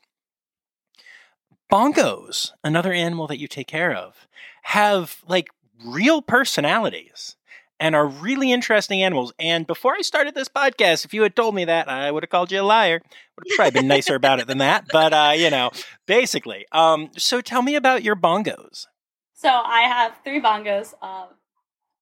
bongos, 1.70 2.52
another 2.64 2.92
animal 2.92 3.26
that 3.28 3.38
you 3.38 3.46
take 3.48 3.68
care 3.68 3.94
of, 3.94 4.26
have 4.62 5.22
like 5.28 5.48
real 5.84 6.22
personalities 6.22 7.36
and 7.78 7.94
are 7.94 8.06
really 8.06 8.52
interesting 8.52 9.02
animals. 9.02 9.32
And 9.38 9.66
before 9.66 9.94
I 9.94 10.02
started 10.02 10.34
this 10.34 10.48
podcast, 10.48 11.04
if 11.04 11.12
you 11.12 11.22
had 11.22 11.36
told 11.36 11.54
me 11.54 11.64
that, 11.66 11.88
I 11.88 12.10
would 12.10 12.22
have 12.22 12.30
called 12.30 12.50
you 12.50 12.60
a 12.60 12.62
liar. 12.62 13.00
Would 13.02 13.44
have 13.50 13.56
probably 13.56 13.80
been 13.80 13.88
nicer 13.88 14.14
about 14.14 14.40
it 14.40 14.46
than 14.46 14.58
that. 14.58 14.86
But 14.92 15.12
uh, 15.12 15.32
you 15.36 15.50
know, 15.50 15.70
basically. 16.06 16.66
Um, 16.72 17.10
so 17.16 17.40
tell 17.40 17.62
me 17.62 17.74
about 17.74 18.02
your 18.02 18.16
bongos. 18.16 18.86
So 19.34 19.48
I 19.48 19.82
have 19.82 20.16
three 20.24 20.40
bongos. 20.40 20.94
Uh, 21.02 21.26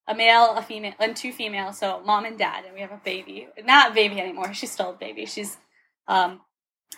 a 0.06 0.14
male, 0.14 0.54
a 0.54 0.62
female, 0.62 0.92
and 0.98 1.16
two 1.16 1.32
females. 1.32 1.78
So 1.78 2.02
mom 2.04 2.24
and 2.26 2.38
dad, 2.38 2.64
and 2.64 2.74
we 2.74 2.80
have 2.80 2.92
a 2.92 3.00
baby. 3.04 3.48
Not 3.64 3.92
a 3.92 3.94
baby 3.94 4.20
anymore. 4.20 4.52
She's 4.52 4.70
still 4.70 4.90
a 4.90 4.94
baby. 4.94 5.26
She's 5.26 5.56
um, 6.06 6.40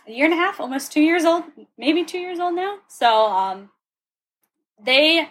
a 0.06 0.10
year 0.10 0.24
and 0.24 0.34
a 0.34 0.36
half, 0.36 0.60
almost 0.60 0.92
two 0.92 1.00
years 1.00 1.24
old, 1.24 1.44
maybe 1.78 2.04
two 2.04 2.18
years 2.18 2.40
old 2.40 2.54
now. 2.54 2.78
So 2.88 3.26
um, 3.26 3.70
they 4.82 5.28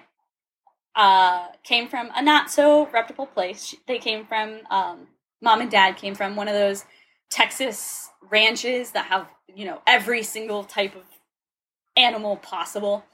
uh, 0.96 1.48
came 1.64 1.88
from 1.88 2.10
a 2.16 2.22
not 2.22 2.50
so 2.50 2.88
reputable 2.88 3.26
place. 3.26 3.76
They 3.88 4.00
came 4.00 4.26
from 4.26 4.60
um, 4.70 5.08
mom 5.42 5.62
and 5.62 5.72
dad 5.72 5.98
came 5.98 6.16
from 6.16 6.36
one 6.36 6.48
of 6.48 6.54
those 6.54 6.86
Texas 7.30 8.10
ranches 8.30 8.92
that 8.92 9.06
have 9.06 9.28
you 9.54 9.66
know 9.66 9.82
every 9.86 10.24
single 10.24 10.64
type 10.64 10.96
of 10.96 11.04
animal 11.98 12.38
possible 12.38 13.06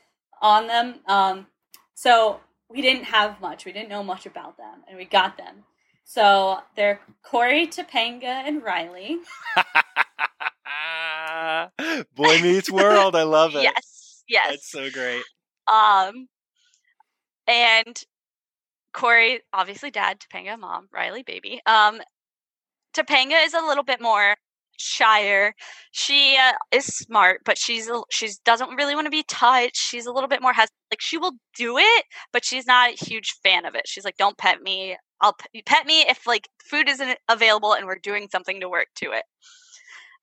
on 0.41 0.67
them. 0.67 0.95
Um, 1.07 1.47
so 1.93 2.39
we 2.69 2.81
didn't 2.81 3.05
have 3.05 3.39
much. 3.41 3.65
We 3.65 3.71
didn't 3.71 3.89
know 3.89 4.03
much 4.03 4.25
about 4.25 4.57
them, 4.57 4.83
and 4.87 4.97
we 4.97 5.05
got 5.05 5.37
them. 5.37 5.63
So 6.03 6.59
they're 6.75 6.99
Corey, 7.23 7.67
Topanga, 7.67 8.23
and 8.25 8.63
Riley. 8.63 9.19
Boy 12.15 12.41
Meets 12.41 12.71
World. 12.71 13.15
I 13.15 13.23
love 13.23 13.55
it. 13.55 13.63
Yes, 13.73 14.23
yes. 14.27 14.47
That's 14.49 14.71
so 14.71 14.89
great. 14.91 15.23
Um, 15.67 16.27
and 17.51 18.01
Corey, 18.93 19.41
obviously 19.53 19.91
dad, 19.91 20.19
Topanga, 20.19 20.59
mom, 20.59 20.87
Riley, 20.93 21.23
baby. 21.23 21.61
Um, 21.65 22.01
Topanga 22.93 23.43
is 23.45 23.53
a 23.53 23.61
little 23.61 23.83
bit 23.83 24.01
more 24.01 24.35
shyer. 24.77 25.53
She 25.91 26.37
uh, 26.37 26.53
is 26.71 26.85
smart, 26.85 27.41
but 27.45 27.57
she's 27.57 27.89
she's 28.09 28.39
doesn't 28.39 28.75
really 28.75 28.95
want 28.95 29.05
to 29.05 29.11
be 29.11 29.23
touched. 29.23 29.77
She's 29.77 30.05
a 30.05 30.11
little 30.11 30.27
bit 30.29 30.41
more 30.41 30.53
hesitant. 30.53 30.77
Like 30.91 31.01
she 31.01 31.17
will 31.17 31.33
do 31.55 31.77
it, 31.77 32.05
but 32.33 32.43
she's 32.45 32.67
not 32.67 32.91
a 32.91 33.05
huge 33.05 33.33
fan 33.43 33.65
of 33.65 33.75
it. 33.75 33.87
She's 33.87 34.03
like, 34.05 34.17
"Don't 34.17 34.37
pet 34.37 34.61
me. 34.61 34.97
I'll 35.21 35.35
pet 35.65 35.85
me 35.85 36.01
if 36.01 36.27
like 36.27 36.49
food 36.63 36.89
isn't 36.89 37.17
available 37.29 37.73
and 37.73 37.85
we're 37.85 37.99
doing 37.99 38.27
something 38.31 38.59
to 38.61 38.69
work 38.69 38.87
to 38.97 39.11
it." 39.11 39.23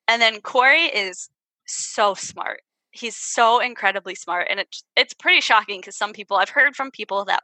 And 0.08 0.20
then 0.20 0.40
Corey 0.40 0.84
is 0.84 1.28
so 1.66 2.14
smart. 2.14 2.60
He's 2.98 3.16
so 3.16 3.60
incredibly 3.60 4.14
smart, 4.14 4.48
and 4.50 4.60
it's 4.60 4.84
it's 4.96 5.14
pretty 5.14 5.40
shocking 5.40 5.80
because 5.80 5.96
some 5.96 6.12
people 6.12 6.36
I've 6.36 6.48
heard 6.50 6.76
from 6.76 6.90
people 6.90 7.24
that 7.26 7.42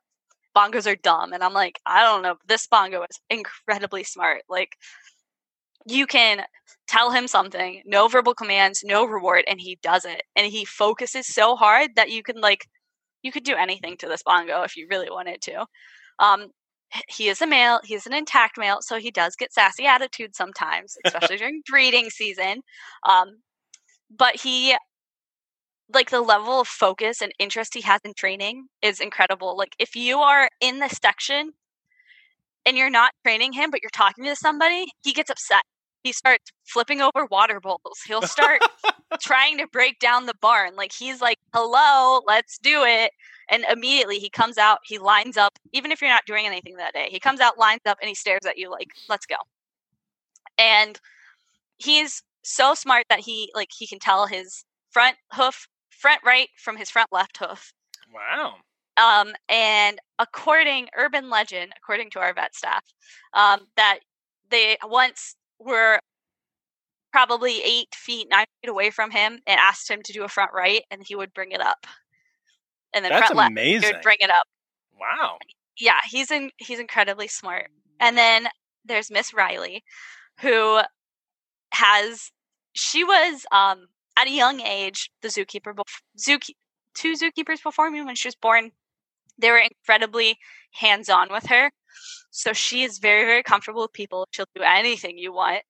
bongos 0.56 0.90
are 0.90 0.96
dumb, 0.96 1.32
and 1.32 1.42
I'm 1.42 1.52
like, 1.54 1.80
I 1.86 2.02
don't 2.02 2.22
know. 2.22 2.36
This 2.46 2.66
bongo 2.66 3.02
is 3.02 3.20
incredibly 3.30 4.04
smart. 4.04 4.42
Like 4.48 4.76
you 5.86 6.06
can 6.06 6.44
tell 6.88 7.10
him 7.10 7.28
something, 7.28 7.82
no 7.86 8.08
verbal 8.08 8.34
commands, 8.34 8.82
no 8.84 9.06
reward, 9.06 9.44
and 9.48 9.60
he 9.60 9.78
does 9.82 10.04
it. 10.04 10.22
And 10.36 10.46
he 10.46 10.64
focuses 10.64 11.26
so 11.26 11.56
hard 11.56 11.90
that 11.96 12.10
you 12.10 12.22
can 12.22 12.40
like 12.40 12.66
you 13.22 13.32
could 13.32 13.44
do 13.44 13.54
anything 13.54 13.96
to 13.98 14.08
this 14.08 14.22
bongo 14.24 14.62
if 14.62 14.76
you 14.76 14.86
really 14.90 15.10
wanted 15.10 15.40
to. 15.42 15.66
Um, 16.18 16.48
he 17.08 17.28
is 17.28 17.42
a 17.42 17.46
male 17.46 17.80
he's 17.84 18.06
an 18.06 18.14
intact 18.14 18.56
male 18.58 18.78
so 18.80 18.98
he 18.98 19.10
does 19.10 19.34
get 19.36 19.52
sassy 19.52 19.86
attitude 19.86 20.34
sometimes 20.36 20.96
especially 21.04 21.36
during 21.36 21.62
breeding 21.68 22.10
season 22.10 22.60
um, 23.08 23.38
but 24.16 24.40
he 24.40 24.76
like 25.94 26.10
the 26.10 26.20
level 26.20 26.60
of 26.60 26.68
focus 26.68 27.20
and 27.20 27.32
interest 27.38 27.74
he 27.74 27.80
has 27.82 28.00
in 28.04 28.14
training 28.14 28.66
is 28.82 29.00
incredible 29.00 29.56
like 29.56 29.74
if 29.78 29.96
you 29.96 30.18
are 30.18 30.48
in 30.60 30.78
the 30.78 30.88
section 30.88 31.52
and 32.66 32.76
you're 32.76 32.90
not 32.90 33.12
training 33.24 33.52
him 33.52 33.70
but 33.70 33.82
you're 33.82 33.90
talking 33.90 34.24
to 34.24 34.36
somebody 34.36 34.86
he 35.02 35.12
gets 35.12 35.30
upset. 35.30 35.62
He 36.02 36.12
starts 36.12 36.52
flipping 36.66 37.00
over 37.00 37.24
water 37.30 37.60
bowls. 37.60 38.00
He'll 38.06 38.20
start 38.20 38.60
trying 39.22 39.56
to 39.56 39.66
break 39.68 39.98
down 40.00 40.26
the 40.26 40.34
barn 40.40 40.76
like 40.76 40.92
he's 40.92 41.20
like 41.20 41.38
hello 41.54 42.22
let's 42.26 42.58
do 42.58 42.84
it. 42.84 43.12
And 43.50 43.64
immediately 43.70 44.18
he 44.18 44.30
comes 44.30 44.56
out, 44.56 44.78
he 44.84 44.98
lines 44.98 45.36
up, 45.36 45.58
even 45.72 45.92
if 45.92 46.00
you're 46.00 46.10
not 46.10 46.24
doing 46.26 46.46
anything 46.46 46.76
that 46.76 46.94
day, 46.94 47.08
he 47.10 47.20
comes 47.20 47.40
out, 47.40 47.58
lines 47.58 47.82
up, 47.84 47.98
and 48.00 48.08
he 48.08 48.14
stares 48.14 48.46
at 48.46 48.56
you 48.56 48.70
like, 48.70 48.88
let's 49.06 49.26
go. 49.26 49.36
And 50.56 50.98
he's 51.76 52.22
so 52.42 52.74
smart 52.74 53.04
that 53.08 53.20
he 53.20 53.50
like 53.54 53.68
he 53.76 53.86
can 53.86 53.98
tell 53.98 54.26
his 54.26 54.64
front 54.90 55.16
hoof 55.32 55.66
front 55.98 56.20
right 56.24 56.48
from 56.56 56.76
his 56.76 56.90
front 56.90 57.12
left 57.12 57.38
hoof. 57.38 57.72
Wow. 58.12 58.54
Um, 58.96 59.32
and 59.48 59.98
according 60.18 60.88
urban 60.96 61.28
legend, 61.30 61.72
according 61.76 62.10
to 62.10 62.20
our 62.20 62.32
vet 62.32 62.54
staff, 62.54 62.84
um, 63.32 63.60
that 63.76 64.00
they 64.50 64.76
once 64.84 65.34
were 65.58 65.98
probably 67.12 67.62
eight 67.62 67.94
feet, 67.94 68.28
nine 68.30 68.46
feet 68.60 68.70
away 68.70 68.90
from 68.90 69.10
him 69.10 69.40
and 69.46 69.58
asked 69.58 69.90
him 69.90 70.00
to 70.04 70.12
do 70.12 70.24
a 70.24 70.28
front 70.28 70.52
right, 70.52 70.82
and 70.90 71.02
he 71.06 71.16
would 71.16 71.32
bring 71.34 71.52
it 71.52 71.60
up 71.60 71.86
and 72.94 73.04
then 73.04 73.10
That's 73.12 73.32
front 73.32 73.50
amazing. 73.50 73.82
left, 73.82 73.94
would 73.96 74.02
bring 74.02 74.16
it 74.20 74.30
up. 74.30 74.46
Wow. 74.98 75.38
Yeah, 75.78 75.98
he's 76.08 76.30
in, 76.30 76.50
he's 76.56 76.78
incredibly 76.78 77.28
smart. 77.28 77.68
And 78.00 78.16
then 78.16 78.46
there's 78.84 79.10
Miss 79.10 79.34
Riley, 79.34 79.82
who 80.40 80.80
has 81.72 82.30
she 82.72 83.02
was 83.04 83.44
um 83.50 83.86
at 84.16 84.26
a 84.26 84.30
young 84.30 84.60
age 84.60 85.10
the 85.22 85.28
zookeeper 85.28 85.74
zookeeper 86.18 86.54
two 86.94 87.14
zookeepers 87.14 87.62
before 87.62 87.90
me 87.90 88.02
when 88.02 88.14
she 88.14 88.28
was 88.28 88.36
born 88.36 88.70
they 89.38 89.50
were 89.50 89.58
incredibly 89.58 90.36
hands 90.72 91.08
on 91.08 91.28
with 91.30 91.46
her 91.46 91.70
so 92.30 92.52
she 92.52 92.82
is 92.82 92.98
very 92.98 93.24
very 93.24 93.42
comfortable 93.42 93.82
with 93.82 93.92
people 93.92 94.26
she'll 94.30 94.46
do 94.54 94.62
anything 94.62 95.18
you 95.18 95.32
want 95.32 95.62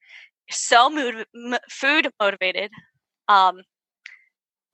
so 0.50 0.90
mood 0.90 1.24
m- 1.34 1.58
food 1.70 2.10
motivated 2.20 2.70
um 3.28 3.62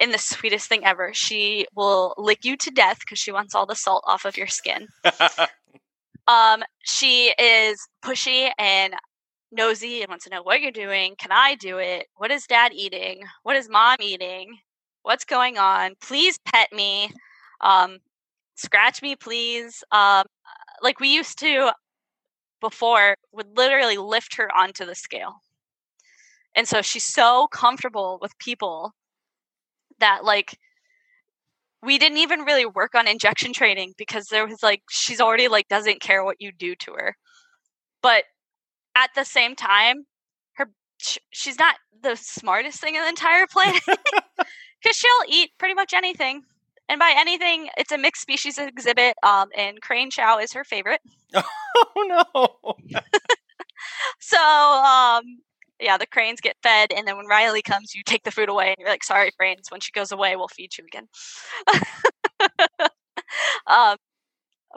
in 0.00 0.10
the 0.10 0.18
sweetest 0.18 0.68
thing 0.68 0.84
ever. 0.84 1.12
She 1.12 1.66
will 1.76 2.14
lick 2.16 2.44
you 2.44 2.56
to 2.56 2.70
death 2.70 2.98
because 3.00 3.18
she 3.18 3.30
wants 3.30 3.54
all 3.54 3.66
the 3.66 3.76
salt 3.76 4.02
off 4.06 4.24
of 4.24 4.36
your 4.36 4.46
skin. 4.46 4.88
um, 6.26 6.64
she 6.82 7.34
is 7.38 7.78
pushy 8.02 8.50
and 8.58 8.94
nosy 9.52 10.02
and 10.02 10.08
wants 10.08 10.24
to 10.24 10.30
know 10.30 10.42
what 10.42 10.60
you're 10.60 10.70
doing. 10.70 11.14
Can 11.18 11.32
I 11.32 11.54
do 11.56 11.78
it? 11.78 12.06
What 12.16 12.30
is 12.30 12.46
dad 12.46 12.72
eating? 12.74 13.22
What 13.42 13.56
is 13.56 13.68
mom 13.68 13.96
eating? 14.00 14.58
What's 15.02 15.24
going 15.24 15.58
on? 15.58 15.94
Please 16.00 16.38
pet 16.44 16.68
me. 16.72 17.10
Um, 17.60 17.98
scratch 18.54 19.02
me, 19.02 19.16
please. 19.16 19.82
Um, 19.92 20.24
like 20.82 21.00
we 21.00 21.08
used 21.14 21.38
to 21.40 21.72
before, 22.60 23.16
would 23.32 23.56
literally 23.56 23.96
lift 23.96 24.36
her 24.36 24.50
onto 24.56 24.84
the 24.84 24.94
scale. 24.94 25.36
And 26.54 26.68
so 26.68 26.82
she's 26.82 27.04
so 27.04 27.48
comfortable 27.48 28.18
with 28.20 28.36
people 28.38 28.92
that 30.00 30.24
like 30.24 30.58
we 31.82 31.98
didn't 31.98 32.18
even 32.18 32.40
really 32.40 32.66
work 32.66 32.94
on 32.94 33.08
injection 33.08 33.52
training 33.52 33.94
because 33.96 34.26
there 34.26 34.46
was 34.46 34.62
like 34.62 34.82
she's 34.90 35.20
already 35.20 35.48
like 35.48 35.68
doesn't 35.68 36.00
care 36.00 36.24
what 36.24 36.36
you 36.40 36.52
do 36.52 36.74
to 36.74 36.92
her 36.92 37.16
but 38.02 38.24
at 39.00 39.10
the 39.14 39.24
same 39.24 39.54
time 39.54 40.04
her 40.54 40.70
she's 40.98 41.58
not 41.58 41.76
the 42.02 42.16
smartest 42.16 42.80
thing 42.80 42.94
in 42.94 43.02
the 43.02 43.08
entire 43.08 43.46
planet 43.46 43.82
because 43.86 44.96
she'll 44.96 45.24
eat 45.28 45.50
pretty 45.58 45.74
much 45.74 45.92
anything 45.92 46.42
and 46.90 46.98
by 46.98 47.14
anything, 47.16 47.68
it's 47.76 47.92
a 47.92 47.98
mixed 47.98 48.20
species 48.20 48.58
exhibit. 48.58 49.14
Um, 49.22 49.48
and 49.56 49.80
crane 49.80 50.10
chow 50.10 50.40
is 50.40 50.52
her 50.52 50.64
favorite. 50.64 51.00
oh 51.34 52.24
no! 52.34 52.74
so 54.18 54.36
um, 54.36 55.22
yeah, 55.80 55.96
the 55.96 56.06
cranes 56.06 56.40
get 56.40 56.56
fed, 56.64 56.92
and 56.94 57.06
then 57.06 57.16
when 57.16 57.26
Riley 57.26 57.62
comes, 57.62 57.94
you 57.94 58.02
take 58.04 58.24
the 58.24 58.32
food 58.32 58.48
away, 58.48 58.70
and 58.70 58.76
you're 58.80 58.88
like, 58.88 59.04
"Sorry, 59.04 59.30
cranes. 59.38 59.70
When 59.70 59.80
she 59.80 59.92
goes 59.92 60.10
away, 60.10 60.34
we'll 60.34 60.48
feed 60.48 60.76
you 60.76 60.84
again." 60.84 61.06
um, 63.68 63.96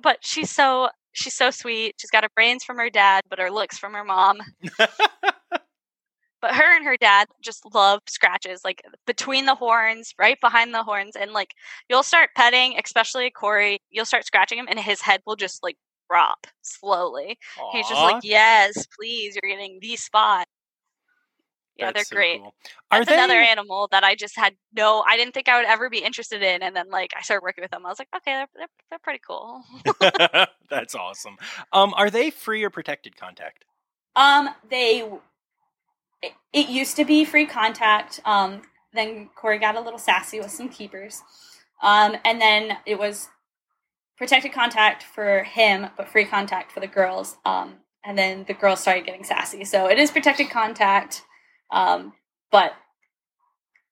but 0.03 0.19
she's 0.21 0.51
so 0.51 0.89
she's 1.13 1.35
so 1.35 1.49
sweet. 1.51 1.95
She's 1.97 2.11
got 2.11 2.23
her 2.23 2.29
brains 2.35 2.63
from 2.63 2.77
her 2.77 2.89
dad, 2.89 3.23
but 3.29 3.39
her 3.39 3.49
looks 3.49 3.77
from 3.77 3.93
her 3.93 4.03
mom. 4.03 4.41
but 4.79 6.55
her 6.55 6.75
and 6.75 6.85
her 6.85 6.97
dad 6.97 7.27
just 7.41 7.63
love 7.73 8.01
scratches, 8.07 8.61
like 8.65 8.81
between 9.07 9.45
the 9.45 9.55
horns, 9.55 10.13
right 10.19 10.37
behind 10.41 10.73
the 10.73 10.83
horns, 10.83 11.15
and 11.15 11.31
like 11.31 11.53
you'll 11.89 12.03
start 12.03 12.31
petting, 12.35 12.77
especially 12.83 13.29
Corey. 13.31 13.79
You'll 13.89 14.05
start 14.05 14.25
scratching 14.25 14.59
him, 14.59 14.67
and 14.69 14.79
his 14.79 15.01
head 15.01 15.21
will 15.25 15.37
just 15.37 15.63
like 15.63 15.77
drop 16.09 16.45
slowly. 16.61 17.37
Aww. 17.57 17.71
He's 17.71 17.87
just 17.87 18.01
like, 18.01 18.23
"Yes, 18.23 18.85
please, 18.99 19.37
you're 19.41 19.49
getting 19.49 19.79
the 19.81 19.95
spot." 19.95 20.47
Yeah, 21.77 21.87
That's 21.87 21.95
they're 21.95 22.03
so 22.05 22.15
great. 22.15 22.39
Cool. 22.39 22.53
That's 22.91 23.07
they... 23.07 23.15
another 23.15 23.39
animal 23.39 23.87
that 23.91 24.03
I 24.03 24.15
just 24.15 24.37
had 24.37 24.55
no. 24.75 25.03
I 25.07 25.17
didn't 25.17 25.33
think 25.33 25.49
I 25.49 25.57
would 25.57 25.67
ever 25.67 25.89
be 25.89 25.99
interested 25.99 26.43
in, 26.43 26.61
and 26.61 26.75
then 26.75 26.89
like 26.89 27.11
I 27.17 27.21
started 27.21 27.43
working 27.43 27.63
with 27.63 27.71
them. 27.71 27.85
I 27.85 27.89
was 27.89 27.99
like, 27.99 28.09
okay, 28.15 28.33
they're 28.33 28.47
they're, 28.55 28.67
they're 28.89 28.99
pretty 28.99 29.21
cool. 29.27 29.63
That's 30.69 30.93
awesome. 30.93 31.37
Um, 31.71 31.93
are 31.95 32.09
they 32.09 32.29
free 32.29 32.63
or 32.63 32.69
protected 32.69 33.17
contact? 33.17 33.65
Um, 34.15 34.49
they. 34.69 35.09
It, 36.21 36.33
it 36.53 36.69
used 36.69 36.95
to 36.97 37.05
be 37.05 37.25
free 37.25 37.45
contact. 37.45 38.19
Um, 38.23 38.61
then 38.93 39.29
Corey 39.35 39.57
got 39.57 39.75
a 39.75 39.81
little 39.81 39.99
sassy 39.99 40.39
with 40.39 40.51
some 40.51 40.69
keepers. 40.69 41.21
Um, 41.81 42.15
and 42.23 42.39
then 42.39 42.77
it 42.85 42.97
was 42.97 43.29
protected 44.17 44.53
contact 44.53 45.03
for 45.03 45.43
him, 45.43 45.87
but 45.97 46.07
free 46.07 46.25
contact 46.25 46.71
for 46.71 46.79
the 46.79 46.87
girls. 46.87 47.37
Um, 47.45 47.75
and 48.05 48.17
then 48.17 48.45
the 48.47 48.53
girls 48.53 48.79
started 48.79 49.05
getting 49.05 49.23
sassy. 49.23 49.65
So 49.65 49.87
it 49.87 49.97
is 49.97 50.11
protected 50.11 50.49
contact. 50.49 51.23
Um, 51.73 52.13
but 52.51 52.73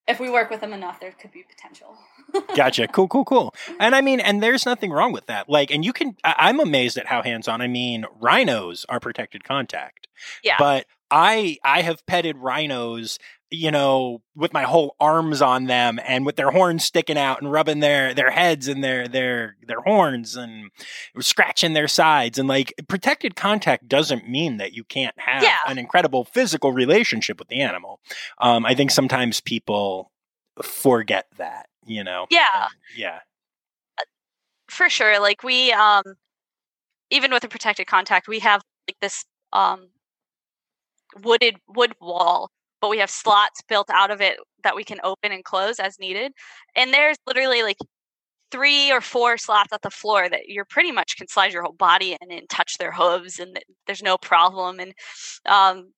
if 0.08 0.20
we 0.20 0.30
work 0.30 0.50
with 0.50 0.62
them 0.62 0.72
enough, 0.72 1.00
there 1.00 1.12
could 1.12 1.32
be 1.32 1.44
potential. 1.44 1.98
gotcha. 2.56 2.88
Cool, 2.88 3.08
cool, 3.08 3.26
cool. 3.26 3.56
And 3.80 3.96
I 3.96 4.02
mean, 4.02 4.20
and 4.20 4.42
there's 4.42 4.66
nothing 4.66 4.92
wrong 4.92 5.12
with 5.12 5.26
that. 5.26 5.50
Like, 5.50 5.72
and 5.72 5.84
you 5.84 5.92
can, 5.92 6.16
I, 6.24 6.50
am 6.50 6.60
amazed 6.60 6.98
at 6.98 7.08
how 7.08 7.24
hands 7.24 7.48
on. 7.48 7.62
I 7.62 7.68
mean, 7.68 8.06
rhinos 8.20 8.86
are 8.88 9.00
protected 9.00 9.44
contact. 9.44 10.08
Yeah. 10.44 10.56
But 10.60 10.86
I, 11.10 11.58
I 11.64 11.82
have 11.82 12.06
petted 12.06 12.38
rhinos 12.38 13.20
you 13.52 13.70
know, 13.70 14.22
with 14.34 14.54
my 14.54 14.64
whole 14.64 14.96
arms 15.00 15.42
on 15.42 15.66
them 15.66 16.00
and 16.06 16.26
with 16.26 16.38
their 16.38 16.52
horns 16.52 16.86
sticking 16.86 17.18
out 17.18 17.42
and 17.42 17.52
rubbing 17.52 17.82
their 17.82 18.14
their 18.14 18.32
heads 18.32 18.70
and 18.70 18.82
their 18.82 19.10
their 19.10 19.58
their 19.68 19.82
horns 19.82 20.38
and 20.38 20.72
scratching 21.20 21.74
their 21.74 21.90
sides 21.90 22.40
and 22.40 22.48
like 22.48 22.74
protected 22.88 23.36
contact 23.36 23.90
doesn't 23.90 24.28
mean 24.28 24.56
that 24.56 24.72
you 24.72 24.86
can't 24.86 25.20
have 25.20 25.44
yeah. 25.44 25.58
an 25.68 25.78
incredible 25.78 26.24
physical 26.24 26.72
relationship 26.72 27.40
with 27.40 27.50
the 27.50 27.62
animal. 27.62 28.00
Um, 28.40 28.66
I 28.66 28.74
think 28.74 28.90
sometimes 28.90 29.42
people 29.42 30.12
forget 30.64 31.28
that, 31.38 31.68
you 31.86 32.06
know. 32.06 32.28
Yeah. 32.32 32.46
Um, 32.56 32.70
yeah. 32.96 33.20
Uh, 34.00 34.06
for 34.70 34.88
sure. 34.90 35.20
Like 35.20 35.44
we 35.44 35.74
um 35.74 36.04
even 37.10 37.32
with 37.32 37.44
a 37.44 37.50
protected 37.50 37.86
contact, 37.86 38.30
we 38.30 38.40
have 38.40 38.62
like 38.88 38.98
this 39.02 39.26
um 39.52 39.90
wooded 41.22 41.58
wood 41.68 41.94
wall 42.00 42.50
but 42.82 42.90
we 42.90 42.98
have 42.98 43.10
slots 43.10 43.62
built 43.70 43.90
out 43.92 44.12
of 44.12 44.22
it 44.22 44.38
that 44.64 44.76
we 44.76 44.84
can 44.84 45.00
open 45.04 45.32
and 45.32 45.44
close 45.44 45.80
as 45.80 46.00
needed. 46.00 46.32
And 46.76 46.94
there's 46.94 47.18
literally 47.28 47.64
like 47.64 47.78
three 48.52 48.92
or 48.92 49.02
four 49.02 49.38
slots 49.38 49.74
at 49.74 49.82
the 49.82 49.90
floor 49.90 50.30
that 50.30 50.50
you're 50.50 50.66
pretty 50.66 50.92
much 50.92 51.18
can 51.18 51.28
slide 51.28 51.54
your 51.54 51.64
whole 51.64 51.74
body 51.74 52.18
in 52.22 52.32
and 52.32 52.50
touch 52.50 52.78
their 52.78 52.92
hooves 52.92 53.40
and 53.40 53.60
there's 53.88 54.04
no 54.04 54.18
problem. 54.18 54.80
And 54.80 54.94
um, 55.46 55.92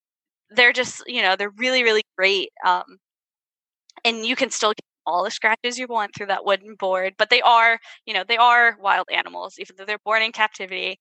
they're 0.52 0.74
just, 0.74 1.04
you 1.08 1.22
know, 1.22 1.36
they're 1.36 1.50
really, 1.52 1.84
really 1.84 2.04
great. 2.18 2.50
Um, 2.66 2.84
and 4.06 4.26
you 4.26 4.36
can 4.36 4.52
still 4.52 4.72
get 4.72 4.84
all 5.06 5.24
the 5.24 5.32
scratches 5.32 5.78
you 5.78 5.88
want 5.88 6.16
through 6.16 6.28
that 6.28 6.46
wooden 6.46 6.76
board, 6.76 7.14
but 7.18 7.30
they 7.30 7.42
are, 7.42 7.80
you 8.06 8.14
know, 8.14 8.24
they 8.28 8.38
are 8.38 8.78
wild 8.80 9.08
animals, 9.12 9.56
even 9.60 9.76
though 9.78 9.86
they're 9.86 9.98
born 10.06 10.22
in 10.22 10.32
captivity. 10.32 11.00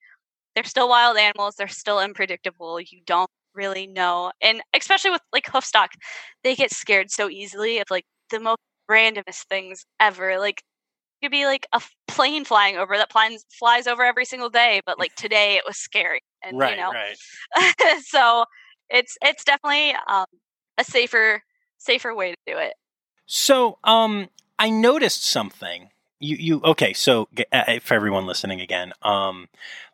They're 0.54 0.64
still 0.64 0.88
wild 0.88 1.16
animals. 1.18 1.54
They're 1.56 1.68
still 1.68 1.98
unpredictable. 1.98 2.80
You 2.80 3.00
don't 3.06 3.30
really 3.54 3.86
know. 3.86 4.32
And 4.40 4.62
especially 4.74 5.10
with 5.10 5.22
like 5.32 5.46
hoofstock, 5.46 5.88
they 6.44 6.54
get 6.54 6.72
scared 6.72 7.10
so 7.10 7.28
easily 7.28 7.78
of 7.78 7.86
like 7.90 8.04
the 8.30 8.40
most 8.40 8.58
randomest 8.90 9.46
things 9.48 9.84
ever. 10.00 10.38
Like 10.38 10.62
it 11.20 11.26
could 11.26 11.32
be 11.32 11.46
like 11.46 11.66
a 11.72 11.80
plane 12.08 12.44
flying 12.44 12.76
over 12.76 12.96
that 12.96 13.12
flies 13.12 13.44
flies 13.58 13.86
over 13.86 14.02
every 14.04 14.24
single 14.24 14.50
day, 14.50 14.80
but 14.86 14.98
like 14.98 15.14
today 15.14 15.56
it 15.56 15.64
was 15.66 15.76
scary. 15.76 16.20
And 16.44 16.58
right, 16.58 16.70
you 16.72 16.76
know 16.76 16.92
right. 16.92 18.02
so 18.04 18.44
it's 18.90 19.16
it's 19.22 19.44
definitely 19.44 19.94
um, 20.08 20.26
a 20.78 20.84
safer 20.84 21.42
safer 21.78 22.14
way 22.14 22.32
to 22.32 22.36
do 22.46 22.58
it. 22.58 22.74
So 23.26 23.78
um 23.84 24.28
I 24.58 24.70
noticed 24.70 25.24
something 25.24 25.88
you 26.22 26.36
you 26.36 26.60
okay 26.62 26.92
so 26.92 27.28
uh, 27.52 27.80
for 27.80 27.94
everyone 27.94 28.26
listening 28.26 28.60
again 28.60 28.92
um 29.02 29.48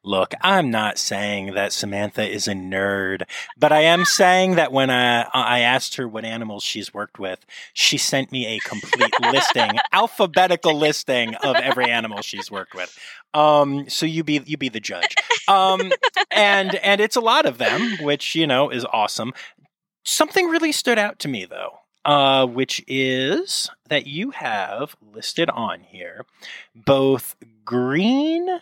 look 0.09 0.35
i'm 0.41 0.71
not 0.71 0.99
saying 0.99 1.55
that 1.55 1.73
samantha 1.73 2.29
is 2.29 2.49
a 2.49 2.53
nerd 2.53 3.23
but 3.59 3.73
i 3.73 3.81
am 3.81 4.05
saying 4.05 4.55
that 4.55 4.73
when 4.73 4.91
i 4.91 5.23
i 5.35 5.61
asked 5.61 5.97
her 5.97 6.09
what 6.09 6.25
animals 6.25 6.63
she's 6.63 6.93
worked 6.95 7.19
with 7.19 7.45
she 7.73 7.99
sent 7.99 8.33
me 8.33 8.47
a 8.47 8.59
complete 8.61 9.13
listing 9.21 9.71
alphabetical 9.93 10.75
listing 10.75 11.35
of 11.37 11.57
every 11.57 11.91
animal 11.91 12.23
she's 12.23 12.51
worked 12.51 12.75
with. 12.75 12.97
Um 13.35 13.89
so 13.89 14.07
you 14.07 14.25
be 14.25 14.43
you 14.47 14.57
be 14.57 14.69
the 14.69 14.81
judge. 14.81 15.15
Um 15.47 15.93
and 16.31 16.75
and 16.77 17.01
it's 17.01 17.17
a 17.17 17.21
lot 17.21 17.47
of 17.47 17.59
them 17.59 17.99
which 18.03 18.35
you 18.35 18.47
know 18.47 18.71
is 18.71 18.85
awesome. 18.93 19.33
Something 20.05 20.49
really 20.49 20.73
stood 20.73 20.99
out 20.99 21.19
to 21.21 21.29
me 21.29 21.45
though 21.45 21.79
uh, 22.05 22.47
which 22.47 22.83
is 22.87 23.69
that 23.89 24.07
you 24.07 24.31
have 24.31 24.97
listed 25.13 25.51
on 25.51 25.81
here 25.81 26.25
both 26.75 27.37
green 27.65 28.61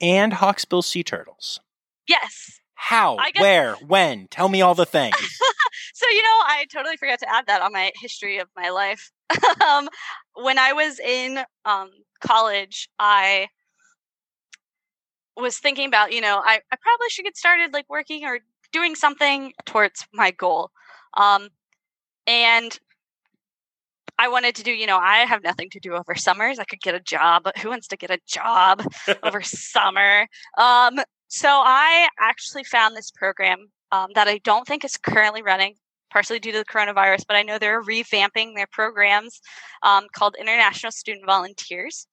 and 0.00 0.32
hawksbill 0.32 0.84
sea 0.84 1.02
turtles. 1.02 1.60
Yes. 2.08 2.60
How? 2.74 3.16
Guess- 3.32 3.42
Where? 3.42 3.74
When? 3.86 4.28
Tell 4.28 4.48
me 4.48 4.62
all 4.62 4.74
the 4.74 4.86
things. 4.86 5.16
so 5.94 6.08
you 6.08 6.22
know, 6.22 6.28
I 6.28 6.66
totally 6.72 6.96
forgot 6.96 7.18
to 7.20 7.32
add 7.32 7.46
that 7.46 7.62
on 7.62 7.72
my 7.72 7.90
history 8.00 8.38
of 8.38 8.48
my 8.56 8.70
life. 8.70 9.10
um, 9.66 9.88
when 10.34 10.58
I 10.58 10.72
was 10.72 11.00
in 11.00 11.40
um, 11.64 11.90
college, 12.20 12.88
I 12.98 13.48
was 15.36 15.58
thinking 15.58 15.86
about, 15.86 16.12
you 16.12 16.20
know, 16.20 16.40
I, 16.44 16.60
I 16.72 16.76
probably 16.80 17.08
should 17.10 17.24
get 17.24 17.36
started 17.36 17.72
like 17.72 17.86
working 17.88 18.24
or 18.24 18.38
doing 18.72 18.94
something 18.94 19.52
towards 19.64 20.06
my 20.12 20.30
goal. 20.30 20.70
Um, 21.16 21.48
and 22.26 22.78
I 24.18 24.28
wanted 24.28 24.54
to 24.56 24.62
do, 24.62 24.70
you 24.72 24.86
know, 24.86 24.98
I 24.98 25.18
have 25.18 25.42
nothing 25.42 25.68
to 25.70 25.80
do 25.80 25.94
over 25.94 26.14
summers. 26.14 26.58
I 26.58 26.64
could 26.64 26.80
get 26.80 26.94
a 26.94 27.00
job, 27.00 27.42
but 27.44 27.58
who 27.58 27.68
wants 27.68 27.88
to 27.88 27.96
get 27.96 28.10
a 28.10 28.18
job 28.26 28.82
over 29.22 29.42
summer? 29.42 30.26
Um, 30.56 30.98
so 31.28 31.48
I 31.48 32.08
actually 32.18 32.64
found 32.64 32.96
this 32.96 33.10
program 33.10 33.66
um, 33.92 34.08
that 34.14 34.28
I 34.28 34.38
don't 34.38 34.66
think 34.66 34.84
is 34.84 34.96
currently 34.96 35.42
running, 35.42 35.74
partially 36.10 36.38
due 36.38 36.52
to 36.52 36.58
the 36.58 36.64
coronavirus, 36.64 37.24
but 37.26 37.36
I 37.36 37.42
know 37.42 37.58
they're 37.58 37.82
revamping 37.82 38.54
their 38.54 38.68
programs 38.72 39.40
um, 39.82 40.06
called 40.14 40.36
International 40.40 40.92
Student 40.92 41.26
Volunteers, 41.26 42.06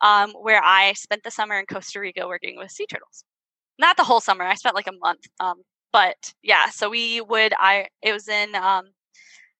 um, 0.00 0.32
where 0.32 0.62
I 0.62 0.94
spent 0.94 1.22
the 1.22 1.30
summer 1.30 1.58
in 1.58 1.66
Costa 1.66 2.00
Rica 2.00 2.26
working 2.26 2.56
with 2.56 2.70
sea 2.70 2.86
turtles. 2.86 3.24
Not 3.78 3.96
the 3.96 4.04
whole 4.04 4.20
summer, 4.20 4.44
I 4.44 4.54
spent 4.54 4.74
like 4.74 4.88
a 4.88 4.98
month. 5.00 5.26
Um, 5.38 5.62
but 5.92 6.34
yeah, 6.42 6.70
so 6.70 6.90
we 6.90 7.20
would, 7.20 7.54
I, 7.58 7.86
it 8.02 8.12
was 8.12 8.28
in, 8.28 8.54
um, 8.54 8.84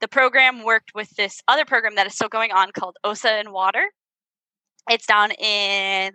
the 0.00 0.08
program 0.08 0.62
worked 0.62 0.92
with 0.94 1.10
this 1.16 1.42
other 1.48 1.64
program 1.64 1.94
that 1.96 2.06
is 2.06 2.14
still 2.14 2.28
going 2.28 2.52
on 2.52 2.70
called 2.72 2.96
OSA 3.04 3.30
and 3.30 3.52
Water. 3.52 3.90
It's 4.90 5.06
down 5.06 5.32
in 5.32 6.12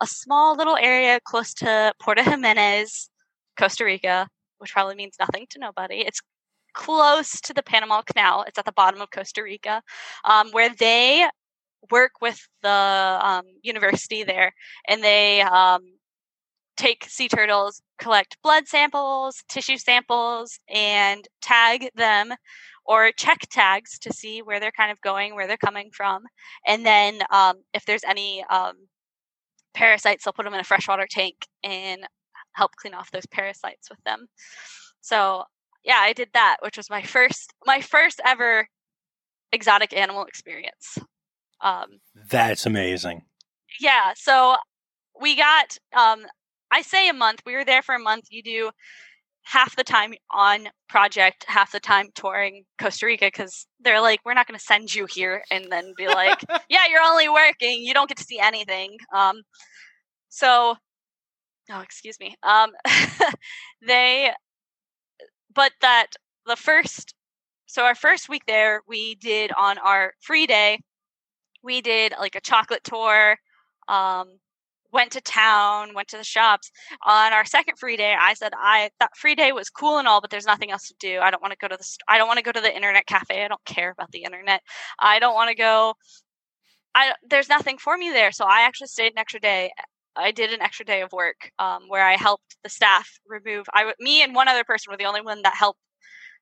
a 0.00 0.06
small 0.06 0.56
little 0.56 0.76
area 0.76 1.20
close 1.24 1.54
to 1.54 1.92
Puerto 2.00 2.22
Jimenez, 2.22 3.10
Costa 3.58 3.84
Rica, 3.84 4.28
which 4.58 4.72
probably 4.72 4.94
means 4.94 5.16
nothing 5.18 5.46
to 5.50 5.58
nobody. 5.58 5.96
It's 5.96 6.20
close 6.74 7.40
to 7.42 7.52
the 7.52 7.62
Panama 7.62 8.02
Canal. 8.02 8.44
It's 8.46 8.58
at 8.58 8.64
the 8.64 8.72
bottom 8.72 9.00
of 9.00 9.10
Costa 9.10 9.42
Rica, 9.42 9.82
um, 10.24 10.50
where 10.52 10.70
they 10.70 11.26
work 11.90 12.12
with 12.20 12.40
the 12.62 13.18
um, 13.22 13.44
university 13.62 14.24
there, 14.24 14.52
and 14.88 15.02
they 15.02 15.42
um, 15.42 15.82
take 16.76 17.04
sea 17.08 17.28
turtles, 17.28 17.82
collect 17.98 18.36
blood 18.42 18.66
samples, 18.66 19.42
tissue 19.48 19.76
samples, 19.76 20.58
and 20.68 21.26
tag 21.40 21.88
them 21.94 22.32
or 22.84 23.12
check 23.12 23.38
tags 23.50 23.98
to 24.00 24.12
see 24.12 24.42
where 24.42 24.58
they're 24.58 24.72
kind 24.72 24.90
of 24.90 25.00
going, 25.00 25.34
where 25.34 25.46
they're 25.46 25.56
coming 25.56 25.90
from. 25.92 26.22
And 26.66 26.84
then 26.84 27.20
um, 27.30 27.56
if 27.72 27.84
there's 27.84 28.04
any 28.04 28.44
um, 28.50 28.74
parasites, 29.74 30.24
they'll 30.24 30.32
put 30.32 30.44
them 30.44 30.54
in 30.54 30.60
a 30.60 30.64
freshwater 30.64 31.06
tank 31.08 31.46
and 31.62 32.02
help 32.54 32.72
clean 32.76 32.94
off 32.94 33.10
those 33.10 33.26
parasites 33.26 33.88
with 33.88 34.02
them. 34.04 34.26
So 35.00 35.44
yeah, 35.84 35.98
I 36.00 36.12
did 36.12 36.28
that, 36.34 36.58
which 36.62 36.76
was 36.76 36.90
my 36.90 37.02
first 37.02 37.52
my 37.66 37.80
first 37.80 38.20
ever 38.24 38.66
exotic 39.52 39.96
animal 39.96 40.24
experience. 40.24 40.98
Um, 41.60 42.00
That's 42.14 42.66
amazing. 42.66 43.22
yeah, 43.80 44.12
so 44.16 44.56
we 45.20 45.36
got 45.36 45.78
um 45.96 46.24
I 46.72 46.82
say 46.82 47.08
a 47.08 47.12
month. 47.12 47.42
We 47.44 47.54
were 47.54 47.64
there 47.64 47.82
for 47.82 47.94
a 47.94 48.00
month. 48.00 48.24
You 48.30 48.42
do 48.42 48.70
half 49.44 49.76
the 49.76 49.84
time 49.84 50.14
on 50.30 50.68
project, 50.88 51.44
half 51.48 51.72
the 51.72 51.80
time 51.80 52.08
touring 52.14 52.64
Costa 52.80 53.06
Rica 53.06 53.26
because 53.26 53.66
they're 53.80 54.00
like, 54.00 54.20
we're 54.24 54.34
not 54.34 54.46
going 54.46 54.58
to 54.58 54.64
send 54.64 54.94
you 54.94 55.06
here 55.06 55.42
and 55.50 55.66
then 55.70 55.92
be 55.96 56.06
like, 56.06 56.40
yeah, 56.68 56.86
you're 56.88 57.02
only 57.02 57.28
working. 57.28 57.82
You 57.82 57.92
don't 57.92 58.08
get 58.08 58.18
to 58.18 58.24
see 58.24 58.38
anything. 58.38 58.96
Um, 59.14 59.42
so, 60.28 60.76
oh, 61.70 61.80
excuse 61.80 62.18
me. 62.20 62.36
Um, 62.42 62.70
they, 63.86 64.30
but 65.54 65.72
that 65.80 66.06
the 66.46 66.56
first, 66.56 67.14
so 67.66 67.82
our 67.82 67.94
first 67.94 68.28
week 68.28 68.44
there, 68.46 68.80
we 68.88 69.16
did 69.16 69.52
on 69.58 69.78
our 69.78 70.14
free 70.20 70.46
day, 70.46 70.78
we 71.62 71.80
did 71.80 72.14
like 72.18 72.34
a 72.34 72.40
chocolate 72.40 72.84
tour. 72.84 73.36
Um, 73.88 74.38
went 74.92 75.12
to 75.12 75.20
town, 75.20 75.94
went 75.94 76.08
to 76.08 76.16
the 76.18 76.24
shops. 76.24 76.70
On 77.04 77.32
our 77.32 77.44
second 77.44 77.78
free 77.78 77.96
day, 77.96 78.14
I 78.18 78.34
said 78.34 78.52
I 78.56 78.90
that 79.00 79.16
free 79.16 79.34
day 79.34 79.52
was 79.52 79.70
cool 79.70 79.98
and 79.98 80.06
all, 80.08 80.20
but 80.20 80.30
there's 80.30 80.46
nothing 80.46 80.70
else 80.70 80.88
to 80.88 80.94
do. 81.00 81.18
I 81.20 81.30
don't 81.30 81.42
want 81.42 81.52
to 81.52 81.58
go 81.58 81.68
to 81.68 81.76
the 81.76 81.84
st- 81.84 82.02
I 82.08 82.18
don't 82.18 82.28
want 82.28 82.38
to 82.38 82.44
go 82.44 82.52
to 82.52 82.60
the 82.60 82.74
internet 82.74 83.06
cafe. 83.06 83.44
I 83.44 83.48
don't 83.48 83.64
care 83.64 83.90
about 83.90 84.10
the 84.12 84.24
internet. 84.24 84.62
I 84.98 85.18
don't 85.18 85.34
want 85.34 85.50
to 85.50 85.56
go 85.56 85.94
I 86.94 87.14
there's 87.28 87.48
nothing 87.48 87.78
for 87.78 87.96
me 87.96 88.10
there. 88.10 88.32
So 88.32 88.44
I 88.44 88.62
actually 88.62 88.88
stayed 88.88 89.12
an 89.12 89.18
extra 89.18 89.40
day. 89.40 89.72
I 90.14 90.30
did 90.30 90.52
an 90.52 90.60
extra 90.60 90.84
day 90.84 91.00
of 91.00 91.10
work 91.12 91.50
um, 91.58 91.84
where 91.88 92.04
I 92.06 92.16
helped 92.16 92.56
the 92.62 92.68
staff 92.68 93.08
remove. 93.26 93.66
I 93.72 93.94
me 93.98 94.22
and 94.22 94.34
one 94.34 94.48
other 94.48 94.64
person 94.64 94.90
were 94.90 94.98
the 94.98 95.06
only 95.06 95.22
one 95.22 95.42
that 95.42 95.54
helped 95.54 95.80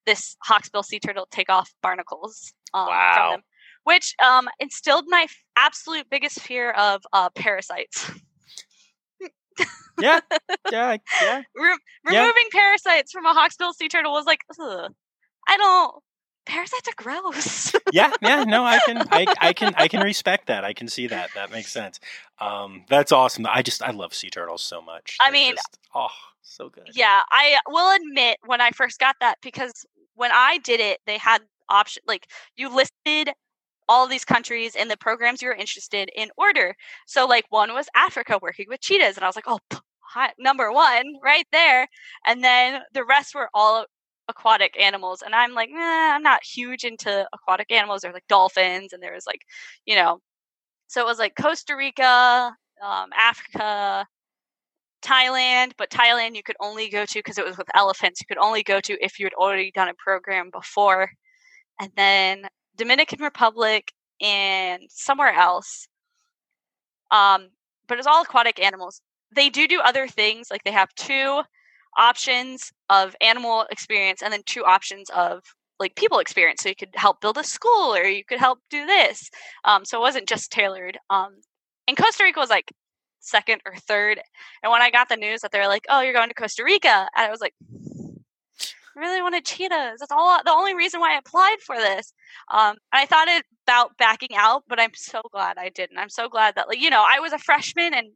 this 0.07 0.36
hawksbill 0.48 0.84
sea 0.84 0.98
turtle 0.98 1.28
take 1.30 1.51
off 1.51 1.70
barnacles 1.82 2.53
um, 2.74 2.88
Wow. 2.88 3.14
from 3.14 3.30
them, 3.30 3.42
which 3.84 4.14
um, 4.24 4.48
instilled 4.59 5.05
my 5.09 5.22
f- 5.22 5.36
absolute 5.57 6.09
biggest 6.11 6.40
fear 6.40 6.72
of 6.72 7.03
uh, 7.12 7.30
parasites. 7.30 8.11
Yeah, 10.00 10.20
yeah, 10.70 10.96
yeah. 11.20 11.42
Re- 11.56 11.76
Yeah. 12.11 12.20
removing 12.22 12.46
parasites 12.52 13.12
from 13.12 13.26
a 13.26 13.34
hawksbill 13.34 13.72
sea 13.74 13.88
turtle 13.88 14.12
was 14.12 14.24
like, 14.26 14.40
Ugh, 14.61 14.92
I 15.48 15.56
don't. 15.56 15.94
Parasites 16.46 16.88
are 16.88 16.94
gross. 16.96 17.72
yeah, 17.92 18.11
yeah. 18.22 18.44
No, 18.44 18.64
I 18.64 18.80
can, 18.86 18.98
I, 19.11 19.26
I 19.40 19.52
can, 19.52 19.74
I 19.76 19.88
can 19.88 20.02
respect 20.02 20.46
that. 20.46 20.64
I 20.64 20.72
can 20.72 20.88
see 20.88 21.06
that. 21.08 21.30
That 21.34 21.50
makes 21.52 21.70
sense. 21.70 22.00
Um, 22.40 22.84
that's 22.88 23.12
awesome. 23.12 23.46
I 23.46 23.62
just, 23.62 23.82
I 23.82 23.90
love 23.90 24.14
sea 24.14 24.30
turtles 24.30 24.62
so 24.62 24.80
much. 24.80 25.16
I 25.20 25.26
They're 25.26 25.32
mean- 25.32 25.52
just- 25.56 25.78
oh, 25.94 26.08
so 26.42 26.68
good. 26.70 26.88
yeah, 26.94 27.20
I 27.30 27.58
will 27.68 27.94
admit 27.94 28.38
when 28.46 28.61
I 28.61 28.70
first 28.70 28.98
got 28.98 29.16
that 29.20 29.36
because 29.42 29.72
when 30.14 30.30
I 30.32 30.58
did 30.58 30.80
it, 30.80 31.00
they 31.06 31.18
had 31.18 31.42
option 31.68 32.02
like 32.06 32.26
you 32.56 32.74
listed 32.74 33.32
all 33.91 34.07
these 34.09 34.24
countries 34.24 34.76
and 34.76 34.91
the 34.91 34.97
programs 34.97 35.43
you 35.43 35.49
were 35.49 35.55
interested 35.55 36.11
in 36.16 36.30
order. 36.38 36.74
So 37.07 37.26
like 37.26 37.45
one 37.51 37.74
was 37.74 37.88
Africa 37.97 38.38
working 38.41 38.66
with 38.68 38.80
cheetahs, 38.80 39.16
and 39.16 39.24
I 39.24 39.28
was 39.28 39.36
like, 39.36 39.47
oh, 39.49 39.59
hi, 40.01 40.32
number 40.38 40.72
one 40.72 41.05
right 41.22 41.47
there, 41.53 41.88
and 42.26 42.43
then 42.45 42.82
the 42.95 43.05
rest 43.05 43.34
were 43.34 43.51
all 43.55 43.86
aquatic 44.28 44.80
animals, 44.80 45.22
and 45.22 45.34
I'm 45.34 45.55
like, 45.55 45.70
eh, 45.70 46.12
I'm 46.14 46.22
not 46.22 46.45
huge 46.45 46.84
into 46.84 47.26
aquatic 47.34 47.70
animals. 47.72 48.03
There's 48.03 48.14
like 48.14 48.28
dolphins, 48.28 48.93
and 48.93 49.03
there 49.03 49.14
was 49.14 49.26
like, 49.26 49.43
you 49.86 49.97
know, 49.97 50.20
so 50.88 51.01
it 51.03 51.07
was 51.07 51.18
like 51.18 51.34
Costa 51.36 51.76
Rica, 51.76 52.55
um, 52.84 53.11
Africa, 53.18 54.07
Thailand, 55.03 55.72
but 55.78 55.91
Thailand 55.91 56.36
you 56.36 56.43
could 56.43 56.57
only 56.61 56.88
go 56.88 57.05
to 57.07 57.18
because 57.18 57.38
it 57.38 57.45
was 57.45 57.59
with 57.59 57.68
elephants. 57.74 58.20
You 58.20 58.26
could 58.26 58.43
only 58.43 58.62
go 58.62 58.80
to 58.80 59.05
if 59.05 59.18
you 59.18 59.26
had 59.26 59.34
already 59.34 59.70
done 59.72 59.88
a 59.88 59.95
program 59.95 60.51
before. 60.53 61.11
And 61.80 61.91
then 61.97 62.49
Dominican 62.80 63.22
Republic 63.22 63.92
and 64.22 64.82
somewhere 64.88 65.32
else. 65.32 65.86
Um, 67.10 67.50
but 67.86 67.98
it's 67.98 68.06
all 68.06 68.22
aquatic 68.22 68.58
animals. 68.58 69.02
They 69.34 69.50
do 69.50 69.68
do 69.68 69.80
other 69.80 70.08
things, 70.08 70.48
like 70.50 70.64
they 70.64 70.72
have 70.72 70.94
two 70.94 71.42
options 71.98 72.72
of 72.88 73.14
animal 73.20 73.66
experience 73.70 74.22
and 74.22 74.32
then 74.32 74.42
two 74.46 74.64
options 74.64 75.10
of 75.10 75.42
like 75.78 75.94
people 75.94 76.20
experience. 76.20 76.62
So 76.62 76.70
you 76.70 76.74
could 76.74 76.94
help 76.94 77.20
build 77.20 77.36
a 77.36 77.44
school 77.44 77.94
or 77.94 78.04
you 78.04 78.24
could 78.24 78.38
help 78.38 78.60
do 78.70 78.86
this. 78.86 79.30
Um, 79.64 79.84
so 79.84 79.98
it 79.98 80.00
wasn't 80.00 80.28
just 80.28 80.50
tailored. 80.50 80.98
Um, 81.10 81.34
and 81.86 81.96
Costa 81.98 82.24
Rica 82.24 82.40
was 82.40 82.50
like 82.50 82.72
second 83.20 83.60
or 83.66 83.74
third. 83.76 84.20
And 84.62 84.72
when 84.72 84.80
I 84.80 84.90
got 84.90 85.10
the 85.10 85.16
news 85.16 85.42
that 85.42 85.52
they're 85.52 85.68
like, 85.68 85.84
"Oh, 85.90 86.00
you're 86.00 86.14
going 86.14 86.28
to 86.28 86.34
Costa 86.34 86.64
Rica," 86.64 87.08
and 87.14 87.26
I 87.26 87.30
was 87.30 87.40
like, 87.40 87.54
"I 87.60 87.66
really 87.74 87.89
wanted 89.30 89.44
cheetahs. 89.44 90.00
That's 90.00 90.12
all. 90.12 90.40
The 90.44 90.52
only 90.52 90.74
reason 90.74 91.00
why 91.00 91.14
I 91.14 91.18
applied 91.18 91.58
for 91.64 91.76
this." 91.76 92.12
Um, 92.50 92.76
and 92.92 93.00
I 93.02 93.06
thought 93.06 93.28
about 93.66 93.96
backing 93.98 94.36
out, 94.36 94.64
but 94.68 94.80
I'm 94.80 94.94
so 94.94 95.20
glad 95.32 95.58
I 95.58 95.68
didn't. 95.68 95.98
I'm 95.98 96.10
so 96.10 96.28
glad 96.28 96.54
that, 96.56 96.68
like, 96.68 96.80
you 96.80 96.90
know, 96.90 97.04
I 97.06 97.20
was 97.20 97.32
a 97.32 97.38
freshman 97.38 97.94
in 97.94 98.12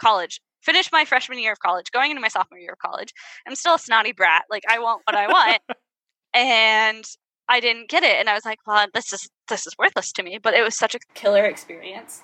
college, 0.00 0.40
finished 0.60 0.92
my 0.92 1.04
freshman 1.04 1.38
year 1.38 1.52
of 1.52 1.58
college, 1.58 1.90
going 1.92 2.10
into 2.10 2.20
my 2.20 2.28
sophomore 2.28 2.60
year 2.60 2.72
of 2.72 2.78
college. 2.78 3.12
I'm 3.46 3.54
still 3.54 3.74
a 3.74 3.78
snotty 3.78 4.12
brat. 4.12 4.44
Like, 4.50 4.62
I 4.68 4.78
want 4.78 5.02
what 5.04 5.16
I 5.16 5.26
want, 5.26 5.62
and 6.34 7.04
I 7.48 7.60
didn't 7.60 7.88
get 7.88 8.02
it. 8.02 8.16
And 8.18 8.28
I 8.28 8.34
was 8.34 8.44
like, 8.44 8.58
"Well, 8.66 8.86
this 8.94 9.12
is 9.12 9.28
this 9.48 9.66
is 9.66 9.74
worthless 9.78 10.12
to 10.12 10.22
me." 10.22 10.38
But 10.42 10.54
it 10.54 10.62
was 10.62 10.76
such 10.76 10.94
a 10.94 10.98
Killer 11.14 11.44
experience. 11.44 12.22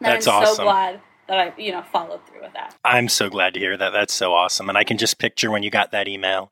That 0.00 0.12
That's 0.12 0.26
I'm 0.26 0.44
so 0.44 0.50
awesome. 0.50 0.64
glad 0.64 1.00
that 1.28 1.38
I, 1.38 1.60
you 1.60 1.72
know, 1.72 1.82
followed 1.82 2.26
through 2.26 2.42
with 2.42 2.52
that. 2.54 2.74
I'm 2.84 3.08
so 3.08 3.28
glad 3.28 3.54
to 3.54 3.60
hear 3.60 3.76
that. 3.76 3.90
That's 3.90 4.14
so 4.14 4.32
awesome. 4.32 4.68
And 4.68 4.76
I 4.76 4.84
can 4.84 4.96
just 4.98 5.18
picture 5.18 5.50
when 5.50 5.62
you 5.62 5.70
got 5.70 5.92
that 5.92 6.08
email 6.08 6.50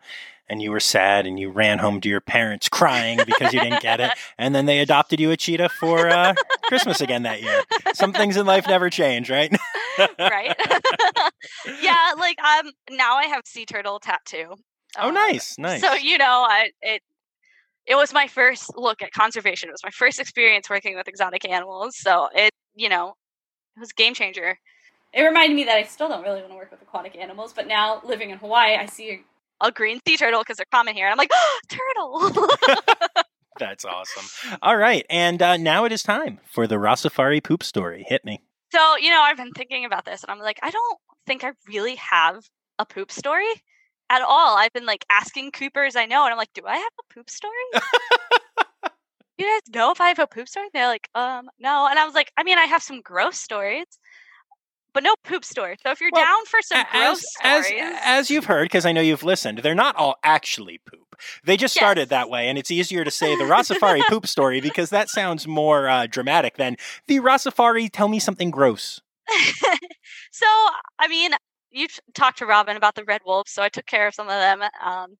and 0.49 0.62
you 0.62 0.70
were 0.70 0.80
sad 0.80 1.26
and 1.26 1.38
you 1.38 1.51
ran 1.51 1.78
home 1.78 2.01
to 2.01 2.09
your 2.09 2.20
parents 2.20 2.68
crying 2.68 3.18
because 3.26 3.53
you 3.53 3.61
didn't 3.61 3.82
get 3.82 4.01
it. 4.01 4.12
And 4.38 4.55
then 4.55 4.66
they 4.66 4.80
adopted 4.80 5.18
you 5.18 5.30
a 5.30 5.36
cheetah 5.36 5.70
for 5.70 6.09
uh, 6.09 6.34
Christmas 6.64 7.01
again 7.01 7.22
that 7.22 7.42
year. 7.42 7.62
Some 7.94 8.12
things 8.12 8.36
in 8.36 8.44
life 8.44 8.66
never 8.68 8.90
change, 8.90 9.30
right? 9.30 9.51
right? 10.18 10.55
yeah, 11.80 12.12
like 12.18 12.38
um 12.42 12.70
now 12.90 13.16
I 13.16 13.24
have 13.26 13.42
sea 13.47 13.64
turtle 13.64 13.99
tattoo. 13.99 14.55
Oh, 14.99 15.09
Um, 15.09 15.14
nice, 15.14 15.57
nice. 15.59 15.80
So 15.80 15.94
you 15.94 16.18
know, 16.18 16.47
I 16.49 16.70
it 16.82 17.03
it 17.86 17.94
was 17.94 18.12
my 18.12 18.26
first 18.26 18.76
look 18.76 19.01
at 19.01 19.12
conservation. 19.12 19.68
It 19.68 19.72
was 19.72 19.84
my 19.84 19.90
first 19.90 20.20
experience 20.20 20.68
working 20.68 20.97
with 20.97 21.09
exotic 21.09 21.49
animals. 21.49 21.97
So 21.97 22.28
it 22.34 22.51
you 22.74 22.88
know 22.88 23.14
it 23.76 23.80
was 23.80 23.90
a 23.90 23.94
game 23.94 24.12
changer. 24.14 24.59
It 25.14 25.22
reminded 25.22 25.57
me 25.57 25.64
that 25.64 25.76
I 25.76 25.84
still 25.84 26.09
don't 26.09 26.22
really 26.22 26.40
want 26.40 26.53
to 26.53 26.57
work 26.57 26.70
with 26.70 26.82
aquatic 26.82 27.16
animals, 27.16 27.55
but 27.55 27.66
now 27.66 28.03
living 28.05 28.30
in 28.30 28.38
Hawaii, 28.38 28.76
I 28.76 28.84
see 28.86 29.22
A 29.61 29.72
green 29.72 30.00
sea 30.07 30.16
turtle 30.16 30.40
because 30.40 30.59
they're 30.59 30.66
common 30.70 30.94
here, 30.94 31.07
and 31.07 31.12
I'm 31.12 31.18
like, 31.18 31.30
oh, 31.32 31.61
turtle. 31.68 32.46
That's 33.59 33.84
awesome. 33.86 34.59
All 34.61 34.76
right. 34.76 35.07
And 35.09 35.40
uh, 35.40 35.57
now 35.57 35.84
it 35.86 35.92
is 35.92 36.02
time 36.02 36.40
for 36.44 36.66
the 36.66 36.74
Rossafari 36.74 37.42
poop 37.42 37.62
story. 37.62 38.04
Hit 38.07 38.24
me. 38.24 38.42
so 38.70 38.96
you 38.98 39.09
know, 39.11 39.22
I've 39.22 39.38
been 39.38 39.52
thinking 39.52 39.84
about 39.86 40.04
this, 40.04 40.22
and 40.22 40.30
I'm 40.30 40.40
like, 40.40 40.59
I 40.62 40.70
don't 40.70 40.98
think 41.26 41.42
I 41.42 41.52
really 41.66 41.94
have 41.96 42.44
a 42.78 42.84
poop 42.84 43.11
story 43.11 43.50
at 44.11 44.22
all. 44.22 44.57
I've 44.57 44.72
been 44.72 44.86
like 44.86 45.04
asking 45.11 45.52
Coopers 45.52 45.96
I 45.96 46.07
know, 46.07 46.24
and 46.24 46.32
I'm 46.32 46.38
like, 46.38 46.52
do 46.54 46.62
I 46.66 46.76
have 46.76 46.92
a 47.00 47.14
poop 47.14 47.30
story? 47.30 47.54
you 49.38 49.46
guys 49.46 49.74
know 49.74 49.90
if 49.90 50.00
I 50.00 50.09
have 50.09 50.18
a 50.18 50.26
poop 50.26 50.48
story? 50.48 50.68
They're 50.72 50.86
like, 50.86 51.09
um, 51.14 51.48
no. 51.59 51.86
And 51.88 51.98
I 51.98 52.04
was 52.04 52.14
like, 52.14 52.30
I 52.36 52.42
mean, 52.42 52.59
I 52.59 52.64
have 52.64 52.82
some 52.82 53.00
gross 53.00 53.38
stories, 53.38 53.86
but 54.97 55.03
no 55.03 55.14
poop 55.24 55.44
story. 55.44 55.76
So 55.82 55.90
if 55.90 56.01
you're 56.01 56.09
Well, 56.11 56.24
down 56.24 56.47
for 56.47 56.62
some 56.62 56.78
as, 56.78 56.86
gross 56.90 57.24
as, 57.42 57.66
stories, 57.66 57.84
as 58.03 58.30
you've 58.30 58.47
heard, 58.47 58.64
because 58.64 58.86
I 58.86 58.92
know 58.92 59.03
you've 59.03 59.22
listened, 59.22 59.59
they're 59.59 59.74
not 59.74 59.94
all 59.97 60.16
actually 60.24 60.80
poop. 60.86 61.14
They 61.44 61.59
just 61.59 61.74
started 61.74 62.09
that 62.09 62.30
way, 62.30 62.49
and 62.49 62.57
it's 62.57 62.70
easier 62.70 63.05
to 63.05 63.11
say 63.11 63.36
the 63.36 63.44
Rossafari 63.53 64.01
poop 64.09 64.26
story 64.26 64.62
because 64.62 64.88
that 64.88 65.11
sounds 65.11 65.47
more 65.47 65.86
uh, 65.86 66.07
dramatic 66.07 66.57
than 66.57 66.76
the 67.09 67.20
Rossafari 67.20 67.90
tell 67.92 68.09
me 68.09 68.18
something 68.18 68.51
gross. 68.51 69.03
so 70.32 70.47
I 70.99 71.09
mean, 71.09 71.32
you 71.70 71.88
talked 72.14 72.38
to 72.38 72.47
Robin 72.47 72.78
about 72.78 72.94
the 72.94 73.05
red 73.05 73.20
wolves, 73.26 73.53
so 73.53 73.62
I 73.62 73.68
took 73.68 73.84
care 73.84 74.07
of 74.07 74.14
some 74.14 74.28
of 74.28 74.32
them. 74.32 74.62
Um, 74.82 75.18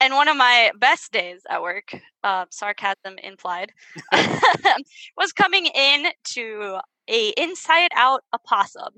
and 0.00 0.14
one 0.14 0.28
of 0.28 0.36
my 0.36 0.70
best 0.78 1.10
days 1.10 1.40
at 1.50 1.62
work, 1.62 1.92
uh, 2.22 2.46
sarcasm 2.50 3.18
implied, 3.24 3.72
was 5.16 5.32
coming 5.32 5.66
in 5.66 6.06
to 6.34 6.78
a 7.10 7.32
inside 7.36 7.90
out 7.94 8.22
opossum. 8.34 8.94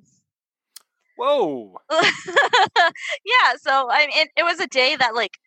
Whoa. 1.16 1.76
yeah, 1.90 3.54
so 3.60 3.88
I 3.90 4.06
mean, 4.06 4.10
it, 4.14 4.28
it 4.36 4.42
was 4.42 4.60
a 4.60 4.66
day 4.66 4.96
that 4.96 5.14
like 5.14 5.38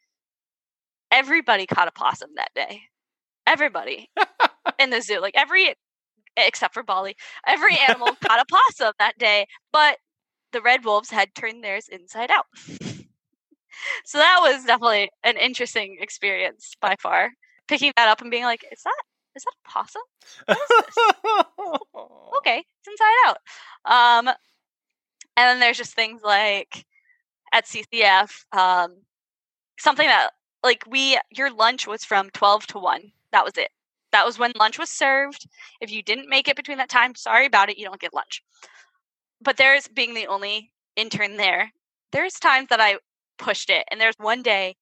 everybody 1.12 1.66
caught 1.66 1.88
a 1.88 1.92
possum 1.92 2.32
that 2.36 2.52
day. 2.56 2.82
Everybody 3.48 4.10
in 4.80 4.90
the 4.90 5.02
zoo, 5.02 5.22
like 5.22 5.36
every 5.36 5.76
except 6.38 6.74
for 6.74 6.84
Bali, 6.84 7.16
every 7.48 7.78
animal 7.78 8.10
caught 8.26 8.42
a 8.42 8.46
possum 8.46 8.94
that 9.00 9.18
day. 9.18 9.46
But 9.72 9.98
the 10.52 10.62
red 10.62 10.86
wolves 10.86 11.12
had 11.12 11.34
turned 11.36 11.64
theirs 11.64 11.88
inside 11.92 12.32
out. 12.32 12.46
so 14.06 14.18
that 14.18 14.40
was 14.42 14.66
definitely 14.66 15.10
an 15.24 15.38
interesting 15.38 15.98
experience 16.00 16.74
by 16.82 16.96
far. 17.02 17.32
Picking 17.68 17.92
that 17.98 18.08
up 18.08 18.22
and 18.22 18.30
being 18.32 18.44
like, 18.44 18.64
"Is 18.72 18.84
that 18.84 19.04
is 19.36 19.44
that 19.44 19.54
a 19.66 19.70
possum?" 19.70 20.02
okay, 22.38 22.64
it's 22.80 22.88
inside 22.88 23.14
out. 23.26 23.38
Um, 23.86 24.28
and 25.38 25.48
then 25.50 25.60
there's 25.60 25.78
just 25.78 25.94
things 25.94 26.22
like 26.24 26.86
at 27.54 27.66
CCF, 27.66 28.46
um, 28.52 28.98
something 29.78 30.08
that 30.08 30.32
like 30.64 30.84
we 30.88 31.20
your 31.32 31.52
lunch 31.52 31.88
was 31.88 32.04
from 32.04 32.30
twelve 32.32 32.66
to 32.68 32.80
one. 32.80 33.12
That 33.32 33.46
was 33.46 33.58
it. 33.58 33.70
That 34.12 34.26
was 34.26 34.40
when 34.40 34.54
lunch 34.58 34.80
was 34.80 34.90
served. 34.90 35.48
If 35.82 35.92
you 35.92 36.02
didn't 36.02 36.30
make 36.30 36.48
it 36.48 36.56
between 36.56 36.78
that 36.78 36.90
time, 36.90 37.16
sorry 37.16 37.46
about 37.46 37.70
it, 37.70 37.78
you 37.78 37.86
don't 37.86 38.00
get 38.00 38.14
lunch. 38.14 38.42
But 39.42 39.58
there's 39.58 39.88
being 39.90 40.14
the 40.14 40.28
only 40.28 40.72
intern 40.96 41.38
there, 41.38 41.72
there's 42.12 42.40
times 42.40 42.68
that 42.70 42.80
I 42.80 42.98
pushed 43.38 43.70
it. 43.70 43.86
And 43.92 44.00
there's 44.00 44.16
one 44.18 44.42
day 44.42 44.76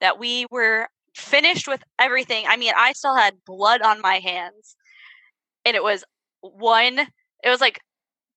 that 0.00 0.18
we 0.18 0.46
were 0.50 0.88
finished 1.18 1.68
with 1.68 1.82
everything. 1.98 2.46
I 2.48 2.56
mean, 2.56 2.72
I 2.76 2.92
still 2.92 3.14
had 3.14 3.34
blood 3.44 3.82
on 3.82 4.00
my 4.00 4.18
hands. 4.18 4.76
And 5.64 5.76
it 5.76 5.82
was 5.82 6.04
one 6.40 7.00
it 7.44 7.50
was 7.50 7.60
like 7.60 7.80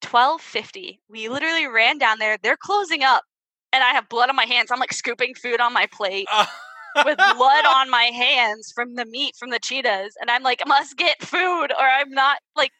1250. 0.03 1.01
We 1.09 1.29
literally 1.29 1.67
ran 1.67 1.97
down 1.97 2.19
there. 2.19 2.37
They're 2.41 2.57
closing 2.57 3.03
up 3.03 3.23
and 3.73 3.83
I 3.83 3.89
have 3.91 4.09
blood 4.09 4.29
on 4.29 4.35
my 4.35 4.45
hands. 4.45 4.69
I'm 4.71 4.79
like 4.79 4.93
scooping 4.93 5.35
food 5.35 5.59
on 5.59 5.73
my 5.73 5.87
plate 5.91 6.27
with 7.05 7.17
blood 7.17 7.65
on 7.65 7.89
my 7.89 8.05
hands 8.05 8.71
from 8.75 8.95
the 8.95 9.05
meat 9.05 9.35
from 9.37 9.49
the 9.49 9.59
cheetahs. 9.59 10.13
And 10.19 10.29
I'm 10.29 10.43
like, 10.43 10.61
must 10.67 10.97
get 10.97 11.21
food 11.21 11.71
or 11.71 11.83
I'm 11.83 12.11
not 12.11 12.39
like, 12.55 12.71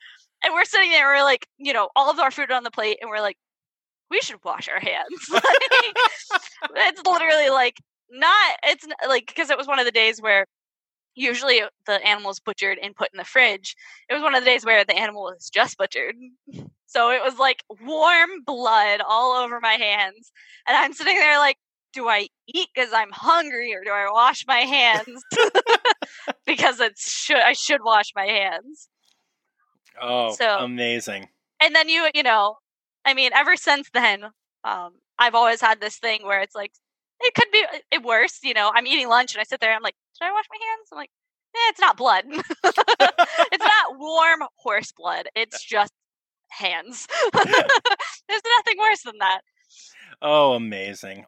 and 0.44 0.54
we're 0.54 0.66
sitting 0.66 0.90
there, 0.90 1.08
we're 1.08 1.24
like, 1.24 1.48
you 1.58 1.74
know, 1.74 1.90
all 1.96 2.10
of 2.10 2.20
our 2.20 2.32
food 2.32 2.52
on 2.52 2.64
the 2.64 2.72
plate, 2.72 2.98
and 3.02 3.10
we're 3.10 3.22
like, 3.22 3.38
we 4.10 4.20
should 4.22 4.44
wash 4.44 4.68
our 4.68 4.80
hands. 4.80 5.08
it's 6.76 7.02
literally 7.06 7.50
like, 7.50 7.78
not, 8.12 8.56
it's 8.64 8.86
like, 9.08 9.28
because 9.28 9.50
it 9.50 9.58
was 9.58 9.68
one 9.68 9.80
of 9.80 9.86
the 9.86 9.92
days 9.92 10.22
where 10.22 10.46
usually 11.16 11.62
the 11.88 12.06
animal 12.08 12.32
is 12.32 12.40
butchered 12.40 12.78
and 12.82 12.96
put 12.96 13.10
in 13.14 13.18
the 13.18 13.26
fridge. 13.26 13.76
It 14.10 14.14
was 14.14 14.24
one 14.24 14.34
of 14.36 14.44
the 14.44 14.50
days 14.50 14.66
where 14.66 14.84
the 14.86 14.96
animal 14.98 15.24
was 15.24 15.50
just 15.54 15.78
butchered. 15.78 16.16
So 16.88 17.10
it 17.10 17.22
was 17.24 17.38
like 17.40 17.64
warm 17.82 18.44
blood 18.46 19.00
all 19.08 19.32
over 19.42 19.62
my 19.62 19.76
hands. 19.76 20.30
And 20.68 20.76
I'm 20.76 20.92
sitting 20.92 21.16
there 21.16 21.38
like, 21.40 21.56
do 21.94 22.10
I 22.10 22.28
eat 22.48 22.68
because 22.76 22.92
I'm 22.92 23.12
hungry 23.14 23.74
or 23.74 23.82
do 23.86 23.92
I 23.92 24.10
wash 24.12 24.44
my 24.46 24.58
hands? 24.58 25.24
because 26.46 26.82
it's 26.82 27.10
should 27.10 27.38
I 27.40 27.54
should 27.54 27.82
wash 27.82 28.12
my 28.14 28.26
hands. 28.26 28.90
Oh, 30.02 30.34
So- 30.34 30.58
amazing. 30.60 31.30
And 31.62 31.74
then 31.74 31.88
you 31.88 32.10
you 32.14 32.24
know, 32.24 32.58
I 33.06 33.14
mean, 33.14 33.32
ever 33.34 33.56
since 33.56 33.90
then, 33.94 34.26
um, 34.66 34.96
I've 35.18 35.36
always 35.36 35.62
had 35.62 35.80
this 35.80 35.98
thing 35.98 36.26
where 36.26 36.42
it's 36.42 36.56
like 36.56 36.74
it 37.22 37.34
could 37.34 37.52
be 37.52 37.64
it 37.92 38.04
worse, 38.04 38.40
you 38.44 38.54
know. 38.54 38.72
I'm 38.74 38.88
eating 38.88 39.08
lunch 39.08 39.34
and 39.34 39.42
I 39.42 39.44
sit 39.44 39.60
there, 39.60 39.74
I'm 39.74 39.82
like, 39.82 39.96
did 40.20 40.26
I 40.28 40.32
wash 40.32 40.46
my 40.52 40.58
hands? 40.68 40.90
I'm 40.92 40.98
like, 40.98 41.10
eh, 41.56 41.70
it's 41.70 41.80
not 41.80 41.98
blood. 41.98 42.26
it's 43.52 43.64
not 43.64 44.00
warm 44.00 44.42
horse 44.58 44.92
blood. 44.92 45.28
It's 45.36 45.64
just 45.66 45.92
hands. 46.50 47.08
There's 47.34 48.42
nothing 48.58 48.78
worse 48.80 49.04
than 49.04 49.18
that. 49.20 49.42
Oh, 50.22 50.54
amazing. 50.54 51.26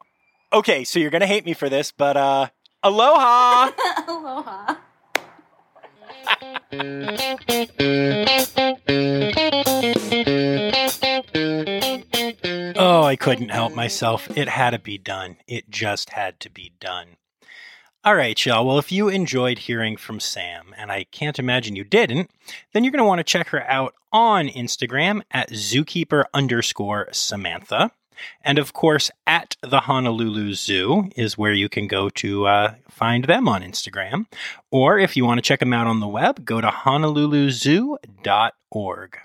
Okay, 0.52 0.84
so 0.84 0.98
you're 0.98 1.10
gonna 1.10 1.26
hate 1.26 1.44
me 1.44 1.52
for 1.52 1.68
this, 1.68 1.90
but 1.90 2.16
uh, 2.16 2.48
aloha. 2.82 3.70
Aloha. 4.06 4.76
Oh, 12.94 13.02
I 13.02 13.16
couldn't 13.16 13.48
help 13.48 13.74
myself. 13.74 14.30
It 14.38 14.48
had 14.48 14.70
to 14.70 14.78
be 14.78 14.98
done. 14.98 15.38
It 15.48 15.68
just 15.68 16.10
had 16.10 16.38
to 16.38 16.48
be 16.48 16.74
done. 16.78 17.16
All 18.04 18.14
right, 18.14 18.46
y'all. 18.46 18.64
Well, 18.64 18.78
if 18.78 18.92
you 18.92 19.08
enjoyed 19.08 19.58
hearing 19.58 19.96
from 19.96 20.20
Sam, 20.20 20.72
and 20.76 20.92
I 20.92 21.06
can't 21.10 21.40
imagine 21.40 21.74
you 21.74 21.82
didn't, 21.82 22.30
then 22.72 22.84
you're 22.84 22.92
going 22.92 23.02
to 23.02 23.04
want 23.04 23.18
to 23.18 23.24
check 23.24 23.48
her 23.48 23.68
out 23.68 23.94
on 24.12 24.46
Instagram 24.46 25.22
at 25.32 25.50
zookeeper 25.50 26.26
underscore 26.32 27.08
Samantha. 27.10 27.90
And 28.44 28.60
of 28.60 28.72
course, 28.72 29.10
at 29.26 29.56
the 29.60 29.80
Honolulu 29.80 30.54
Zoo 30.54 31.10
is 31.16 31.36
where 31.36 31.52
you 31.52 31.68
can 31.68 31.88
go 31.88 32.08
to 32.10 32.46
uh, 32.46 32.74
find 32.88 33.24
them 33.24 33.48
on 33.48 33.62
Instagram. 33.62 34.26
Or 34.70 35.00
if 35.00 35.16
you 35.16 35.24
want 35.24 35.38
to 35.38 35.42
check 35.42 35.58
them 35.58 35.72
out 35.72 35.88
on 35.88 35.98
the 35.98 36.06
web, 36.06 36.44
go 36.44 36.60
to 36.60 36.68
honoluluzoo.org. 36.68 39.18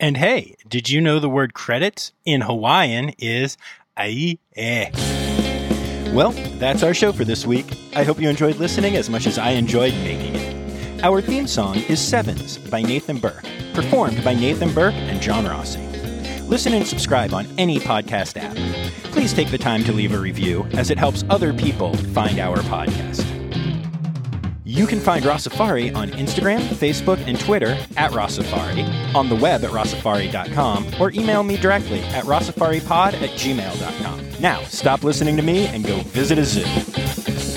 And 0.00 0.16
hey, 0.16 0.56
did 0.66 0.88
you 0.88 0.98
know 1.02 1.20
the 1.20 1.28
word 1.28 1.52
credits 1.52 2.12
in 2.24 2.40
Hawaiian 2.40 3.10
is 3.18 3.58
ai 3.98 4.38
e? 4.56 4.86
Well, 6.14 6.30
that's 6.58 6.82
our 6.82 6.94
show 6.94 7.12
for 7.12 7.26
this 7.26 7.46
week. 7.46 7.66
I 7.94 8.02
hope 8.02 8.18
you 8.18 8.30
enjoyed 8.30 8.56
listening 8.56 8.96
as 8.96 9.10
much 9.10 9.26
as 9.26 9.36
I 9.36 9.50
enjoyed 9.50 9.92
making 9.96 10.36
it. 10.36 11.04
Our 11.04 11.20
theme 11.20 11.46
song 11.46 11.76
is 11.76 12.00
Sevens 12.00 12.56
by 12.56 12.80
Nathan 12.80 13.18
Burke, 13.18 13.44
performed 13.74 14.24
by 14.24 14.32
Nathan 14.32 14.72
Burke 14.72 14.94
and 14.94 15.20
John 15.20 15.44
Rossi. 15.44 15.86
Listen 16.48 16.72
and 16.72 16.86
subscribe 16.86 17.34
on 17.34 17.46
any 17.58 17.78
podcast 17.78 18.40
app. 18.40 18.56
Please 19.12 19.34
take 19.34 19.50
the 19.50 19.58
time 19.58 19.84
to 19.84 19.92
leave 19.92 20.14
a 20.14 20.18
review 20.18 20.66
as 20.72 20.88
it 20.88 20.96
helps 20.96 21.24
other 21.28 21.52
people 21.52 21.94
find 22.14 22.38
our 22.38 22.56
podcast. 22.56 23.39
You 24.70 24.86
can 24.86 25.00
find 25.00 25.24
Rossafari 25.24 25.92
on 25.96 26.10
Instagram, 26.10 26.60
Facebook, 26.60 27.18
and 27.26 27.38
Twitter 27.40 27.76
at 27.96 28.12
Rossafari, 28.12 28.86
on 29.16 29.28
the 29.28 29.34
web 29.34 29.64
at 29.64 29.70
rossafari.com, 29.70 30.86
or 31.00 31.10
email 31.10 31.42
me 31.42 31.56
directly 31.56 31.98
at 32.02 32.22
rossafaripod 32.22 33.14
at 33.14 33.30
gmail.com. 33.30 34.40
Now, 34.40 34.62
stop 34.62 35.02
listening 35.02 35.36
to 35.38 35.42
me 35.42 35.66
and 35.66 35.84
go 35.84 35.98
visit 36.02 36.38
a 36.38 36.44
zoo. 36.44 37.49